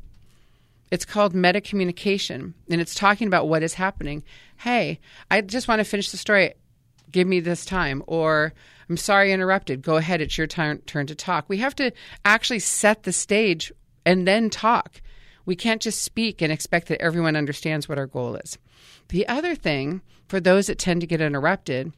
It's 0.91 1.05
called 1.05 1.33
meta 1.33 1.61
communication, 1.61 2.53
and 2.69 2.81
it's 2.81 2.93
talking 2.93 3.27
about 3.27 3.47
what 3.47 3.63
is 3.63 3.75
happening. 3.75 4.23
Hey, 4.57 4.99
I 5.31 5.39
just 5.39 5.69
want 5.69 5.79
to 5.79 5.85
finish 5.85 6.11
the 6.11 6.17
story. 6.17 6.53
Give 7.09 7.25
me 7.25 7.39
this 7.39 7.63
time. 7.63 8.03
Or, 8.07 8.53
I'm 8.89 8.97
sorry 8.97 9.31
I 9.31 9.33
interrupted. 9.33 9.81
Go 9.81 9.95
ahead. 9.95 10.19
It's 10.19 10.37
your 10.37 10.47
turn, 10.47 10.79
turn 10.79 11.07
to 11.07 11.15
talk. 11.15 11.45
We 11.47 11.57
have 11.57 11.75
to 11.75 11.93
actually 12.25 12.59
set 12.59 13.03
the 13.03 13.13
stage 13.13 13.71
and 14.05 14.27
then 14.27 14.49
talk. 14.49 15.01
We 15.45 15.55
can't 15.55 15.81
just 15.81 16.03
speak 16.03 16.41
and 16.41 16.51
expect 16.51 16.89
that 16.89 17.01
everyone 17.01 17.37
understands 17.37 17.87
what 17.87 17.97
our 17.97 18.05
goal 18.05 18.35
is. 18.35 18.57
The 19.07 19.27
other 19.29 19.55
thing, 19.55 20.01
for 20.27 20.41
those 20.41 20.67
that 20.67 20.77
tend 20.77 21.01
to 21.01 21.07
get 21.07 21.21
interrupted, 21.21 21.93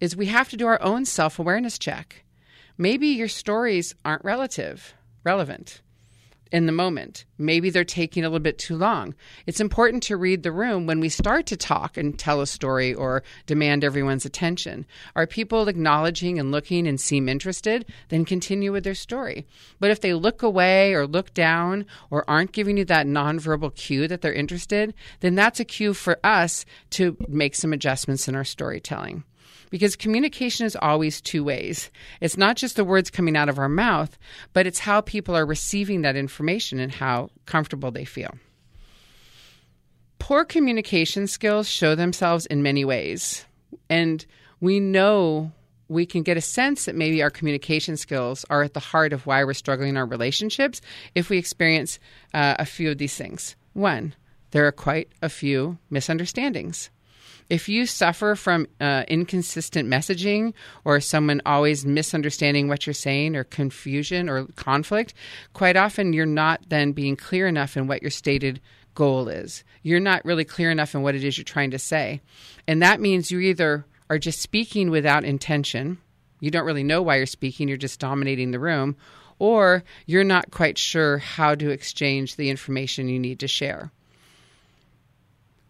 is 0.00 0.14
we 0.14 0.26
have 0.26 0.50
to 0.50 0.56
do 0.58 0.66
our 0.66 0.80
own 0.82 1.06
self 1.06 1.38
awareness 1.38 1.78
check. 1.78 2.24
Maybe 2.76 3.08
your 3.08 3.28
stories 3.28 3.94
aren't 4.04 4.24
relative, 4.24 4.94
relevant 5.24 5.80
in 6.52 6.66
the 6.66 6.72
moment. 6.72 7.24
Maybe 7.38 7.70
they're 7.70 7.84
taking 7.84 8.24
a 8.24 8.28
little 8.28 8.38
bit 8.38 8.58
too 8.58 8.76
long. 8.76 9.14
It's 9.46 9.60
important 9.60 10.02
to 10.04 10.16
read 10.16 10.42
the 10.42 10.52
room 10.52 10.86
when 10.86 11.00
we 11.00 11.08
start 11.08 11.46
to 11.46 11.56
talk 11.56 11.96
and 11.96 12.18
tell 12.18 12.40
a 12.40 12.46
story 12.46 12.94
or 12.94 13.22
demand 13.46 13.84
everyone's 13.84 14.24
attention. 14.24 14.86
Are 15.16 15.26
people 15.26 15.68
acknowledging 15.68 16.38
and 16.38 16.52
looking 16.52 16.86
and 16.86 17.00
seem 17.00 17.28
interested? 17.28 17.86
Then 18.08 18.24
continue 18.24 18.72
with 18.72 18.84
their 18.84 18.94
story. 18.94 19.46
But 19.80 19.90
if 19.90 20.00
they 20.00 20.14
look 20.14 20.42
away 20.42 20.94
or 20.94 21.06
look 21.06 21.34
down 21.34 21.86
or 22.10 22.28
aren't 22.28 22.52
giving 22.52 22.76
you 22.76 22.84
that 22.86 23.06
nonverbal 23.06 23.74
cue 23.74 24.06
that 24.08 24.20
they're 24.20 24.32
interested, 24.32 24.94
then 25.20 25.34
that's 25.34 25.60
a 25.60 25.64
cue 25.64 25.94
for 25.94 26.18
us 26.22 26.64
to 26.90 27.16
make 27.28 27.54
some 27.54 27.72
adjustments 27.72 28.28
in 28.28 28.34
our 28.34 28.44
storytelling 28.44 29.24
because 29.70 29.96
communication 29.96 30.66
is 30.66 30.76
always 30.76 31.20
two 31.20 31.44
ways. 31.44 31.90
It's 32.20 32.36
not 32.36 32.56
just 32.56 32.76
the 32.76 32.84
words 32.84 33.10
coming 33.10 33.36
out 33.36 33.48
of 33.48 33.58
our 33.58 33.68
mouth, 33.68 34.18
but 34.52 34.66
it's 34.66 34.78
how 34.78 35.00
people 35.00 35.36
are 35.36 35.46
receiving 35.46 36.02
that 36.02 36.16
information 36.16 36.78
and 36.78 36.92
how 36.92 37.30
comfortable 37.46 37.90
they 37.90 38.04
feel. 38.04 38.34
Poor 40.18 40.44
communication 40.44 41.26
skills 41.26 41.68
show 41.68 41.94
themselves 41.94 42.46
in 42.46 42.62
many 42.62 42.84
ways. 42.84 43.44
And 43.90 44.24
we 44.60 44.80
know 44.80 45.52
we 45.88 46.06
can 46.06 46.22
get 46.22 46.36
a 46.36 46.40
sense 46.40 46.86
that 46.86 46.94
maybe 46.94 47.22
our 47.22 47.30
communication 47.30 47.96
skills 47.96 48.44
are 48.48 48.62
at 48.62 48.74
the 48.74 48.80
heart 48.80 49.12
of 49.12 49.26
why 49.26 49.44
we're 49.44 49.52
struggling 49.54 49.90
in 49.90 49.96
our 49.96 50.06
relationships 50.06 50.80
if 51.14 51.28
we 51.28 51.38
experience 51.38 51.98
uh, 52.32 52.56
a 52.58 52.64
few 52.64 52.90
of 52.90 52.98
these 52.98 53.16
things. 53.16 53.56
One, 53.74 54.14
there 54.52 54.66
are 54.66 54.72
quite 54.72 55.10
a 55.20 55.28
few 55.28 55.78
misunderstandings. 55.90 56.90
If 57.50 57.68
you 57.68 57.84
suffer 57.84 58.34
from 58.34 58.66
uh, 58.80 59.04
inconsistent 59.06 59.88
messaging 59.88 60.54
or 60.84 61.00
someone 61.00 61.42
always 61.44 61.84
misunderstanding 61.84 62.68
what 62.68 62.86
you're 62.86 62.94
saying 62.94 63.36
or 63.36 63.44
confusion 63.44 64.28
or 64.28 64.46
conflict, 64.56 65.12
quite 65.52 65.76
often 65.76 66.12
you're 66.12 66.26
not 66.26 66.62
then 66.68 66.92
being 66.92 67.16
clear 67.16 67.46
enough 67.46 67.76
in 67.76 67.86
what 67.86 68.02
your 68.02 68.10
stated 68.10 68.60
goal 68.94 69.28
is. 69.28 69.62
You're 69.82 70.00
not 70.00 70.24
really 70.24 70.44
clear 70.44 70.70
enough 70.70 70.94
in 70.94 71.02
what 71.02 71.14
it 71.14 71.24
is 71.24 71.36
you're 71.36 71.44
trying 71.44 71.72
to 71.72 71.78
say. 71.78 72.20
And 72.66 72.82
that 72.82 73.00
means 73.00 73.30
you 73.30 73.40
either 73.40 73.84
are 74.08 74.18
just 74.18 74.40
speaking 74.40 74.90
without 74.90 75.24
intention, 75.24 75.98
you 76.40 76.50
don't 76.50 76.66
really 76.66 76.84
know 76.84 77.02
why 77.02 77.16
you're 77.16 77.26
speaking, 77.26 77.68
you're 77.68 77.76
just 77.76 78.00
dominating 78.00 78.50
the 78.50 78.58
room, 78.58 78.96
or 79.38 79.82
you're 80.06 80.24
not 80.24 80.50
quite 80.50 80.78
sure 80.78 81.18
how 81.18 81.54
to 81.54 81.70
exchange 81.70 82.36
the 82.36 82.50
information 82.50 83.08
you 83.08 83.18
need 83.18 83.40
to 83.40 83.48
share. 83.48 83.90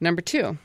Number 0.00 0.20
two, 0.20 0.58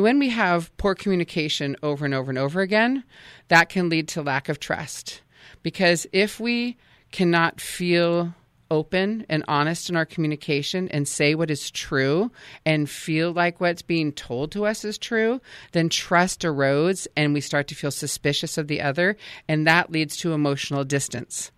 when 0.00 0.18
we 0.18 0.30
have 0.30 0.76
poor 0.76 0.94
communication 0.94 1.76
over 1.82 2.04
and 2.04 2.14
over 2.14 2.30
and 2.30 2.38
over 2.38 2.60
again, 2.60 3.04
that 3.48 3.68
can 3.68 3.88
lead 3.88 4.08
to 4.08 4.22
lack 4.22 4.48
of 4.48 4.60
trust. 4.60 5.22
Because 5.62 6.06
if 6.12 6.38
we 6.40 6.76
cannot 7.12 7.60
feel 7.60 8.34
open 8.70 9.24
and 9.28 9.44
honest 9.46 9.88
in 9.88 9.96
our 9.96 10.04
communication 10.04 10.88
and 10.88 11.06
say 11.06 11.34
what 11.34 11.50
is 11.50 11.70
true 11.70 12.30
and 12.64 12.90
feel 12.90 13.32
like 13.32 13.60
what's 13.60 13.82
being 13.82 14.12
told 14.12 14.50
to 14.52 14.66
us 14.66 14.84
is 14.84 14.98
true, 14.98 15.40
then 15.72 15.88
trust 15.88 16.42
erodes 16.42 17.06
and 17.16 17.32
we 17.32 17.40
start 17.40 17.68
to 17.68 17.74
feel 17.74 17.90
suspicious 17.90 18.58
of 18.58 18.68
the 18.68 18.80
other, 18.80 19.16
and 19.48 19.66
that 19.66 19.90
leads 19.90 20.16
to 20.16 20.32
emotional 20.32 20.84
distance. 20.84 21.50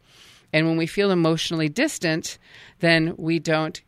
And 0.53 0.67
when 0.67 0.77
we 0.77 0.87
feel 0.87 1.11
emotionally 1.11 1.69
distant, 1.69 2.39
then 2.81 3.15
we 3.17 3.39
don't 3.39 3.81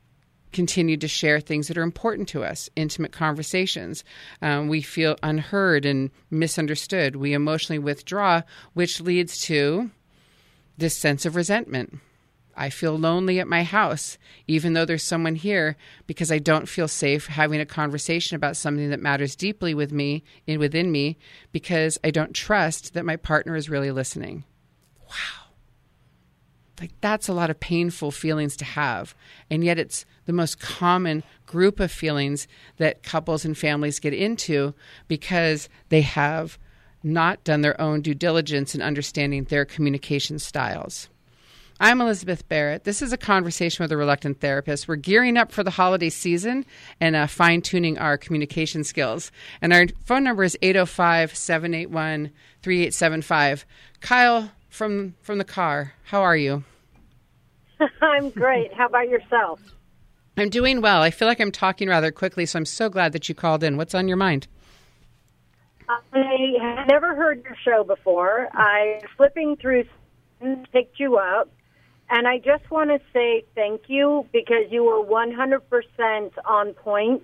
continue 0.52 0.96
to 0.96 1.08
share 1.08 1.40
things 1.40 1.68
that 1.68 1.78
are 1.78 1.82
important 1.82 2.28
to 2.28 2.44
us, 2.44 2.68
intimate 2.76 3.12
conversations. 3.12 4.04
Um, 4.42 4.68
we 4.68 4.82
feel 4.82 5.16
unheard 5.22 5.84
and 5.84 6.10
misunderstood. 6.30 7.16
We 7.16 7.32
emotionally 7.32 7.78
withdraw, 7.78 8.42
which 8.74 9.00
leads 9.00 9.40
to 9.42 9.90
this 10.76 10.96
sense 10.96 11.26
of 11.26 11.36
resentment. 11.36 11.98
I 12.56 12.68
feel 12.68 12.98
lonely 12.98 13.40
at 13.40 13.48
my 13.48 13.62
house, 13.62 14.18
even 14.46 14.72
though 14.74 14.84
there's 14.84 15.04
someone 15.04 15.34
here, 15.34 15.76
because 16.06 16.30
I 16.30 16.38
don't 16.38 16.68
feel 16.68 16.88
safe 16.88 17.26
having 17.26 17.60
a 17.60 17.66
conversation 17.66 18.36
about 18.36 18.56
something 18.56 18.90
that 18.90 19.00
matters 19.00 19.36
deeply 19.36 19.72
with 19.72 19.92
me 19.92 20.24
and 20.46 20.58
within 20.58 20.92
me, 20.92 21.16
because 21.52 21.98
I 22.04 22.10
don't 22.10 22.34
trust 22.34 22.92
that 22.94 23.06
my 23.06 23.16
partner 23.16 23.56
is 23.56 23.70
really 23.70 23.90
listening. 23.90 24.44
Wow. 25.08 25.49
Like 26.80 26.92
that's 27.02 27.28
a 27.28 27.34
lot 27.34 27.50
of 27.50 27.60
painful 27.60 28.10
feelings 28.10 28.56
to 28.56 28.64
have. 28.64 29.14
And 29.50 29.62
yet 29.62 29.78
it's 29.78 30.06
the 30.24 30.32
most 30.32 30.58
common 30.58 31.22
group 31.46 31.78
of 31.78 31.92
feelings 31.92 32.48
that 32.78 33.02
couples 33.02 33.44
and 33.44 33.56
families 33.56 34.00
get 34.00 34.14
into 34.14 34.72
because 35.06 35.68
they 35.90 36.00
have 36.00 36.58
not 37.02 37.44
done 37.44 37.60
their 37.60 37.78
own 37.80 38.00
due 38.00 38.14
diligence 38.14 38.74
in 38.74 38.80
understanding 38.80 39.44
their 39.44 39.64
communication 39.64 40.38
styles. 40.38 41.08
I'm 41.82 42.02
Elizabeth 42.02 42.46
Barrett. 42.46 42.84
This 42.84 43.00
is 43.00 43.10
a 43.10 43.16
conversation 43.16 43.82
with 43.82 43.92
a 43.92 43.96
reluctant 43.96 44.40
therapist. 44.40 44.86
We're 44.86 44.96
gearing 44.96 45.38
up 45.38 45.50
for 45.50 45.64
the 45.64 45.70
holiday 45.70 46.10
season 46.10 46.66
and 47.00 47.16
uh, 47.16 47.26
fine 47.26 47.62
tuning 47.62 47.96
our 47.96 48.18
communication 48.18 48.84
skills. 48.84 49.32
And 49.62 49.72
our 49.72 49.86
phone 50.04 50.24
number 50.24 50.44
is 50.44 50.58
805 50.60 51.34
781 51.34 52.30
3875. 52.62 53.64
Kyle 54.00 54.50
from, 54.68 55.14
from 55.22 55.38
the 55.38 55.44
car, 55.44 55.94
how 56.04 56.20
are 56.20 56.36
you? 56.36 56.64
I'm 58.00 58.30
great. 58.30 58.72
How 58.74 58.86
about 58.86 59.08
yourself? 59.08 59.60
I'm 60.36 60.48
doing 60.48 60.80
well. 60.80 61.02
I 61.02 61.10
feel 61.10 61.28
like 61.28 61.40
I'm 61.40 61.52
talking 61.52 61.88
rather 61.88 62.10
quickly, 62.10 62.46
so 62.46 62.58
I'm 62.58 62.64
so 62.64 62.88
glad 62.88 63.12
that 63.12 63.28
you 63.28 63.34
called 63.34 63.62
in. 63.62 63.76
What's 63.76 63.94
on 63.94 64.08
your 64.08 64.16
mind? 64.16 64.46
I 65.88 65.98
had 66.60 66.86
never 66.86 67.14
heard 67.14 67.42
your 67.42 67.56
show 67.64 67.82
before. 67.82 68.48
I 68.52 69.00
flipping 69.16 69.56
through 69.56 69.84
picked 70.72 70.98
you 70.98 71.16
up 71.16 71.50
and 72.10 72.26
I 72.26 72.38
just 72.38 72.68
want 72.70 72.90
to 72.90 72.98
say 73.12 73.44
thank 73.54 73.82
you 73.86 74.26
because 74.32 74.64
you 74.70 74.84
were 74.84 75.04
100% 75.04 76.30
on 76.44 76.72
point 76.74 77.22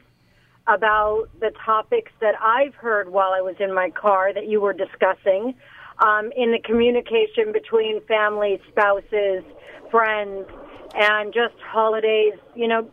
about 0.68 1.28
the 1.40 1.50
topics 1.64 2.12
that 2.20 2.34
I've 2.40 2.74
heard 2.74 3.10
while 3.10 3.32
I 3.32 3.40
was 3.40 3.56
in 3.58 3.74
my 3.74 3.90
car 3.90 4.32
that 4.32 4.46
you 4.46 4.60
were 4.60 4.72
discussing 4.72 5.54
um, 5.98 6.30
in 6.36 6.52
the 6.52 6.58
communication 6.64 7.52
between 7.52 8.00
families, 8.06 8.60
spouses, 8.70 9.42
friends, 9.90 10.46
and 10.94 11.32
just 11.32 11.54
holidays, 11.64 12.34
you 12.54 12.68
know, 12.68 12.88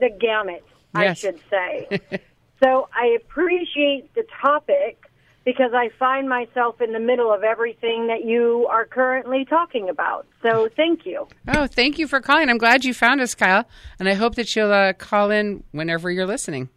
the 0.00 0.10
gamut, 0.10 0.64
yes. 0.94 1.10
I 1.10 1.14
should 1.14 1.40
say. 1.50 2.00
so 2.62 2.88
I 2.92 3.16
appreciate 3.16 4.14
the 4.14 4.24
topic 4.40 5.04
because 5.44 5.72
I 5.72 5.88
find 5.98 6.28
myself 6.28 6.80
in 6.82 6.92
the 6.92 7.00
middle 7.00 7.32
of 7.32 7.42
everything 7.42 8.08
that 8.08 8.24
you 8.24 8.66
are 8.70 8.84
currently 8.84 9.46
talking 9.46 9.88
about. 9.88 10.26
So 10.42 10.68
thank 10.76 11.06
you. 11.06 11.26
Oh, 11.48 11.66
thank 11.66 11.98
you 11.98 12.06
for 12.06 12.20
calling. 12.20 12.50
I'm 12.50 12.58
glad 12.58 12.84
you 12.84 12.92
found 12.92 13.22
us, 13.22 13.34
Kyle. 13.34 13.64
And 13.98 14.08
I 14.08 14.14
hope 14.14 14.34
that 14.34 14.54
you'll 14.54 14.72
uh, 14.72 14.92
call 14.92 15.30
in 15.30 15.64
whenever 15.72 16.10
you're 16.10 16.26
listening. 16.26 16.68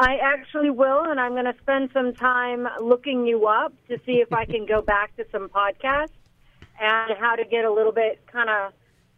I 0.00 0.16
actually 0.16 0.70
will, 0.70 1.10
and 1.10 1.20
I'm 1.20 1.32
going 1.32 1.44
to 1.44 1.54
spend 1.60 1.90
some 1.92 2.14
time 2.14 2.66
looking 2.80 3.26
you 3.26 3.46
up 3.46 3.74
to 3.88 4.00
see 4.06 4.22
if 4.22 4.32
I 4.32 4.46
can 4.46 4.64
go 4.64 4.80
back 4.94 5.14
to 5.18 5.26
some 5.30 5.50
podcasts 5.50 6.08
and 6.80 7.18
how 7.18 7.36
to 7.36 7.44
get 7.44 7.66
a 7.66 7.70
little 7.70 7.92
bit 7.92 8.18
kind 8.32 8.48
of 8.48 8.72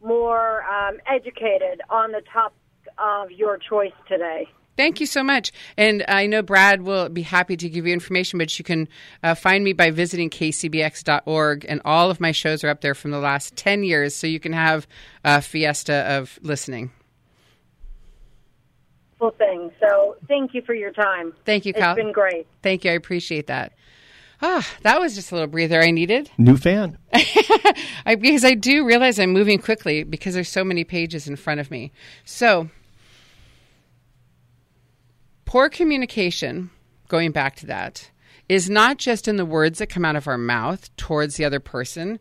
more 0.05 0.65
um, 0.65 0.99
educated 1.07 1.81
on 1.89 2.11
the 2.11 2.21
topic 2.33 2.59
of 2.99 3.31
your 3.31 3.59
choice 3.59 3.93
today. 4.09 4.49
Thank 4.77 4.99
you 4.99 5.07
so 5.07 5.23
much. 5.23 5.53
And 5.77 6.05
I 6.09 6.27
know 6.27 6.43
Brad 6.43 6.83
will 6.83 7.09
be 7.09 7.23
happy 7.23 7.57
to 7.59 7.69
give 7.69 7.87
you 7.87 7.93
information, 7.93 8.41
but 8.41 8.59
you 8.59 8.65
can 8.65 8.89
uh, 9.23 9.37
find 9.37 9.63
me 9.63 9.75
by 9.75 9.93
visiting 9.93 10.31
kcbx.org. 10.31 11.65
And 11.69 11.81
all 11.85 12.11
of 12.11 12.19
my 12.19 12.33
shows 12.33 12.65
are 12.65 12.69
up 12.69 12.81
there 12.81 12.97
from 12.97 13.13
the 13.13 13.21
last 13.21 13.55
10 13.55 13.85
years, 13.85 14.17
so 14.17 14.27
you 14.27 14.41
can 14.41 14.53
have 14.53 14.89
a 15.23 15.41
fiesta 15.41 16.19
of 16.19 16.41
listening. 16.43 16.91
Full 19.23 19.31
thing. 19.31 19.71
So 19.79 20.17
thank 20.27 20.53
you 20.53 20.63
for 20.63 20.75
your 20.75 20.91
time. 20.91 21.33
Thank 21.45 21.65
you, 21.65 21.73
Kyle. 21.73 21.93
It's 21.93 22.03
been 22.03 22.11
great. 22.13 22.47
Thank 22.63 22.85
you. 22.85 22.91
I 22.91 22.95
appreciate 22.95 23.47
that. 23.47 23.73
Ah, 24.43 24.69
that 24.83 24.99
was 24.99 25.15
just 25.15 25.31
a 25.31 25.37
little 25.37 25.47
breather 25.47 25.81
I 25.81 25.93
needed. 25.93 26.29
New 26.37 26.57
fan. 26.57 26.99
I, 27.15 28.17
because 28.19 28.45
I 28.45 28.55
do 28.55 28.85
realize 28.85 29.21
I'm 29.21 29.31
moving 29.31 29.61
quickly 29.61 30.03
because 30.03 30.35
there's 30.35 30.49
so 30.49 30.65
many 30.65 30.83
pages 30.83 31.29
in 31.29 31.37
front 31.37 31.61
of 31.61 31.71
me. 31.71 31.93
So 32.25 32.69
Poor 35.53 35.69
communication, 35.69 36.71
going 37.09 37.31
back 37.31 37.57
to 37.57 37.67
that, 37.67 38.11
is 38.49 38.71
not 38.71 38.97
just 38.97 39.29
in 39.29 39.37
the 39.37 39.45
words 39.45 39.81
that 39.81 39.89
come 39.89 40.03
out 40.03 40.17
of 40.17 40.27
our 40.27 40.39
mouth 40.39 40.89
towards 40.97 41.37
the 41.37 41.45
other 41.45 41.61
person. 41.61 42.19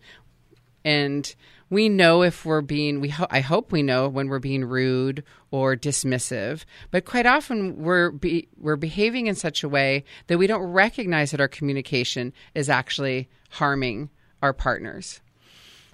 And 0.83 1.33
we 1.71 1.87
know 1.87 2.21
if 2.21 2.45
we're 2.45 2.61
being, 2.61 2.99
we 2.99 3.09
ho- 3.09 3.27
I 3.31 3.39
hope 3.39 3.71
we 3.71 3.81
know 3.81 4.09
when 4.09 4.27
we're 4.27 4.39
being 4.39 4.65
rude 4.65 5.23
or 5.51 5.75
dismissive, 5.75 6.65
but 6.91 7.05
quite 7.05 7.25
often 7.25 7.81
we're, 7.81 8.11
be- 8.11 8.49
we're 8.57 8.75
behaving 8.75 9.27
in 9.27 9.35
such 9.35 9.63
a 9.63 9.69
way 9.69 10.03
that 10.27 10.37
we 10.37 10.47
don't 10.47 10.61
recognize 10.61 11.31
that 11.31 11.39
our 11.39 11.47
communication 11.47 12.33
is 12.53 12.69
actually 12.69 13.29
harming 13.51 14.09
our 14.43 14.51
partners. 14.51 15.21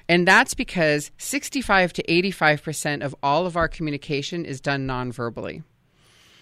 And 0.10 0.28
that's 0.28 0.56
because 0.56 1.12
65 1.20 1.94
to 1.94 2.04
85% 2.04 3.04
of 3.04 3.16
all 3.22 3.46
of 3.46 3.56
our 3.56 3.68
communication 3.68 4.46
is 4.46 4.60
done 4.60 4.88
non-verbally. 4.88 5.62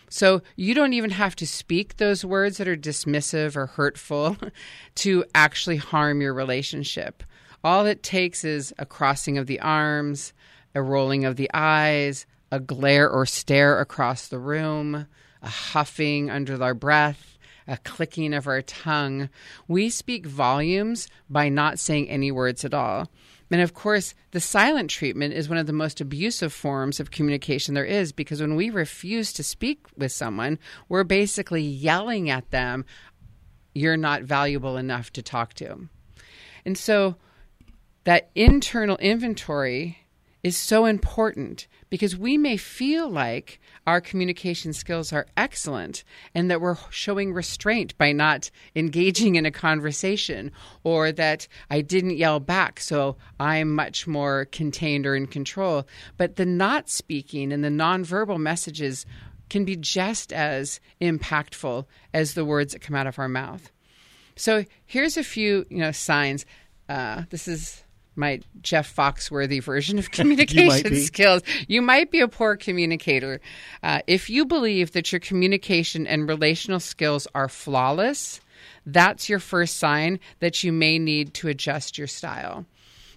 So 0.10 0.44
you 0.56 0.74
don't 0.74 0.94
even 0.94 1.10
have 1.10 1.36
to 1.38 1.48
speak 1.48 1.98
those 1.98 2.24
words 2.24 2.58
that 2.58 2.70
are 2.70 2.78
dismissive 2.78 3.58
or 3.58 3.66
hurtful 3.66 4.38
to 4.96 5.26
actually 5.36 5.78
harm 5.78 6.22
your 6.22 6.34
relationship. 6.34 7.22
All 7.66 7.88
it 7.88 8.04
takes 8.04 8.44
is 8.44 8.76
a 8.78 8.86
crossing 8.86 9.40
of 9.40 9.48
the 9.48 9.60
arms, 9.60 10.34
a 10.76 10.84
rolling 10.84 11.26
of 11.26 11.36
the 11.36 11.50
eyes, 11.52 12.28
a 12.52 12.60
glare 12.60 13.10
or 13.10 13.26
stare 13.26 13.80
across 13.80 14.28
the 14.28 14.38
room, 14.38 15.08
a 15.42 15.50
huffing 15.50 16.30
under 16.30 16.62
our 16.62 16.76
breath, 16.76 17.40
a 17.68 17.78
clicking 17.78 18.36
of 18.36 18.46
our 18.46 18.62
tongue. 18.62 19.30
We 19.68 19.90
speak 19.90 20.28
volumes 20.28 21.08
by 21.28 21.50
not 21.50 21.80
saying 21.80 22.08
any 22.08 22.32
words 22.32 22.64
at 22.64 22.76
all. 22.76 23.10
And 23.50 23.62
of 23.62 23.74
course, 23.74 24.14
the 24.30 24.40
silent 24.40 24.92
treatment 24.92 25.34
is 25.34 25.50
one 25.50 25.58
of 25.58 25.66
the 25.66 25.74
most 25.74 26.00
abusive 26.00 26.54
forms 26.54 27.00
of 27.00 27.10
communication 27.10 27.74
there 27.74 27.84
is 27.84 28.12
because 28.12 28.42
when 28.42 28.54
we 28.54 28.70
refuse 28.70 29.34
to 29.34 29.44
speak 29.44 29.88
with 29.98 30.12
someone, 30.12 30.60
we're 30.88 31.04
basically 31.04 31.64
yelling 31.64 32.30
at 32.30 32.52
them, 32.52 32.86
you're 33.74 33.98
not 33.98 34.22
valuable 34.22 34.78
enough 34.78 35.12
to 35.14 35.24
talk 35.24 35.56
to. 35.56 35.90
And 36.64 36.78
so 36.78 37.16
that 38.06 38.30
internal 38.36 38.98
inventory 38.98 40.00
is 40.46 40.56
so 40.56 40.86
important 40.86 41.68
because 41.90 42.16
we 42.16 42.38
may 42.38 42.56
feel 42.56 43.10
like 43.10 43.60
our 43.88 44.00
communication 44.00 44.74
skills 44.74 45.12
are 45.12 45.26
excellent 45.36 46.04
and 46.36 46.52
that 46.52 46.62
we're 46.62 46.78
showing 46.92 47.34
restraint 47.34 47.98
by 47.98 48.12
not 48.12 48.52
engaging 48.76 49.36
in 49.36 49.46
a 49.48 49.52
conversation 49.52 50.52
or 50.84 51.12
that 51.12 51.48
I 51.72 51.82
didn't 51.82 52.18
yell 52.18 52.40
back, 52.40 52.80
so 52.80 53.18
I'm 53.40 53.74
much 53.74 54.06
more 54.06 54.46
contained 54.52 55.08
or 55.08 55.16
in 55.16 55.26
control. 55.26 55.88
But 56.16 56.36
the 56.36 56.46
not 56.46 56.90
speaking 56.90 57.52
and 57.52 57.64
the 57.64 57.70
nonverbal 57.70 58.38
messages 58.38 59.08
can 59.50 59.66
be 59.66 59.76
just 59.76 60.32
as 60.32 60.80
impactful 61.02 61.86
as 62.14 62.36
the 62.36 62.46
words 62.46 62.74
that 62.74 62.84
come 62.84 62.96
out 62.96 63.08
of 63.08 63.18
our 63.18 63.30
mouth. 63.30 63.72
So 64.36 64.66
here's 64.86 65.18
a 65.18 65.24
few, 65.24 65.66
you 65.70 65.80
know, 65.80 65.92
signs. 65.92 66.46
Uh, 66.88 67.24
this 67.32 67.48
is 67.48 67.85
my 68.16 68.42
Jeff 68.62 68.94
Foxworthy 68.96 69.62
version 69.62 70.00
of 70.00 70.12
communication 70.12 70.90
be. 70.90 71.00
skills. 71.00 71.42
You 71.68 71.82
might 71.82 72.12
be 72.12 72.22
a 72.22 72.28
poor 72.28 72.56
communicator. 72.56 73.42
Uh, 73.84 74.02
if 74.08 74.30
you 74.30 74.46
believe 74.46 74.92
that 74.94 75.12
your 75.12 75.20
communication 75.20 76.08
and 76.08 76.28
relational 76.28 76.80
skills 76.80 77.28
are 77.36 77.50
flawless, 77.50 78.40
that's 78.86 79.30
your 79.30 79.40
first 79.40 79.78
sign 79.78 80.20
that 80.40 80.64
you 80.64 80.72
may 80.72 81.00
need 81.00 81.34
to 81.36 81.48
adjust 81.48 81.98
your 81.98 82.08
style. 82.08 82.66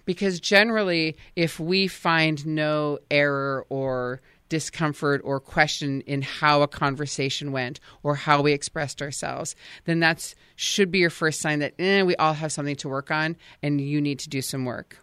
Because 0.05 0.41
generally, 0.41 1.17
if 1.37 1.61
we 1.61 1.87
find 1.87 2.47
no 2.47 2.99
error 3.11 3.67
or 3.69 4.23
discomfort 4.49 5.21
or 5.25 5.41
question 5.41 6.01
in 6.03 6.23
how 6.23 6.63
a 6.63 6.69
conversation 6.69 7.53
went 7.53 7.81
or 8.03 8.15
how 8.15 8.43
we 8.43 8.53
expressed 8.53 9.03
ourselves, 9.03 9.55
then 9.85 10.01
that 10.01 10.35
should 10.57 10.91
be 10.91 10.99
your 10.99 11.11
first 11.11 11.41
sign 11.41 11.59
that 11.61 11.75
eh, 11.79 12.03
we 12.03 12.17
all 12.17 12.35
have 12.35 12.53
something 12.53 12.77
to 12.77 12.89
work 12.89 13.11
on 13.11 13.37
and 13.63 13.81
you 13.81 14.01
need 14.01 14.19
to 14.21 14.29
do 14.29 14.43
some 14.43 14.65
work. 14.65 14.99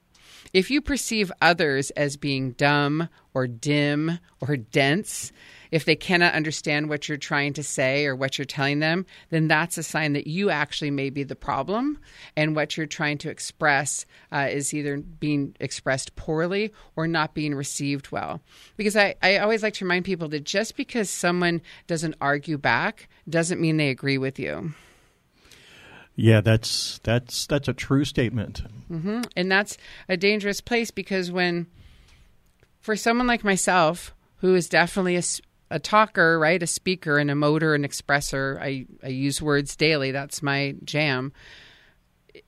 If 0.56 0.72
you 0.72 0.80
perceive 0.80 1.34
others 1.42 1.90
as 1.92 2.16
being 2.16 2.52
dumb 2.52 3.10
or 3.34 3.46
dim 3.46 4.20
or 4.40 4.56
dense, 4.56 5.34
if 5.70 5.84
they 5.84 5.98
cannot 5.98 6.34
understand 6.34 6.88
what 6.88 7.10
you're 7.10 7.18
trying 7.18 7.52
to 7.56 7.62
say 7.62 8.06
or 8.06 8.16
what 8.16 8.38
you're 8.38 8.46
telling 8.46 8.80
them, 8.80 9.06
then 9.32 9.50
that's 9.50 9.78
a 9.78 9.84
sign 9.84 10.14
that 10.14 10.28
you 10.28 10.50
actually 10.50 10.92
may 10.92 11.10
be 11.10 11.24
the 11.24 11.36
problem 11.36 12.00
and 12.38 12.56
what 12.56 12.78
you're 12.78 12.86
trying 12.86 13.18
to 13.18 13.30
express 13.30 14.06
uh, 14.32 14.48
is 14.50 14.74
either 14.74 15.00
being 15.00 15.54
expressed 15.60 16.16
poorly 16.16 16.72
or 16.96 17.06
not 17.06 17.34
being 17.34 17.54
received 17.54 18.14
well. 18.14 18.40
Because 18.78 18.96
I, 18.96 19.16
I 19.22 19.40
always 19.40 19.62
like 19.62 19.74
to 19.74 19.84
remind 19.84 20.06
people 20.06 20.30
that 20.30 20.46
just 20.46 20.78
because 20.78 21.10
someone 21.10 21.62
doesn't 21.88 22.16
argue 22.22 22.58
back 22.58 23.10
doesn't 23.28 23.60
mean 23.60 23.76
they 23.76 23.90
agree 23.90 24.18
with 24.18 24.40
you. 24.40 24.74
Yeah, 26.16 26.42
that's 26.42 27.00
that's 27.04 27.46
that's 27.48 27.68
a 27.68 27.74
true 27.74 28.06
statement. 28.06 28.64
Mm-hmm. 28.90 29.22
And 29.36 29.52
that's 29.52 29.78
a 30.08 30.16
dangerous 30.16 30.62
place 30.62 30.92
because 30.92 31.32
when, 31.32 31.68
for 32.80 32.96
someone 32.96 33.28
like 33.28 33.44
myself, 33.44 34.16
who 34.38 34.56
is 34.56 34.70
definitely 34.70 35.22
a 35.70 35.80
talker, 35.80 36.40
right, 36.40 36.62
a 36.62 36.68
speaker, 36.68 37.18
and 37.18 37.30
a 37.30 37.36
motor, 37.36 37.74
an 37.76 37.84
expressor, 37.84 38.62
I, 38.62 38.86
I 39.04 39.10
use 39.10 39.42
words 39.42 39.76
daily. 39.76 40.12
That's 40.12 40.42
my 40.42 40.76
jam. 40.84 41.34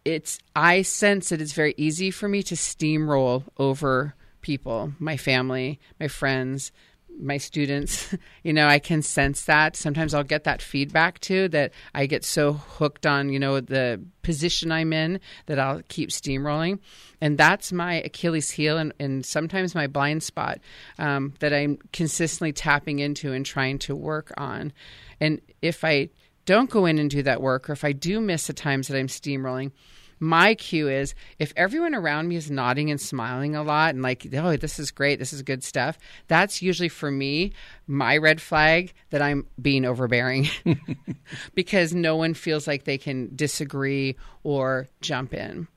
It's 0.05 0.39
I 0.55 0.82
sense 0.84 1.30
that 1.30 1.41
it's 1.41 1.53
very 1.53 1.74
easy 1.78 2.11
for 2.11 2.30
me 2.30 2.43
to 2.43 2.55
steamroll 2.55 3.43
over 3.57 4.15
people, 4.41 4.93
my 4.99 5.18
family, 5.18 5.80
my 5.99 6.07
friends, 6.07 6.72
my 7.20 7.38
students. 7.38 8.15
you 8.43 8.53
know, 8.53 8.68
I 8.68 8.80
can 8.80 9.01
sense 9.01 9.45
that. 9.45 9.76
Sometimes 9.76 10.13
I'll 10.13 10.24
get 10.24 10.43
that 10.45 10.61
feedback 10.61 11.20
too 11.20 11.47
that 11.49 11.74
I 11.93 12.05
get 12.05 12.24
so 12.24 12.53
hooked 12.53 13.05
on, 13.05 13.30
you 13.30 13.39
know, 13.39 13.59
the 13.59 14.03
position 14.22 14.72
I'm 14.72 14.93
in 14.93 15.20
that 15.45 15.59
I'll 15.59 15.82
keep 15.88 16.09
steamrolling. 16.09 16.80
And 17.22 17.38
that's 17.38 17.72
my 17.72 17.95
Achilles 17.95 18.51
heel 18.51 18.78
and, 18.78 18.93
and 18.99 19.26
sometimes 19.26 19.74
my 19.74 19.88
blind 19.88 20.24
spot 20.24 20.59
um, 20.99 21.34
that 21.39 21.53
I'm 21.53 21.78
consistently 21.93 22.53
tapping 22.53 22.99
into 22.99 23.34
and 23.34 23.45
trying 23.45 23.80
to 23.80 23.95
work 23.95 24.32
on. 24.38 24.74
And 25.20 25.41
if 25.61 25.84
I 25.84 26.09
don't 26.45 26.70
go 26.70 26.86
in 26.86 26.99
and 26.99 27.09
do 27.09 27.24
that 27.24 27.41
work, 27.41 27.70
or 27.70 27.74
if 27.74 27.84
I 27.84 27.91
do 27.91 28.22
miss 28.22 28.47
the 28.47 28.53
times 28.53 28.88
that 28.88 28.97
I'm 28.97 29.07
steamrolling, 29.07 29.72
my 30.20 30.55
cue 30.55 30.89
is 30.89 31.13
if 31.39 31.53
everyone 31.55 31.93
around 31.93 32.28
me 32.28 32.36
is 32.36 32.49
nodding 32.49 32.89
and 32.89 32.99
smiling 32.99 33.55
a 33.55 33.63
lot 33.63 33.93
and 33.93 34.03
like, 34.03 34.28
oh, 34.34 34.57
this 34.57 34.80
is 34.80 34.91
great, 34.91 35.20
this 35.20 35.34
is 35.34 35.41
good 35.41 35.63
stuff, 35.63 35.97
that's 36.28 36.61
usually 36.61 36.89
for 36.89 37.11
me 37.11 37.53
my 37.88 38.18
red 38.18 38.41
flag 38.41 38.93
that 39.11 39.22
I'm 39.22 39.47
being 39.61 39.86
overbearing 39.86 40.47
because 41.55 41.93
no 41.93 42.15
one 42.15 42.34
feels 42.34 42.68
like 42.68 42.84
they 42.84 42.97
can 42.97 43.32
disagree 43.36 44.15
or 44.43 44.88
jump 45.01 45.34
in. 45.34 45.68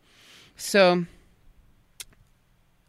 So, 0.57 1.05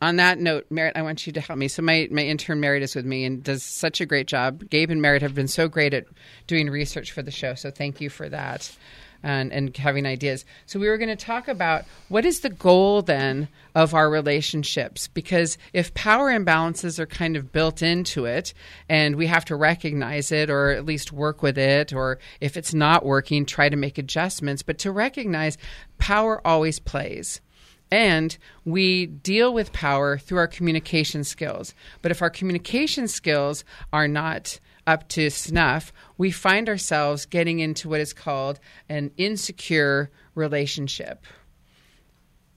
on 0.01 0.15
that 0.15 0.39
note, 0.39 0.65
Merritt, 0.71 0.97
I 0.97 1.03
want 1.03 1.27
you 1.27 1.33
to 1.33 1.41
help 1.41 1.59
me. 1.59 1.67
So 1.67 1.83
my, 1.83 2.07
my 2.11 2.23
intern 2.23 2.59
Merritt 2.59 2.81
is 2.81 2.95
with 2.95 3.05
me 3.05 3.23
and 3.23 3.43
does 3.43 3.61
such 3.61 4.01
a 4.01 4.05
great 4.05 4.25
job. 4.25 4.67
Gabe 4.67 4.89
and 4.89 5.01
Merritt 5.01 5.21
have 5.21 5.35
been 5.35 5.47
so 5.47 5.67
great 5.67 5.93
at 5.93 6.05
doing 6.47 6.69
research 6.71 7.11
for 7.11 7.21
the 7.21 7.29
show. 7.29 7.53
So 7.53 7.69
thank 7.69 8.01
you 8.01 8.09
for 8.09 8.27
that 8.27 8.75
and, 9.23 9.51
and 9.51 9.75
having 9.77 10.05
ideas. 10.05 10.45
So 10.65 10.79
we 10.79 10.87
were 10.87 10.97
going 10.97 11.09
to 11.09 11.15
talk 11.15 11.47
about 11.47 11.85
what 12.09 12.25
is 12.25 12.39
the 12.39 12.49
goal 12.49 13.01
then 13.01 13.47
of 13.75 13.93
our 13.93 14.09
relationships? 14.09 15.07
Because 15.07 15.57
if 15.73 15.93
power 15.93 16.31
imbalances 16.31 16.99
are 16.99 17.05
kind 17.05 17.35
of 17.35 17.51
built 17.51 17.81
into 17.81 18.25
it 18.25 18.53
and 18.89 19.15
we 19.15 19.27
have 19.27 19.45
to 19.45 19.55
recognize 19.55 20.31
it 20.31 20.49
or 20.49 20.71
at 20.71 20.85
least 20.85 21.11
work 21.11 21.41
with 21.41 21.57
it, 21.57 21.93
or 21.93 22.19
if 22.39 22.57
it's 22.57 22.73
not 22.73 23.05
working, 23.05 23.45
try 23.45 23.69
to 23.69 23.77
make 23.77 23.97
adjustments, 23.97 24.63
but 24.63 24.79
to 24.79 24.91
recognize 24.91 25.57
power 25.97 26.45
always 26.45 26.79
plays. 26.79 27.41
And 27.91 28.37
we 28.63 29.05
deal 29.05 29.53
with 29.53 29.73
power 29.73 30.17
through 30.17 30.37
our 30.37 30.47
communication 30.47 31.25
skills. 31.25 31.73
But 32.01 32.11
if 32.11 32.21
our 32.21 32.29
communication 32.29 33.09
skills 33.09 33.65
are 33.91 34.07
not 34.07 34.59
up 34.87 35.07
to 35.09 35.29
snuff, 35.29 35.93
we 36.17 36.31
find 36.31 36.67
ourselves 36.69 37.25
getting 37.25 37.59
into 37.59 37.89
what 37.89 37.99
is 37.99 38.13
called 38.13 38.59
an 38.89 39.11
insecure 39.17 40.09
relationship. 40.35 41.25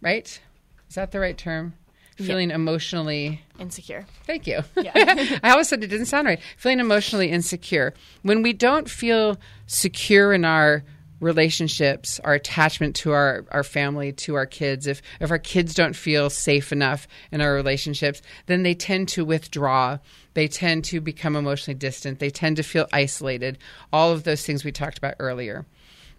Right? 0.00 0.40
Is 0.88 0.94
that 0.94 1.12
the 1.12 1.20
right 1.20 1.36
term? 1.36 1.74
Feeling 2.16 2.50
emotionally 2.52 3.42
Insecure. 3.58 4.06
Thank 4.24 4.46
you. 4.46 4.62
I 4.76 5.50
always 5.50 5.68
said 5.68 5.82
it 5.82 5.88
didn't 5.88 6.06
sound 6.06 6.26
right. 6.26 6.40
Feeling 6.56 6.80
emotionally 6.80 7.30
insecure. 7.30 7.94
When 8.22 8.42
we 8.42 8.52
don't 8.52 8.88
feel 8.88 9.38
secure 9.66 10.32
in 10.32 10.44
our 10.44 10.84
relationships, 11.24 12.20
our 12.20 12.34
attachment 12.34 12.94
to 12.96 13.12
our, 13.12 13.46
our 13.50 13.64
family, 13.64 14.12
to 14.12 14.34
our 14.34 14.46
kids, 14.46 14.86
if, 14.86 15.00
if 15.20 15.30
our 15.30 15.38
kids 15.38 15.74
don't 15.74 15.96
feel 15.96 16.28
safe 16.28 16.70
enough 16.70 17.08
in 17.32 17.40
our 17.40 17.54
relationships, 17.54 18.20
then 18.46 18.62
they 18.62 18.74
tend 18.74 19.08
to 19.08 19.24
withdraw. 19.24 19.98
They 20.34 20.46
tend 20.46 20.84
to 20.86 21.00
become 21.00 21.34
emotionally 21.34 21.78
distant. 21.78 22.18
They 22.18 22.30
tend 22.30 22.56
to 22.56 22.62
feel 22.62 22.86
isolated. 22.92 23.58
All 23.92 24.12
of 24.12 24.24
those 24.24 24.44
things 24.44 24.64
we 24.64 24.72
talked 24.72 24.98
about 24.98 25.14
earlier. 25.18 25.66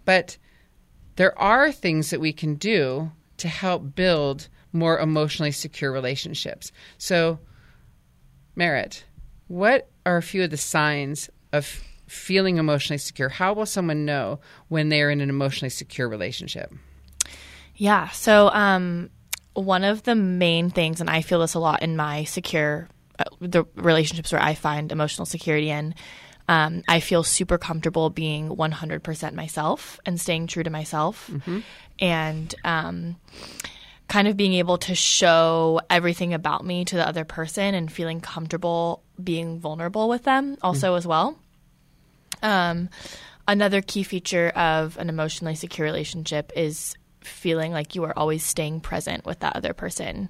But 0.05 0.37
there 1.17 1.37
are 1.39 1.71
things 1.71 2.09
that 2.09 2.19
we 2.19 2.33
can 2.33 2.55
do 2.55 3.11
to 3.37 3.47
help 3.47 3.95
build 3.95 4.49
more 4.73 4.99
emotionally 4.99 5.51
secure 5.51 5.91
relationships. 5.91 6.71
So, 6.97 7.39
Merritt, 8.55 9.05
what 9.47 9.89
are 10.05 10.17
a 10.17 10.23
few 10.23 10.43
of 10.43 10.49
the 10.49 10.57
signs 10.57 11.29
of 11.53 11.83
feeling 12.07 12.57
emotionally 12.57 12.97
secure? 12.97 13.29
How 13.29 13.53
will 13.53 13.65
someone 13.65 14.05
know 14.05 14.39
when 14.67 14.89
they're 14.89 15.09
in 15.09 15.21
an 15.21 15.29
emotionally 15.29 15.69
secure 15.69 16.07
relationship? 16.07 16.73
Yeah. 17.75 18.09
So, 18.09 18.49
um, 18.49 19.09
one 19.53 19.83
of 19.83 20.03
the 20.03 20.15
main 20.15 20.69
things, 20.69 21.01
and 21.01 21.09
I 21.09 21.21
feel 21.21 21.39
this 21.39 21.53
a 21.53 21.59
lot 21.59 21.81
in 21.81 21.95
my 21.95 22.25
secure, 22.25 22.89
uh, 23.19 23.23
the 23.39 23.65
relationships 23.75 24.31
where 24.31 24.41
I 24.41 24.53
find 24.53 24.91
emotional 24.91 25.25
security 25.25 25.69
in, 25.69 25.95
um, 26.47 26.83
I 26.87 26.99
feel 26.99 27.23
super 27.23 27.57
comfortable 27.57 28.09
being 28.09 28.49
100% 28.49 29.33
myself 29.33 29.99
and 30.05 30.19
staying 30.19 30.47
true 30.47 30.63
to 30.63 30.69
myself. 30.69 31.29
And, 31.99 32.53
um, 32.63 33.15
kind 34.07 34.27
of 34.27 34.37
being 34.37 34.53
able 34.53 34.77
to 34.77 34.93
show 34.93 35.81
everything 35.89 36.33
about 36.33 36.63
me 36.65 36.85
to 36.85 36.95
the 36.95 37.07
other 37.07 37.25
person 37.25 37.73
and 37.73 37.91
feeling 37.91 38.21
comfortable 38.21 39.03
being 39.21 39.59
vulnerable 39.59 40.07
with 40.09 40.23
them 40.23 40.57
also 40.61 40.95
as 40.95 41.07
well. 41.07 41.37
Um, 42.45 42.89
another 43.47 43.81
key 43.81 44.03
feature 44.03 44.49
of 44.49 44.97
an 44.97 45.09
emotionally 45.09 45.55
secure 45.55 45.85
relationship 45.85 46.51
is 46.55 46.95
feeling 47.21 47.71
like 47.71 47.95
you 47.95 48.03
are 48.03 48.17
always 48.17 48.43
staying 48.43 48.81
present 48.81 49.25
with 49.25 49.39
that 49.39 49.55
other 49.55 49.73
person. 49.73 50.29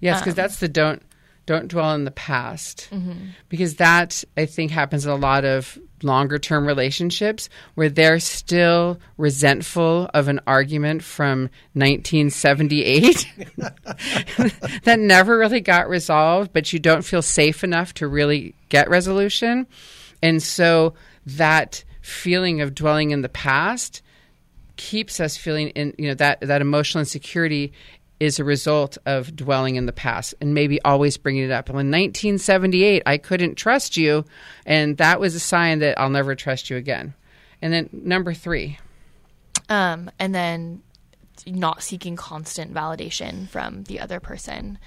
Yes, 0.00 0.20
because 0.20 0.34
that's 0.34 0.60
the 0.60 0.68
don't 0.68 1.02
don't 1.46 1.68
dwell 1.68 1.94
in 1.94 2.04
the 2.04 2.10
past. 2.10 2.88
Because 3.48 3.76
that 3.76 4.22
I 4.36 4.46
think 4.46 4.70
happens 4.70 5.06
in 5.06 5.12
a 5.12 5.16
lot 5.16 5.44
of 5.44 5.78
longer 6.02 6.38
term 6.38 6.66
relationships 6.66 7.48
where 7.74 7.88
they're 7.88 8.20
still 8.20 9.00
resentful 9.16 10.10
of 10.12 10.28
an 10.28 10.40
argument 10.46 11.02
from 11.02 11.42
1978 11.72 13.26
that 14.82 14.98
never 14.98 15.38
really 15.38 15.60
got 15.60 15.88
resolved, 15.88 16.52
but 16.52 16.72
you 16.72 16.78
don't 16.78 17.02
feel 17.02 17.22
safe 17.22 17.64
enough 17.64 17.94
to 17.94 18.06
really 18.06 18.54
get 18.68 18.90
resolution. 18.90 19.66
And 20.22 20.42
so 20.42 20.94
that 21.26 21.84
feeling 22.00 22.60
of 22.60 22.74
dwelling 22.74 23.10
in 23.10 23.22
the 23.22 23.28
past 23.28 24.00
keeps 24.76 25.20
us 25.20 25.36
feeling 25.36 25.70
in 25.70 25.94
you 25.98 26.08
know 26.08 26.14
that 26.14 26.40
that 26.40 26.60
emotional 26.60 27.00
insecurity 27.00 27.72
is 28.20 28.38
a 28.38 28.44
result 28.44 28.96
of 29.04 29.34
dwelling 29.36 29.76
in 29.76 29.84
the 29.86 29.92
past 29.92 30.34
and 30.40 30.54
maybe 30.54 30.80
always 30.82 31.18
bringing 31.18 31.44
it 31.44 31.50
up. 31.50 31.68
Well, 31.68 31.80
in 31.80 31.90
1978, 31.90 33.02
I 33.04 33.18
couldn't 33.18 33.56
trust 33.56 33.98
you, 33.98 34.24
and 34.64 34.96
that 34.96 35.20
was 35.20 35.34
a 35.34 35.40
sign 35.40 35.80
that 35.80 36.00
I'll 36.00 36.08
never 36.08 36.34
trust 36.34 36.70
you 36.70 36.78
again. 36.78 37.12
And 37.60 37.72
then 37.74 37.90
number 37.92 38.32
three, 38.32 38.78
Um, 39.68 40.10
and 40.18 40.34
then 40.34 40.82
not 41.46 41.82
seeking 41.82 42.16
constant 42.16 42.72
validation 42.72 43.48
from 43.48 43.84
the 43.84 44.00
other 44.00 44.18
person. 44.20 44.78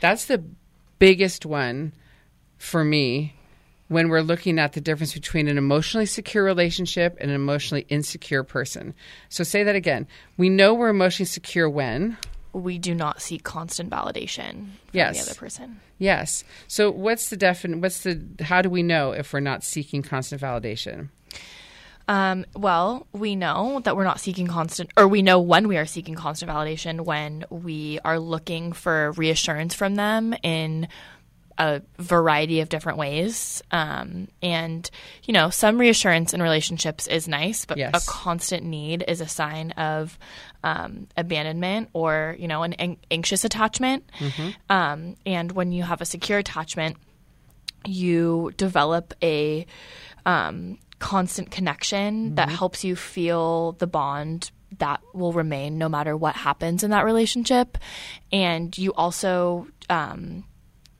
that's 0.00 0.24
the 0.26 0.42
biggest 0.98 1.44
one 1.44 1.92
for 2.56 2.84
me 2.84 3.34
when 3.88 4.08
we're 4.08 4.20
looking 4.20 4.58
at 4.58 4.74
the 4.74 4.80
difference 4.80 5.14
between 5.14 5.48
an 5.48 5.58
emotionally 5.58 6.06
secure 6.06 6.44
relationship 6.44 7.16
and 7.20 7.30
an 7.30 7.34
emotionally 7.34 7.86
insecure 7.88 8.42
person. 8.44 8.94
So 9.28 9.44
say 9.44 9.64
that 9.64 9.74
again. 9.74 10.06
We 10.36 10.48
know 10.50 10.74
we're 10.74 10.90
emotionally 10.90 11.26
secure 11.26 11.68
when 11.68 12.16
we 12.52 12.78
do 12.78 12.94
not 12.94 13.20
seek 13.22 13.44
constant 13.44 13.90
validation 13.90 14.50
from 14.52 14.70
Yes. 14.92 15.24
the 15.24 15.30
other 15.30 15.38
person. 15.38 15.80
Yes. 15.98 16.44
So 16.66 16.90
what's 16.90 17.28
the 17.30 17.36
defin? 17.36 17.80
What's 17.82 18.00
the? 18.02 18.20
How 18.40 18.62
do 18.62 18.70
we 18.70 18.82
know 18.82 19.12
if 19.12 19.32
we're 19.32 19.40
not 19.40 19.64
seeking 19.64 20.02
constant 20.02 20.40
validation? 20.40 21.08
Um, 22.08 22.46
well, 22.56 23.06
we 23.12 23.36
know 23.36 23.80
that 23.84 23.94
we're 23.94 24.04
not 24.04 24.18
seeking 24.18 24.46
constant, 24.46 24.90
or 24.96 25.06
we 25.06 25.20
know 25.20 25.40
when 25.40 25.68
we 25.68 25.76
are 25.76 25.84
seeking 25.84 26.14
constant 26.14 26.50
validation 26.50 27.02
when 27.02 27.44
we 27.50 28.00
are 28.02 28.18
looking 28.18 28.72
for 28.72 29.12
reassurance 29.12 29.74
from 29.74 29.94
them 29.96 30.34
in 30.42 30.88
a 31.58 31.82
variety 31.98 32.60
of 32.60 32.68
different 32.68 32.98
ways. 32.98 33.62
Um, 33.72 34.28
and, 34.42 34.88
you 35.24 35.34
know, 35.34 35.50
some 35.50 35.76
reassurance 35.78 36.32
in 36.32 36.40
relationships 36.40 37.06
is 37.08 37.26
nice, 37.28 37.64
but 37.64 37.76
Yes. 37.78 37.90
a 37.94 38.10
constant 38.10 38.64
need 38.64 39.04
is 39.08 39.20
a 39.20 39.26
sign 39.28 39.72
of 39.72 40.18
um, 40.64 41.08
abandonment 41.16 41.88
or, 41.92 42.36
you 42.38 42.46
know, 42.48 42.62
an 42.62 42.72
an- 42.74 42.96
anxious 43.10 43.44
attachment. 43.44 44.08
Um, 44.70 45.16
and 45.26 45.52
when 45.52 45.72
you 45.72 45.82
have 45.82 46.00
a 46.00 46.04
secure 46.04 46.38
attachment, 46.38 46.96
you 47.86 48.52
develop 48.56 49.14
a 49.22 49.66
um, 50.26 50.78
constant 50.98 51.50
connection 51.50 52.34
that 52.36 52.48
helps 52.48 52.84
you 52.84 52.96
feel 52.96 53.72
the 53.72 53.86
bond 53.86 54.50
that 54.78 55.00
will 55.14 55.32
remain 55.32 55.78
no 55.78 55.88
matter 55.88 56.16
what 56.16 56.34
happens 56.36 56.82
in 56.84 56.90
that 56.90 57.04
relationship. 57.04 57.78
And 58.30 58.76
you 58.76 58.92
also, 58.94 59.66
um, 59.88 60.44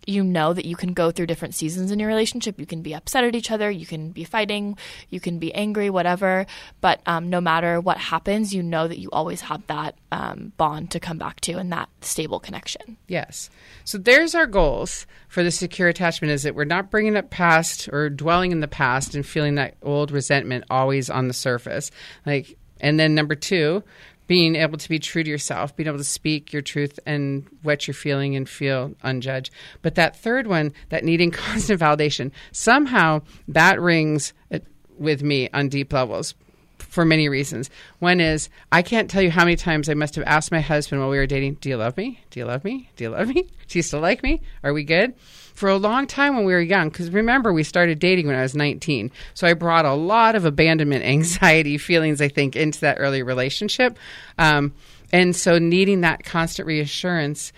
you 0.09 0.25
know 0.25 0.53
that 0.53 0.65
you 0.65 0.75
can 0.75 0.95
go 0.95 1.11
through 1.11 1.27
different 1.27 1.55
seasons 1.55 1.91
in 1.91 1.99
your 1.99 2.09
relationship. 2.09 2.59
You 2.59 2.67
can 2.67 2.83
be 2.83 2.95
upset 2.95 3.25
at 3.25 3.35
each 3.35 3.51
other, 3.51 3.71
you 3.71 3.87
can 3.87 4.11
be 4.11 4.25
fighting, 4.25 4.77
you 5.11 5.21
can 5.21 5.39
be 5.39 5.55
angry, 5.55 5.91
whatever. 5.91 6.47
But 6.81 7.01
um, 7.07 7.29
no 7.29 7.41
matter 7.41 7.81
what 7.81 7.99
happens, 7.99 8.55
you 8.55 8.63
know 8.63 8.89
that 8.89 8.99
you 8.99 9.11
always 9.11 9.43
have 9.43 9.67
that 9.67 9.97
um, 10.11 10.53
bond 10.57 10.91
to 10.93 11.01
come 11.01 11.19
back 11.19 11.41
to 11.43 11.53
and 11.59 11.71
that 11.73 11.89
stable 12.01 12.41
connection. 12.41 12.97
Yes. 13.07 13.51
So 13.85 13.99
there's 13.99 14.35
our 14.35 14.47
goals 14.47 15.07
for 15.29 15.43
the 15.43 15.51
secure 15.51 15.89
attachment 15.89 16.33
is 16.33 16.43
that 16.45 16.55
we're 16.55 16.65
not 16.65 16.91
bringing 16.91 17.17
up 17.17 17.31
past 17.31 17.89
or 17.93 18.09
dwelling 18.09 18.53
in 18.53 18.61
the 18.61 18.69
past 18.69 19.15
and 19.15 19.27
feeling 19.27 19.57
that 19.57 19.75
old 19.83 20.11
resentment 20.11 20.65
always 20.71 21.11
on 21.11 21.29
the 21.29 21.35
surface. 21.35 21.91
Like 22.25 22.57
and 22.81 22.99
then 22.99 23.15
number 23.15 23.35
2, 23.35 23.83
being 24.29 24.55
able 24.55 24.79
to 24.79 24.89
be 24.89 25.01
true 25.01 25.25
to 25.25 25.31
yourself, 25.31 25.75
being 25.75 25.89
able 25.89 25.99
to 25.99 26.05
speak 26.05 26.53
your 26.53 26.63
truth 26.63 27.01
and 27.05 27.49
what 27.63 27.89
you're 27.89 27.95
feeling 27.95 28.37
and 28.37 28.49
feel 28.49 28.95
unjudged. 29.03 29.51
But 29.83 29.97
that 29.97 30.17
third 30.17 30.47
one, 30.47 30.73
that 30.91 31.03
needing 31.03 31.31
constant 31.33 31.81
validation, 31.81 32.31
somehow 32.53 33.23
that 33.49 33.81
rings 33.81 34.33
uh, 34.53 34.61
with 34.97 35.23
me 35.23 35.49
on 35.53 35.69
deep 35.69 35.93
levels 35.93 36.35
for 36.79 37.05
many 37.05 37.29
reasons. 37.29 37.71
One 37.99 38.21
is 38.21 38.49
I 38.71 38.83
can't 38.83 39.11
tell 39.11 39.23
you 39.23 39.31
how 39.31 39.45
many 39.45 39.57
times 39.57 39.89
I 39.89 39.95
must 39.95 40.15
have 40.15 40.25
asked 40.27 40.53
my 40.53 40.61
husband 40.61 41.01
while 41.01 41.11
we 41.11 41.19
were 41.19 41.27
dating, 41.27 41.55
"Do 41.61 41.69
you 41.69 41.77
love 41.77 41.97
me? 41.97 42.21
Do 42.31 42.39
you 42.39 42.47
love 42.47 42.65
me? 42.65 42.91
Do 42.97 43.05
you 43.05 43.11
love 43.11 43.29
me? 43.29 43.49
Do 43.67 43.79
you 43.79 43.83
still 43.83 44.01
like 44.01 44.23
me? 44.23 44.43
Are 44.63 44.73
we 44.73 44.85
good?" 44.85 45.15
For 45.59 45.69
a 45.69 45.77
long 45.77 46.07
time 46.07 46.37
when 46.37 46.45
we 46.45 46.53
were 46.53 46.61
young, 46.61 46.89
because 46.89 47.11
remember 47.11 47.53
we 47.53 47.65
started 47.65 47.99
dating 47.99 48.29
when 48.29 48.37
I 48.37 48.43
was 48.43 48.55
19, 48.55 49.11
so 49.35 49.45
I 49.45 49.55
brought 49.55 49.85
a 49.85 49.93
lot 49.93 50.37
of 50.37 50.45
abandonment 50.45 51.05
anxiety 51.05 51.79
feelings, 51.79 52.21
I 52.21 52.29
think, 52.29 52.55
into 52.55 52.79
that 52.83 52.99
early 53.01 53.25
relationship, 53.25 53.99
um, 54.39 54.73
and 55.13 55.35
so 55.35 55.59
needing 55.59 56.03
that 56.03 56.23
constant 56.23 56.69
reassurance. 56.69 57.53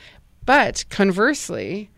But 0.47 0.87
conversely, 0.89 1.91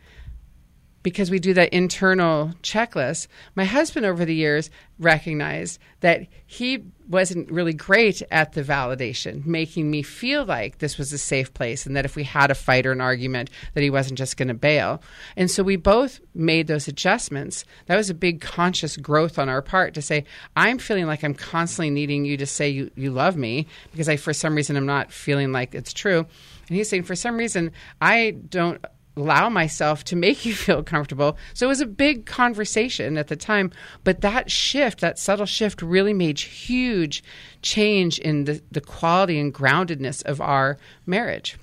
because 1.05 1.31
we 1.31 1.39
do 1.39 1.55
that 1.55 1.73
internal 1.73 2.53
checklist, 2.65 3.29
my 3.55 3.65
husband 3.65 4.05
over 4.05 4.25
the 4.25 4.35
years 4.35 4.71
recognized 4.99 5.79
that 6.01 6.27
he 6.45 6.83
wasn't 7.13 7.51
really 7.51 7.75
great 7.75 8.23
at 8.31 8.55
the 8.55 8.63
validation, 8.63 9.45
making 9.45 9.91
me 9.91 10.03
feel 10.03 10.45
like 10.45 10.79
this 10.79 10.97
was 10.97 11.13
a 11.13 11.19
safe 11.19 11.53
place 11.53 11.87
and 11.87 11.95
that 11.95 12.07
if 12.07 12.17
we 12.17 12.25
had 12.25 12.51
a 12.51 12.55
fight 12.55 12.87
or 12.87 12.93
an 12.93 13.01
argument, 13.01 13.51
that 13.75 13.83
he 13.83 13.91
wasn't 13.91 14.19
just 14.19 14.37
going 14.37 14.49
to 14.49 14.55
bail. 14.55 15.03
And 15.37 15.51
so 15.51 15.63
we 15.63 15.77
both 15.77 16.21
made 16.35 16.67
those 16.67 16.89
adjustments. 16.89 17.65
That 17.87 17.97
was 17.97 18.11
a 18.11 18.15
big 18.15 18.41
conscious 18.41 18.97
growth 18.97 19.39
on 19.39 19.49
our 19.49 19.63
part 19.63 19.95
to 19.95 20.03
say, 20.03 20.25
I'm 20.57 20.79
feeling 20.79 21.07
like 21.07 21.23
I'm 21.23 21.35
constantly 21.35 21.91
needing 21.91 22.25
you 22.25 22.37
to 22.39 22.47
say 22.47 22.71
you, 22.71 22.91
you 22.97 23.11
love 23.11 23.37
me 23.37 23.67
because 23.93 24.09
I, 24.09 24.17
for 24.17 24.33
some 24.33 24.55
reason, 24.55 24.77
I'm 24.77 24.87
not 24.87 25.13
feeling 25.13 25.53
like 25.53 25.75
it's 25.75 25.93
true. 25.93 26.27
And 26.69 26.77
he's 26.77 26.89
saying, 26.89 27.03
for 27.03 27.15
some 27.15 27.37
reason, 27.37 27.73
I 28.01 28.31
don't 28.49 28.83
allow 29.17 29.49
myself 29.49 30.05
to 30.05 30.17
make 30.17 30.45
you 30.45 30.55
feel 30.67 30.83
comfortable. 30.83 31.37
So 31.55 31.67
it 31.67 31.69
was 31.69 31.81
a 31.81 31.87
big 31.87 32.27
conversation 32.27 33.17
at 33.17 33.29
the 33.29 33.37
time, 33.37 33.73
but 34.05 34.21
that 34.21 34.51
shift, 34.51 35.01
that 35.01 35.19
subtle 35.19 35.47
shift 35.47 35.83
really 35.83 36.15
made 36.15 36.39
huge 36.41 37.23
change 37.63 38.19
in 38.19 38.45
the, 38.45 38.63
the 38.71 38.81
quality 38.81 39.39
and 39.39 39.53
groundedness 39.53 40.25
of 40.25 40.41
our 40.41 40.79
marriage. 41.07 41.57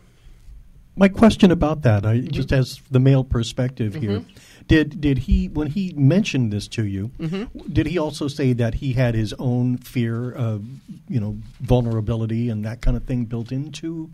My 0.96 1.08
question 1.08 1.50
about 1.50 1.84
that, 1.84 2.06
I, 2.06 2.18
mm-hmm. 2.18 2.28
just 2.28 2.52
as 2.52 2.82
the 2.92 3.00
male 3.00 3.24
perspective 3.24 3.94
here, 3.96 4.20
mm-hmm. 4.20 4.64
did 4.68 5.00
did 5.00 5.20
he 5.20 5.48
when 5.48 5.68
he 5.68 5.94
mentioned 5.96 6.52
this 6.52 6.68
to 6.70 6.86
you, 6.86 7.10
mm-hmm. 7.18 7.72
did 7.72 7.88
he 7.88 7.98
also 7.98 8.28
say 8.28 8.52
that 8.52 8.74
he 8.74 8.92
had 8.92 9.16
his 9.16 9.34
own 9.40 9.78
fear 9.78 10.30
of 10.30 10.66
you 11.08 11.22
know 11.22 11.38
vulnerability 11.62 12.50
and 12.50 12.66
that 12.66 12.82
kind 12.82 12.98
of 12.98 13.06
thing 13.06 13.24
built 13.24 13.54
into, 13.54 14.10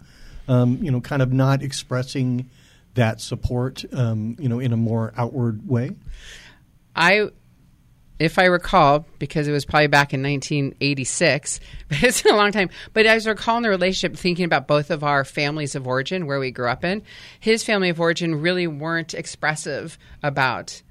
um, 0.48 0.78
you 0.80 0.92
know, 0.92 1.02
kind 1.02 1.24
of 1.24 1.34
not 1.34 1.64
expressing 1.64 2.52
that 2.96 3.22
support, 3.22 3.86
um, 3.94 4.36
you 4.40 4.50
know, 4.50 4.60
in 4.60 4.74
a 4.74 4.78
more 4.78 5.14
outward 5.16 5.68
way? 5.68 5.92
I, 6.96 7.30
if 8.20 8.40
I 8.40 8.46
recall, 8.46 9.06
because 9.20 9.48
it 9.48 9.52
was 9.52 9.66
probably 9.66 9.88
back 9.88 10.14
in 10.14 10.24
1986, 10.24 11.60
but 11.90 12.04
it's 12.04 12.22
been 12.22 12.34
a 12.34 12.38
long 12.38 12.52
time. 12.52 12.70
But 12.94 13.06
as 13.06 13.28
I 13.28 13.32
recall 13.32 13.58
in 13.58 13.64
the 13.64 13.70
relationship, 13.70 14.18
thinking 14.18 14.46
about 14.46 14.68
both 14.68 14.90
of 14.90 15.04
our 15.04 15.24
families 15.24 15.76
of 15.76 15.88
origin, 15.88 16.26
where 16.26 16.40
we 16.40 16.52
grew 16.52 16.68
up 16.68 16.84
in, 16.84 17.04
his 17.40 17.64
family 17.64 17.90
of 17.90 18.00
origin 18.00 18.42
really 18.42 18.68
weren't 18.68 19.14
expressive 19.14 19.98
about 20.24 20.82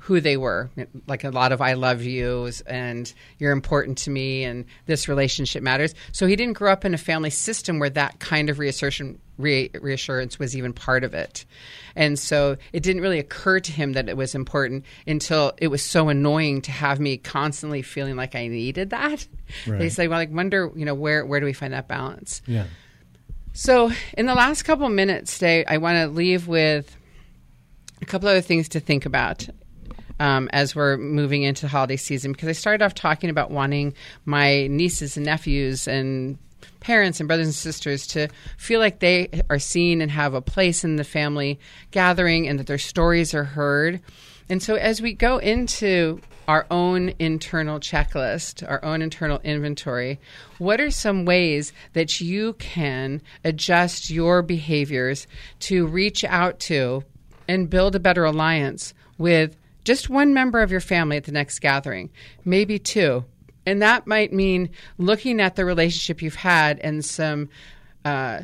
who 0.00 0.20
they 0.20 0.36
were. 0.36 0.70
Like 1.06 1.24
a 1.24 1.30
lot 1.30 1.52
of 1.52 1.60
i 1.60 1.74
love 1.74 2.02
yous 2.02 2.60
and 2.62 3.12
you're 3.38 3.52
important 3.52 3.98
to 3.98 4.10
me 4.10 4.44
and 4.44 4.64
this 4.86 5.08
relationship 5.08 5.62
matters. 5.62 5.94
So 6.12 6.26
he 6.26 6.36
didn't 6.36 6.54
grow 6.54 6.72
up 6.72 6.84
in 6.84 6.94
a 6.94 6.98
family 6.98 7.30
system 7.30 7.78
where 7.78 7.90
that 7.90 8.18
kind 8.18 8.48
of 8.50 8.58
reassertion 8.58 9.20
re- 9.36 9.70
reassurance 9.80 10.38
was 10.38 10.56
even 10.56 10.72
part 10.72 11.04
of 11.04 11.14
it. 11.14 11.44
And 11.96 12.18
so 12.18 12.56
it 12.72 12.82
didn't 12.82 13.02
really 13.02 13.18
occur 13.18 13.60
to 13.60 13.72
him 13.72 13.92
that 13.92 14.08
it 14.08 14.16
was 14.16 14.34
important 14.34 14.84
until 15.06 15.52
it 15.58 15.68
was 15.68 15.82
so 15.82 16.08
annoying 16.08 16.62
to 16.62 16.70
have 16.70 16.98
me 16.98 17.16
constantly 17.16 17.82
feeling 17.82 18.16
like 18.16 18.34
i 18.34 18.46
needed 18.46 18.90
that. 18.90 19.26
Right. 19.66 19.80
they 19.80 19.88
say 19.88 20.06
well 20.06 20.18
like 20.20 20.30
wonder 20.32 20.70
you 20.76 20.84
know 20.84 20.94
where 20.94 21.26
where 21.26 21.40
do 21.40 21.46
we 21.46 21.52
find 21.52 21.72
that 21.72 21.88
balance? 21.88 22.40
Yeah. 22.46 22.66
so, 23.52 23.90
in 24.16 24.26
the 24.26 24.34
last 24.34 24.62
couple 24.62 24.88
minutes 24.88 25.34
today, 25.34 25.64
I 25.64 25.78
want 25.78 25.96
to 25.96 26.06
leave 26.06 26.46
with 26.46 26.96
a 28.00 28.04
couple 28.06 28.28
other 28.28 28.40
things 28.42 28.68
to 28.70 28.80
think 28.80 29.06
about 29.06 29.48
um, 30.20 30.48
as 30.52 30.76
we're 30.76 30.96
moving 30.96 31.42
into 31.42 31.62
the 31.62 31.68
holiday 31.68 31.96
season. 31.96 32.30
Because 32.30 32.48
I 32.48 32.52
started 32.52 32.84
off 32.84 32.94
talking 32.94 33.30
about 33.30 33.50
wanting 33.50 33.94
my 34.24 34.68
nieces 34.68 35.16
and 35.16 35.26
nephews 35.26 35.88
and 35.88 36.38
parents 36.78 37.20
and 37.20 37.26
brothers 37.26 37.46
and 37.46 37.54
sisters 37.54 38.06
to 38.08 38.28
feel 38.56 38.80
like 38.80 39.00
they 39.00 39.42
are 39.50 39.58
seen 39.58 40.00
and 40.00 40.10
have 40.10 40.34
a 40.34 40.42
place 40.42 40.84
in 40.84 40.96
the 40.96 41.04
family 41.04 41.58
gathering 41.90 42.46
and 42.46 42.58
that 42.58 42.66
their 42.66 42.78
stories 42.78 43.34
are 43.34 43.44
heard. 43.44 44.00
And 44.48 44.62
so, 44.62 44.74
as 44.74 45.00
we 45.00 45.14
go 45.14 45.38
into 45.38 46.20
our 46.48 46.66
own 46.70 47.14
internal 47.18 47.78
checklist, 47.78 48.68
our 48.68 48.84
own 48.84 49.02
internal 49.02 49.40
inventory, 49.44 50.18
what 50.58 50.80
are 50.80 50.90
some 50.90 51.24
ways 51.24 51.72
that 51.92 52.20
you 52.20 52.54
can 52.54 53.22
adjust 53.44 54.10
your 54.10 54.42
behaviors 54.42 55.26
to 55.60 55.86
reach 55.86 56.24
out 56.24 56.58
to 56.58 57.04
and 57.46 57.70
build 57.70 57.94
a 57.94 58.00
better 58.00 58.24
alliance 58.24 58.92
with 59.16 59.56
just 59.84 60.10
one 60.10 60.34
member 60.34 60.60
of 60.60 60.70
your 60.70 60.80
family 60.80 61.16
at 61.16 61.24
the 61.24 61.32
next 61.32 61.58
gathering, 61.60 62.10
maybe 62.44 62.78
two? 62.78 63.24
And 63.66 63.82
that 63.82 64.06
might 64.06 64.32
mean 64.32 64.70
looking 64.98 65.40
at 65.40 65.56
the 65.56 65.64
relationship 65.64 66.22
you've 66.22 66.34
had 66.34 66.78
and 66.80 67.04
some 67.04 67.48
uh, 68.04 68.42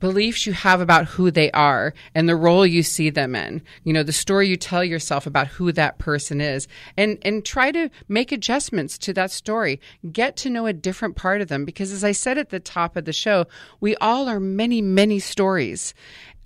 beliefs 0.00 0.46
you 0.46 0.52
have 0.52 0.80
about 0.80 1.04
who 1.04 1.30
they 1.30 1.50
are 1.52 1.94
and 2.14 2.28
the 2.28 2.34
role 2.34 2.66
you 2.66 2.82
see 2.82 3.10
them 3.10 3.36
in. 3.36 3.62
You 3.84 3.92
know 3.92 4.02
the 4.02 4.12
story 4.12 4.48
you 4.48 4.56
tell 4.56 4.82
yourself 4.82 5.26
about 5.26 5.46
who 5.46 5.70
that 5.72 5.98
person 5.98 6.40
is. 6.40 6.66
And 6.96 7.18
and 7.22 7.44
try 7.44 7.70
to 7.70 7.90
make 8.08 8.32
adjustments 8.32 8.98
to 8.98 9.12
that 9.12 9.30
story. 9.30 9.80
Get 10.10 10.36
to 10.38 10.50
know 10.50 10.66
a 10.66 10.72
different 10.72 11.16
part 11.16 11.40
of 11.40 11.48
them 11.48 11.64
because 11.64 11.92
as 11.92 12.02
i 12.02 12.12
said 12.12 12.38
at 12.38 12.48
the 12.48 12.60
top 12.60 12.96
of 12.96 13.04
the 13.04 13.12
show 13.12 13.46
we 13.80 13.94
all 13.96 14.28
are 14.28 14.40
many 14.40 14.80
many 14.80 15.18
stories 15.18 15.94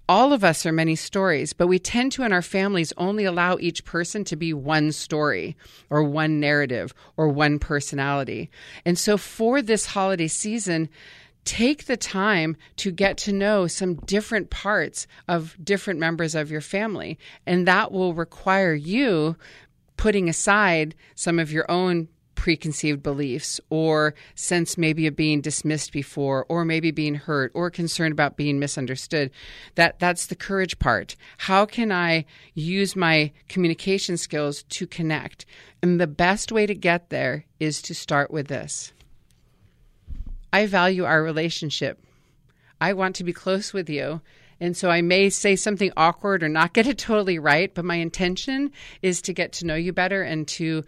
all 0.09 0.33
of 0.33 0.45
us 0.45 0.67
are 0.67 0.73
many 0.73 0.97
stories, 0.97 1.53
but 1.53 1.67
we 1.67 1.79
tend 1.79 2.13
to 2.13 2.25
in 2.25 2.33
our 2.33 2.43
families 2.43 2.93
only 2.97 3.25
allow 3.25 3.57
each 3.59 3.85
person 3.85 4.25
to 4.25 4.37
be 4.37 4.53
one 4.53 4.93
story 4.93 5.57
or 5.89 6.03
one 6.03 6.41
narrative 6.41 6.93
or 7.17 7.29
one 7.29 7.59
personality. 7.59 8.51
And 8.85 8.99
so 8.99 9.17
for 9.17 9.63
this 9.63 9.87
holiday 9.87 10.29
season, 10.29 10.91
take 11.45 11.87
the 11.87 11.97
time 11.97 12.57
to 12.77 12.91
get 12.91 13.17
to 13.19 13.33
know 13.33 13.67
some 13.67 13.95
different 13.95 14.51
parts 14.51 15.07
of 15.29 15.57
different 15.63 16.01
members 16.01 16.35
of 16.35 16.51
your 16.51 16.61
family. 16.61 17.19
And 17.47 17.67
that 17.67 17.93
will 17.93 18.15
require 18.15 18.75
you 18.75 19.37
putting 19.97 20.29
aside 20.29 20.95
some 21.15 21.39
of 21.39 21.53
your 21.53 21.71
own 21.71 22.09
preconceived 22.35 23.03
beliefs 23.03 23.61
or 23.71 24.15
sense 24.35 24.77
maybe 24.77 25.07
of 25.07 25.17
being 25.17 25.41
dismissed 25.41 25.93
before 25.93 26.47
or 26.49 26.65
maybe 26.65 26.91
being 26.91 27.15
hurt 27.15 27.51
or 27.55 27.71
concerned 27.71 28.13
about 28.13 28.37
being 28.37 28.59
misunderstood. 28.59 29.31
That 29.75 29.99
that's 29.99 30.27
the 30.27 30.37
courage 30.37 30.79
part. 30.79 31.17
How 31.39 31.67
can 31.67 31.93
i 31.93 32.25
use 32.55 32.97
my 32.97 33.33
communication 33.49 34.17
skills 34.17 34.63
to 34.65 34.87
connect? 34.87 35.47
And 35.83 36.01
the 36.01 36.07
best 36.07 36.51
way 36.51 36.67
to 36.67 36.75
get 36.75 37.11
there 37.11 37.45
is 37.61 37.83
to 37.83 37.95
start 37.95 38.31
with 38.31 38.49
this. 38.49 38.93
I 40.53 40.67
value 40.67 41.05
our 41.05 41.23
relationship. 41.23 41.99
I 42.81 42.93
want 42.93 43.17
to 43.17 43.25
be 43.25 43.33
close 43.33 43.73
with 43.73 43.91
you. 43.91 44.21
And 44.61 44.77
so 44.77 44.91
I 44.91 45.03
may 45.03 45.31
say 45.31 45.57
something 45.57 45.93
awkward 45.97 46.43
or 46.43 46.49
not 46.49 46.75
get 46.75 46.87
it 46.87 46.97
totally 46.97 47.39
right, 47.39 47.75
but 47.75 47.85
my 47.85 47.97
intention 47.97 48.71
is 49.03 49.21
to 49.23 49.33
get 49.33 49.53
to 49.55 49.67
know 49.67 49.75
you 49.75 49.93
better 49.93 50.23
and 50.23 50.47
to 50.49 50.85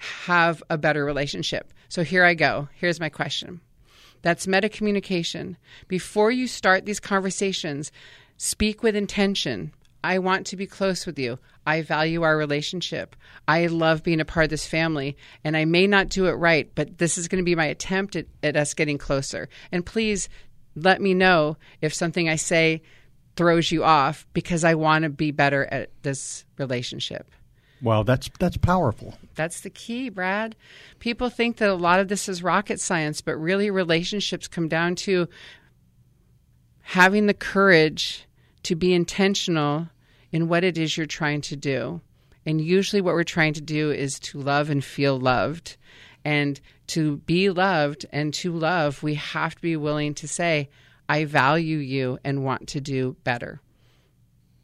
have 0.00 0.62
a 0.70 0.78
better 0.78 1.04
relationship. 1.04 1.72
So 1.88 2.02
here 2.02 2.24
I 2.24 2.34
go. 2.34 2.68
Here's 2.74 3.00
my 3.00 3.08
question. 3.08 3.60
That's 4.22 4.46
meta 4.46 4.68
communication. 4.68 5.56
Before 5.88 6.30
you 6.30 6.46
start 6.46 6.84
these 6.84 7.00
conversations, 7.00 7.92
speak 8.36 8.82
with 8.82 8.96
intention. 8.96 9.72
I 10.02 10.18
want 10.18 10.46
to 10.46 10.56
be 10.56 10.66
close 10.66 11.04
with 11.04 11.18
you. 11.18 11.38
I 11.66 11.82
value 11.82 12.22
our 12.22 12.36
relationship. 12.36 13.14
I 13.46 13.66
love 13.66 14.02
being 14.02 14.20
a 14.20 14.24
part 14.24 14.44
of 14.44 14.50
this 14.50 14.66
family, 14.66 15.16
and 15.44 15.56
I 15.56 15.66
may 15.66 15.86
not 15.86 16.08
do 16.08 16.26
it 16.26 16.32
right, 16.32 16.70
but 16.74 16.98
this 16.98 17.18
is 17.18 17.28
going 17.28 17.42
to 17.42 17.48
be 17.48 17.54
my 17.54 17.66
attempt 17.66 18.16
at, 18.16 18.26
at 18.42 18.56
us 18.56 18.72
getting 18.72 18.98
closer. 18.98 19.48
And 19.70 19.84
please 19.84 20.28
let 20.74 21.02
me 21.02 21.12
know 21.12 21.58
if 21.82 21.92
something 21.92 22.28
I 22.28 22.36
say 22.36 22.82
throws 23.36 23.70
you 23.70 23.84
off 23.84 24.26
because 24.32 24.64
I 24.64 24.74
want 24.74 25.04
to 25.04 25.10
be 25.10 25.30
better 25.30 25.66
at 25.66 25.90
this 26.02 26.44
relationship. 26.58 27.30
Wow, 27.82 28.02
that's 28.02 28.28
that's 28.38 28.58
powerful. 28.58 29.14
That's 29.34 29.62
the 29.62 29.70
key, 29.70 30.10
Brad. 30.10 30.54
People 30.98 31.30
think 31.30 31.56
that 31.56 31.70
a 31.70 31.74
lot 31.74 32.00
of 32.00 32.08
this 32.08 32.28
is 32.28 32.42
rocket 32.42 32.78
science, 32.80 33.20
but 33.20 33.36
really 33.36 33.70
relationships 33.70 34.48
come 34.48 34.68
down 34.68 34.96
to 34.96 35.28
having 36.82 37.26
the 37.26 37.34
courage 37.34 38.26
to 38.64 38.74
be 38.74 38.92
intentional 38.92 39.88
in 40.32 40.48
what 40.48 40.64
it 40.64 40.76
is 40.76 40.96
you're 40.96 41.06
trying 41.06 41.40
to 41.40 41.56
do. 41.56 42.00
And 42.44 42.60
usually 42.60 43.00
what 43.00 43.14
we're 43.14 43.24
trying 43.24 43.54
to 43.54 43.60
do 43.60 43.90
is 43.90 44.18
to 44.20 44.38
love 44.38 44.70
and 44.70 44.84
feel 44.84 45.18
loved. 45.18 45.76
And 46.24 46.60
to 46.88 47.18
be 47.18 47.48
loved 47.50 48.06
and 48.12 48.34
to 48.34 48.52
love, 48.52 49.02
we 49.02 49.14
have 49.14 49.54
to 49.54 49.60
be 49.62 49.76
willing 49.76 50.14
to 50.14 50.28
say, 50.28 50.68
I 51.08 51.24
value 51.24 51.78
you 51.78 52.18
and 52.24 52.44
want 52.44 52.68
to 52.68 52.80
do 52.80 53.16
better. 53.24 53.60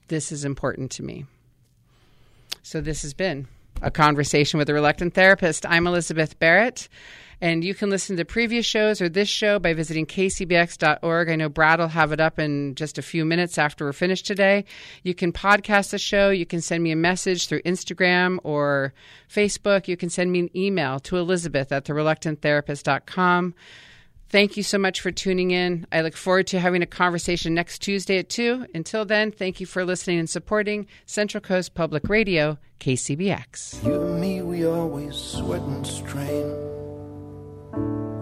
This 0.09 0.31
is 0.31 0.45
important 0.45 0.91
to 0.93 1.03
me. 1.03 1.27
So 2.63 2.81
this 2.81 3.03
has 3.03 3.15
been 3.15 3.49
a 3.83 3.91
conversation 3.91 4.59
with 4.59 4.69
a 4.69 4.75
reluctant 4.75 5.15
therapist. 5.15 5.67
I'm 5.67 5.87
Elizabeth 5.87 6.39
Barrett. 6.39 6.89
And 7.41 7.63
you 7.63 7.75
can 7.75 7.91
listen 7.91 8.17
to 8.17 8.25
previous 8.25 8.65
shows 8.65 9.03
or 9.03 9.11
this 9.11 9.29
show 9.29 9.59
by 9.59 9.75
visiting 9.75 10.07
kcbx.org. 10.07 11.29
I 11.29 11.37
know 11.37 11.51
Brad 11.51 11.79
will 11.79 11.89
have 11.89 12.13
it 12.13 12.21
up 12.21 12.39
in 12.39 12.75
just 12.75 12.97
a 12.97 13.03
few 13.03 13.27
minutes 13.27 13.59
after 13.59 13.85
we're 13.85 13.93
finished 13.93 14.27
today. 14.27 14.65
You 15.03 15.15
can 15.15 15.33
podcast 15.33 15.91
the 15.91 15.99
show. 15.99 16.31
You 16.31 16.47
can 16.47 16.63
send 16.63 16.83
me 16.83 16.93
a 16.93 16.97
message 16.97 17.47
through 17.47 17.61
Instagram 17.63 18.39
or 18.43 18.95
Facebook. 19.31 19.87
You 19.87 19.99
can 19.99 20.09
send 20.09 20.33
me 20.33 20.41
an 20.41 20.57
email 20.57 20.99
to 21.01 21.19
elizabeth 21.19 21.73
at 21.73 21.85
thereluctanttherapist.com. 21.85 23.55
Thank 24.29 24.57
you 24.57 24.65
so 24.65 24.77
much 24.77 25.01
for 25.01 25.13
tuning 25.13 25.53
in. 25.53 25.87
I 25.93 26.01
look 26.01 26.17
forward 26.17 26.49
to 26.49 26.59
having 26.59 26.83
a 26.83 26.87
conversation 26.87 27.55
next 27.55 27.79
Tuesday 27.79 28.19
at 28.19 28.29
2. 28.29 28.67
Until 28.75 29.05
then, 29.05 29.31
thank 29.31 29.61
you 29.61 29.67
for 29.67 29.85
listening 29.85 30.19
and 30.19 30.29
supporting 30.29 30.89
Central 31.07 31.41
Coast 31.41 31.75
Public 31.75 32.09
Radio, 32.09 32.59
KCBX. 32.81 33.85
You 33.85 34.03
and 34.03 34.21
me, 34.21 34.43
we 34.43 34.67
always 34.67 35.15
sweat 35.15 35.63
and 35.63 35.87
strain. 35.87 36.45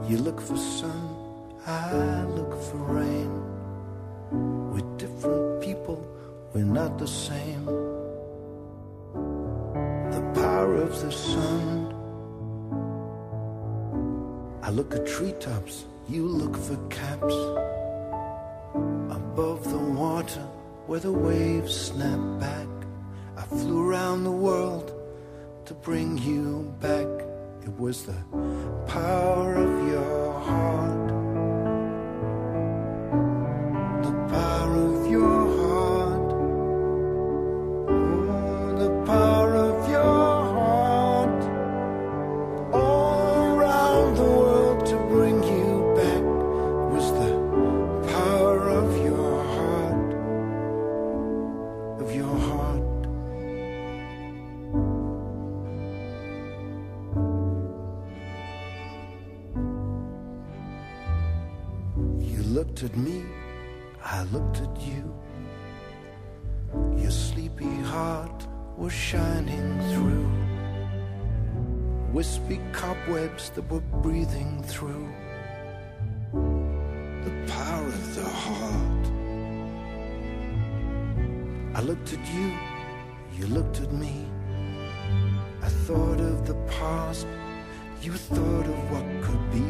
You 0.06 0.18
look 0.18 0.42
for 0.42 0.58
sun, 0.58 1.62
I 1.66 2.24
look 2.24 2.52
for 2.64 2.76
rain. 2.76 3.32
We're 4.72 4.96
different 4.98 5.62
people, 5.62 6.06
we're 6.52 6.64
not 6.64 6.98
the 6.98 7.08
same. 7.08 7.64
The 10.12 10.32
power 10.34 10.74
of 10.76 11.00
the 11.00 11.10
sun. 11.10 11.92
I 14.62 14.68
look 14.68 14.94
at 14.94 15.06
treetops 15.06 15.86
you 16.08 16.26
look 16.26 16.56
for 16.56 16.76
caps 16.88 17.34
above 19.10 19.64
the 19.70 19.78
water 19.78 20.46
where 20.86 21.00
the 21.00 21.12
waves 21.12 21.74
snap 21.74 22.40
back. 22.40 22.68
I 23.36 23.42
flew 23.42 23.88
around 23.88 24.24
the 24.24 24.30
world 24.30 24.92
to 25.66 25.74
bring 25.74 26.18
you 26.18 26.74
back. 26.80 27.06
It 27.62 27.78
was 27.78 28.04
the 28.04 28.16
power 28.86 29.54
of 29.54 29.88
your 29.88 30.40
heart. 30.40 31.13
Looked 64.34 64.62
at 64.62 64.80
you. 64.80 65.04
Your 66.96 67.12
sleepy 67.12 67.76
heart 67.92 68.48
was 68.76 68.92
shining 68.92 69.68
through. 69.92 70.28
Wispy 72.12 72.60
cobwebs 72.72 73.50
that 73.50 73.70
were 73.70 73.86
breathing 74.02 74.60
through. 74.64 75.08
The 76.32 77.34
power 77.52 77.86
of 77.86 78.14
the 78.16 78.28
heart. 78.44 79.04
I 81.76 81.80
looked 81.82 82.12
at 82.12 82.24
you, 82.34 82.48
you 83.38 83.46
looked 83.46 83.80
at 83.82 83.92
me. 83.92 84.26
I 85.62 85.68
thought 85.86 86.20
of 86.20 86.44
the 86.44 86.58
past, 86.78 87.28
you 88.02 88.12
thought 88.12 88.66
of 88.74 88.78
what 88.90 89.06
could 89.22 89.44
be. 89.52 89.68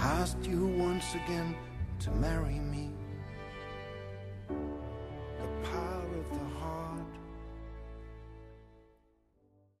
Asked 0.00 0.44
you 0.48 0.66
once 0.66 1.14
again 1.14 1.54
to 2.00 2.10
marry 2.26 2.58
me. 2.58 2.99